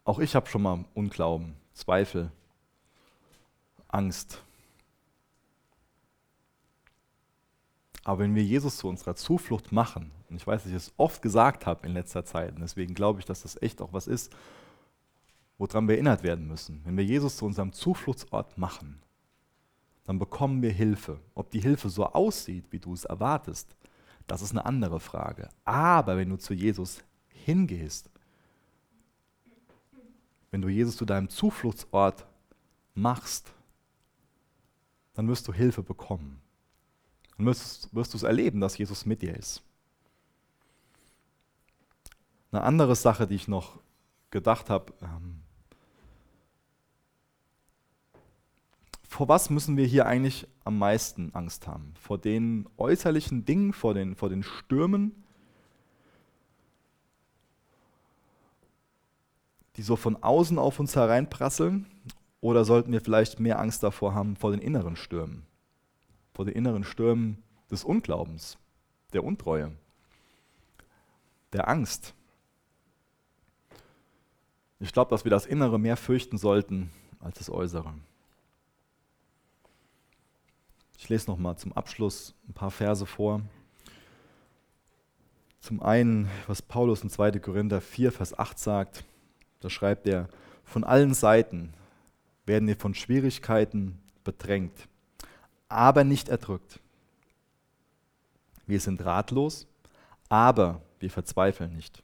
Auch 0.04 0.18
ich 0.18 0.34
habe 0.34 0.48
schon 0.48 0.62
mal 0.62 0.84
Unglauben, 0.94 1.54
Zweifel, 1.74 2.32
Angst. 3.88 4.42
Aber 8.04 8.20
wenn 8.20 8.34
wir 8.34 8.42
Jesus 8.42 8.78
zu 8.78 8.88
unserer 8.88 9.14
Zuflucht 9.14 9.72
machen, 9.72 10.10
und 10.30 10.36
ich 10.36 10.46
weiß, 10.46 10.62
dass 10.62 10.70
ich 10.70 10.76
es 10.76 10.94
oft 10.96 11.20
gesagt 11.20 11.66
habe 11.66 11.86
in 11.86 11.92
letzter 11.92 12.24
Zeit, 12.24 12.54
und 12.54 12.60
deswegen 12.60 12.94
glaube 12.94 13.20
ich, 13.20 13.26
dass 13.26 13.42
das 13.42 13.60
echt 13.60 13.82
auch 13.82 13.92
was 13.92 14.06
ist, 14.06 14.34
woran 15.60 15.86
wir 15.86 15.94
erinnert 15.96 16.22
werden 16.22 16.48
müssen. 16.48 16.80
Wenn 16.84 16.96
wir 16.96 17.04
Jesus 17.04 17.36
zu 17.36 17.44
unserem 17.44 17.74
Zufluchtsort 17.74 18.56
machen, 18.56 19.02
dann 20.06 20.18
bekommen 20.18 20.62
wir 20.62 20.72
Hilfe. 20.72 21.20
Ob 21.34 21.50
die 21.50 21.60
Hilfe 21.60 21.90
so 21.90 22.06
aussieht, 22.06 22.64
wie 22.70 22.78
du 22.78 22.94
es 22.94 23.04
erwartest, 23.04 23.76
das 24.26 24.40
ist 24.40 24.52
eine 24.52 24.64
andere 24.64 25.00
Frage. 25.00 25.50
Aber 25.66 26.16
wenn 26.16 26.30
du 26.30 26.38
zu 26.38 26.54
Jesus 26.54 27.04
hingehst, 27.28 28.10
wenn 30.50 30.62
du 30.62 30.68
Jesus 30.68 30.96
zu 30.96 31.04
deinem 31.04 31.28
Zufluchtsort 31.28 32.26
machst, 32.94 33.52
dann 35.12 35.28
wirst 35.28 35.46
du 35.46 35.52
Hilfe 35.52 35.82
bekommen. 35.82 36.40
Dann 37.36 37.44
wirst, 37.44 37.94
wirst 37.94 38.14
du 38.14 38.16
es 38.16 38.22
erleben, 38.22 38.62
dass 38.62 38.78
Jesus 38.78 39.04
mit 39.04 39.20
dir 39.20 39.36
ist. 39.36 39.62
Eine 42.50 42.62
andere 42.62 42.96
Sache, 42.96 43.26
die 43.26 43.34
ich 43.34 43.46
noch 43.46 43.78
gedacht 44.30 44.70
habe, 44.70 44.94
ähm, 45.02 45.39
vor 49.10 49.26
was 49.26 49.50
müssen 49.50 49.76
wir 49.76 49.86
hier 49.86 50.06
eigentlich 50.06 50.46
am 50.62 50.78
meisten 50.78 51.34
Angst 51.34 51.66
haben? 51.66 51.94
Vor 52.00 52.16
den 52.16 52.68
äußerlichen 52.76 53.44
Dingen, 53.44 53.72
vor 53.72 53.92
den, 53.92 54.14
vor 54.14 54.28
den 54.28 54.44
Stürmen, 54.44 55.24
die 59.74 59.82
so 59.82 59.96
von 59.96 60.22
außen 60.22 60.60
auf 60.60 60.78
uns 60.78 60.94
hereinprasseln? 60.94 61.86
Oder 62.40 62.64
sollten 62.64 62.92
wir 62.92 63.00
vielleicht 63.00 63.40
mehr 63.40 63.58
Angst 63.58 63.82
davor 63.82 64.14
haben 64.14 64.36
vor 64.36 64.52
den 64.52 64.60
inneren 64.60 64.94
Stürmen? 64.94 65.44
Vor 66.32 66.44
den 66.44 66.54
inneren 66.54 66.84
Stürmen 66.84 67.42
des 67.68 67.82
Unglaubens, 67.82 68.58
der 69.12 69.24
Untreue, 69.24 69.72
der 71.52 71.68
Angst. 71.68 72.14
Ich 74.78 74.92
glaube, 74.92 75.10
dass 75.10 75.24
wir 75.24 75.30
das 75.30 75.46
Innere 75.46 75.80
mehr 75.80 75.96
fürchten 75.96 76.38
sollten 76.38 76.92
als 77.18 77.38
das 77.38 77.50
Äußere. 77.50 77.92
Ich 81.02 81.08
lese 81.08 81.30
noch 81.30 81.38
mal 81.38 81.56
zum 81.56 81.72
Abschluss 81.72 82.34
ein 82.46 82.52
paar 82.52 82.70
Verse 82.70 83.06
vor. 83.06 83.40
Zum 85.58 85.82
einen, 85.82 86.28
was 86.46 86.60
Paulus 86.60 87.02
in 87.02 87.08
2. 87.08 87.38
Korinther 87.38 87.80
4, 87.80 88.12
Vers 88.12 88.38
8 88.38 88.58
sagt, 88.58 89.04
da 89.60 89.70
schreibt 89.70 90.06
er, 90.06 90.28
von 90.62 90.84
allen 90.84 91.14
Seiten 91.14 91.72
werden 92.44 92.68
wir 92.68 92.76
von 92.76 92.92
Schwierigkeiten 92.92 93.98
bedrängt, 94.24 94.88
aber 95.70 96.04
nicht 96.04 96.28
erdrückt. 96.28 96.80
Wir 98.66 98.78
sind 98.78 99.02
ratlos, 99.02 99.66
aber 100.28 100.82
wir 100.98 101.10
verzweifeln 101.10 101.74
nicht. 101.76 102.02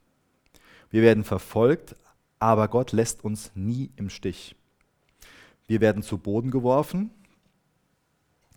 Wir 0.89 1.03
werden 1.03 1.23
verfolgt, 1.23 1.97
aber 2.39 2.67
Gott 2.69 2.93
lässt 2.93 3.23
uns 3.23 3.53
nie 3.55 3.91
im 3.97 4.09
Stich. 4.09 4.57
Wir 5.67 5.83
werden 5.83 6.03
zu 6.03 6.17
Boden 6.17 6.51
geworfen, 6.51 7.11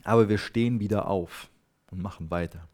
aber 0.04 0.30
wir 0.30 0.38
stehen 0.38 0.80
wieder 0.80 1.08
auf 1.08 1.50
und 1.92 2.02
machen 2.02 2.32
weiter. 2.32 2.68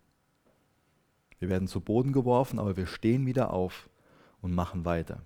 Wir 1.40 1.50
werden 1.50 1.68
zu 1.68 1.82
Boden 1.82 2.14
geworfen, 2.14 2.60
aber 2.60 2.78
wir 2.78 2.88
stehen 2.88 3.26
wieder 3.26 3.52
auf 3.52 3.90
und 4.42 4.54
machen 4.54 4.86
weiter. 4.86 5.22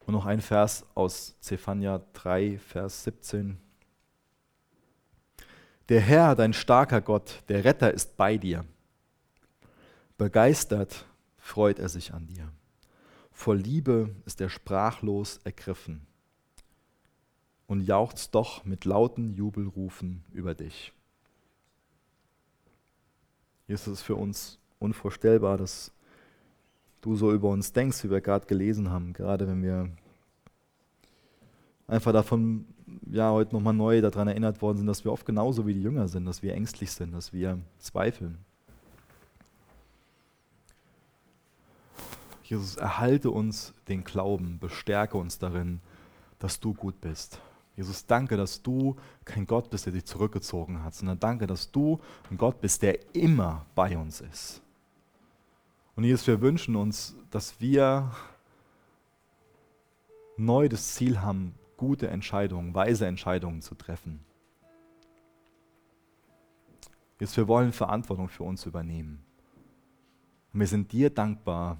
Und 0.00 0.14
noch 0.14 0.26
ein 0.26 0.40
Vers 0.40 0.86
aus 0.94 1.36
Zephania 1.40 2.00
3, 2.12 2.58
Vers 2.58 3.04
17. 3.04 3.58
Der 5.88 6.00
Herr, 6.00 6.34
dein 6.34 6.52
starker 6.52 7.00
Gott, 7.00 7.42
der 7.48 7.64
Retter 7.64 7.92
ist 7.92 8.16
bei 8.16 8.36
dir. 8.36 8.64
Begeistert 10.16 11.06
freut 11.36 11.78
er 11.78 11.88
sich 11.88 12.14
an 12.14 12.26
dir. 12.26 12.52
Vor 13.32 13.54
Liebe 13.54 14.14
ist 14.24 14.40
er 14.40 14.48
sprachlos 14.48 15.38
ergriffen 15.44 16.06
und 17.66 17.82
jauchzt 17.82 18.34
doch 18.34 18.64
mit 18.64 18.84
lauten 18.84 19.34
Jubelrufen 19.34 20.24
über 20.32 20.54
dich. 20.54 20.92
Jesus 23.66 23.88
ist 23.88 24.02
für 24.02 24.14
uns 24.14 24.58
unvorstellbar, 24.78 25.56
dass 25.56 25.90
du 27.00 27.16
so 27.16 27.32
über 27.32 27.48
uns 27.48 27.72
denkst, 27.72 28.04
wie 28.04 28.10
wir 28.10 28.20
gerade 28.20 28.46
gelesen 28.46 28.90
haben, 28.90 29.12
gerade 29.12 29.48
wenn 29.48 29.62
wir 29.62 29.90
einfach 31.88 32.12
davon 32.12 32.66
ja, 33.10 33.30
heute 33.30 33.54
nochmal 33.54 33.74
neu 33.74 34.00
daran 34.00 34.28
erinnert 34.28 34.62
worden 34.62 34.78
sind, 34.78 34.86
dass 34.86 35.04
wir 35.04 35.12
oft 35.12 35.26
genauso 35.26 35.66
wie 35.66 35.74
die 35.74 35.82
Jünger 35.82 36.08
sind, 36.08 36.24
dass 36.24 36.42
wir 36.42 36.54
ängstlich 36.54 36.92
sind, 36.92 37.12
dass 37.12 37.32
wir 37.32 37.58
zweifeln. 37.78 38.38
Jesus, 42.44 42.76
erhalte 42.76 43.32
uns 43.32 43.74
den 43.88 44.04
Glauben, 44.04 44.58
bestärke 44.60 45.18
uns 45.18 45.38
darin, 45.38 45.80
dass 46.38 46.60
du 46.60 46.74
gut 46.74 47.00
bist. 47.00 47.40
Jesus, 47.76 48.06
danke, 48.06 48.38
dass 48.38 48.62
du 48.62 48.96
kein 49.24 49.46
Gott 49.46 49.68
bist, 49.68 49.84
der 49.84 49.92
dich 49.92 50.06
zurückgezogen 50.06 50.82
hat, 50.82 50.94
sondern 50.94 51.20
danke, 51.20 51.46
dass 51.46 51.70
du 51.70 52.00
ein 52.30 52.38
Gott 52.38 52.60
bist, 52.60 52.82
der 52.82 53.14
immer 53.14 53.66
bei 53.74 53.98
uns 53.98 54.22
ist. 54.22 54.62
Und 55.94 56.04
Jesus, 56.04 56.26
wir 56.26 56.40
wünschen 56.40 56.74
uns, 56.74 57.14
dass 57.30 57.60
wir 57.60 58.10
neu 60.38 60.68
das 60.68 60.94
Ziel 60.94 61.20
haben, 61.20 61.54
gute 61.76 62.08
Entscheidungen, 62.08 62.74
weise 62.74 63.06
Entscheidungen 63.06 63.60
zu 63.60 63.74
treffen. 63.74 64.20
Jetzt, 67.18 67.36
wir 67.36 67.48
wollen 67.48 67.72
Verantwortung 67.72 68.28
für 68.28 68.44
uns 68.44 68.66
übernehmen. 68.66 69.22
Und 70.52 70.60
wir 70.60 70.66
sind 70.66 70.92
dir 70.92 71.10
dankbar, 71.10 71.78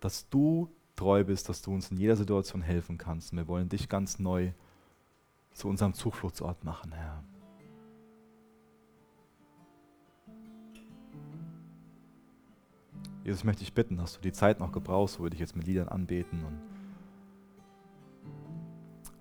dass 0.00 0.28
du 0.28 0.68
treu 1.02 1.24
bist, 1.24 1.48
dass 1.48 1.62
du 1.62 1.74
uns 1.74 1.90
in 1.90 1.96
jeder 1.96 2.14
Situation 2.14 2.62
helfen 2.62 2.96
kannst. 2.96 3.32
Und 3.32 3.38
wir 3.38 3.48
wollen 3.48 3.68
dich 3.68 3.88
ganz 3.88 4.20
neu 4.20 4.52
zu 5.52 5.68
unserem 5.68 5.94
Zufluchtsort 5.94 6.62
machen, 6.62 6.92
Herr. 6.92 7.24
Jesus, 13.24 13.42
möchte 13.42 13.64
ich 13.64 13.72
bitten, 13.72 13.96
dass 13.96 14.14
du 14.14 14.20
die 14.20 14.32
Zeit 14.32 14.60
noch 14.60 14.70
gebrauchst, 14.70 15.18
wo 15.18 15.24
wir 15.24 15.30
dich 15.30 15.40
jetzt 15.40 15.56
mit 15.56 15.66
Liedern 15.66 15.88
anbeten 15.88 16.44
und 16.44 16.60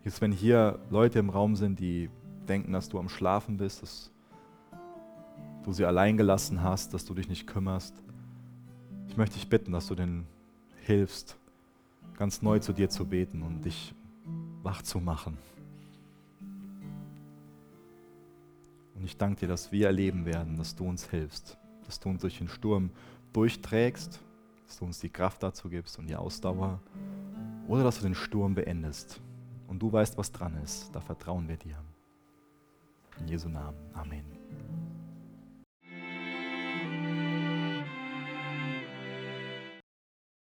Jetzt, 0.04 0.20
wenn 0.20 0.32
hier 0.32 0.80
Leute 0.90 1.20
im 1.20 1.30
Raum 1.30 1.56
sind, 1.56 1.80
die 1.80 2.10
denken, 2.48 2.74
dass 2.74 2.90
du 2.90 2.98
am 2.98 3.08
Schlafen 3.08 3.58
bist, 3.58 3.84
dass 3.84 4.10
du 5.64 5.74
sie 5.74 5.86
allein 5.86 6.18
gelassen 6.18 6.64
hast, 6.64 6.96
dass 6.96 7.06
du 7.06 7.14
dich 7.14 7.30
nicht 7.30 7.46
kümmerst, 7.46 7.94
ich 9.08 9.16
möchte 9.16 9.36
dich 9.36 9.48
bitten, 9.48 9.72
dass 9.72 9.86
du 9.86 9.94
denen 9.94 10.26
hilfst, 10.86 11.38
ganz 12.22 12.44
neu 12.44 12.60
zu 12.60 12.72
dir 12.72 12.88
zu 12.88 13.08
beten 13.08 13.42
und 13.42 13.66
dich 13.66 13.96
wach 14.62 14.84
zu 14.84 15.00
machen. 15.00 15.40
Und 18.94 19.04
ich 19.06 19.18
danke 19.18 19.40
dir, 19.40 19.48
dass 19.48 19.72
wir 19.72 19.88
erleben 19.88 20.28
werden, 20.28 20.56
dass 20.56 20.76
du 20.76 20.88
uns 20.88 21.10
hilfst, 21.10 21.58
dass 21.88 22.00
du 22.00 22.10
uns 22.10 22.22
durch 22.22 22.38
den 22.38 22.48
Sturm 22.48 22.92
durchträgst, 23.34 24.20
dass 24.68 24.78
du 24.78 24.86
uns 24.86 25.00
die 25.00 25.10
Kraft 25.10 25.42
dazu 25.42 25.68
gibst 25.68 25.98
und 25.98 26.06
die 26.06 26.16
Ausdauer 26.16 26.80
oder 27.68 27.84
dass 27.84 27.98
du 27.98 28.04
den 28.04 28.14
Sturm 28.14 28.54
beendest 28.54 29.20
und 29.68 29.80
du 29.80 29.92
weißt, 29.92 30.16
was 30.16 30.32
dran 30.32 30.56
ist. 30.64 30.92
Da 30.94 31.02
vertrauen 31.02 31.48
wir 31.48 31.58
dir. 31.58 31.78
In 33.18 33.30
Jesu 33.30 33.50
Namen. 33.50 33.80
Amen. 33.96 34.41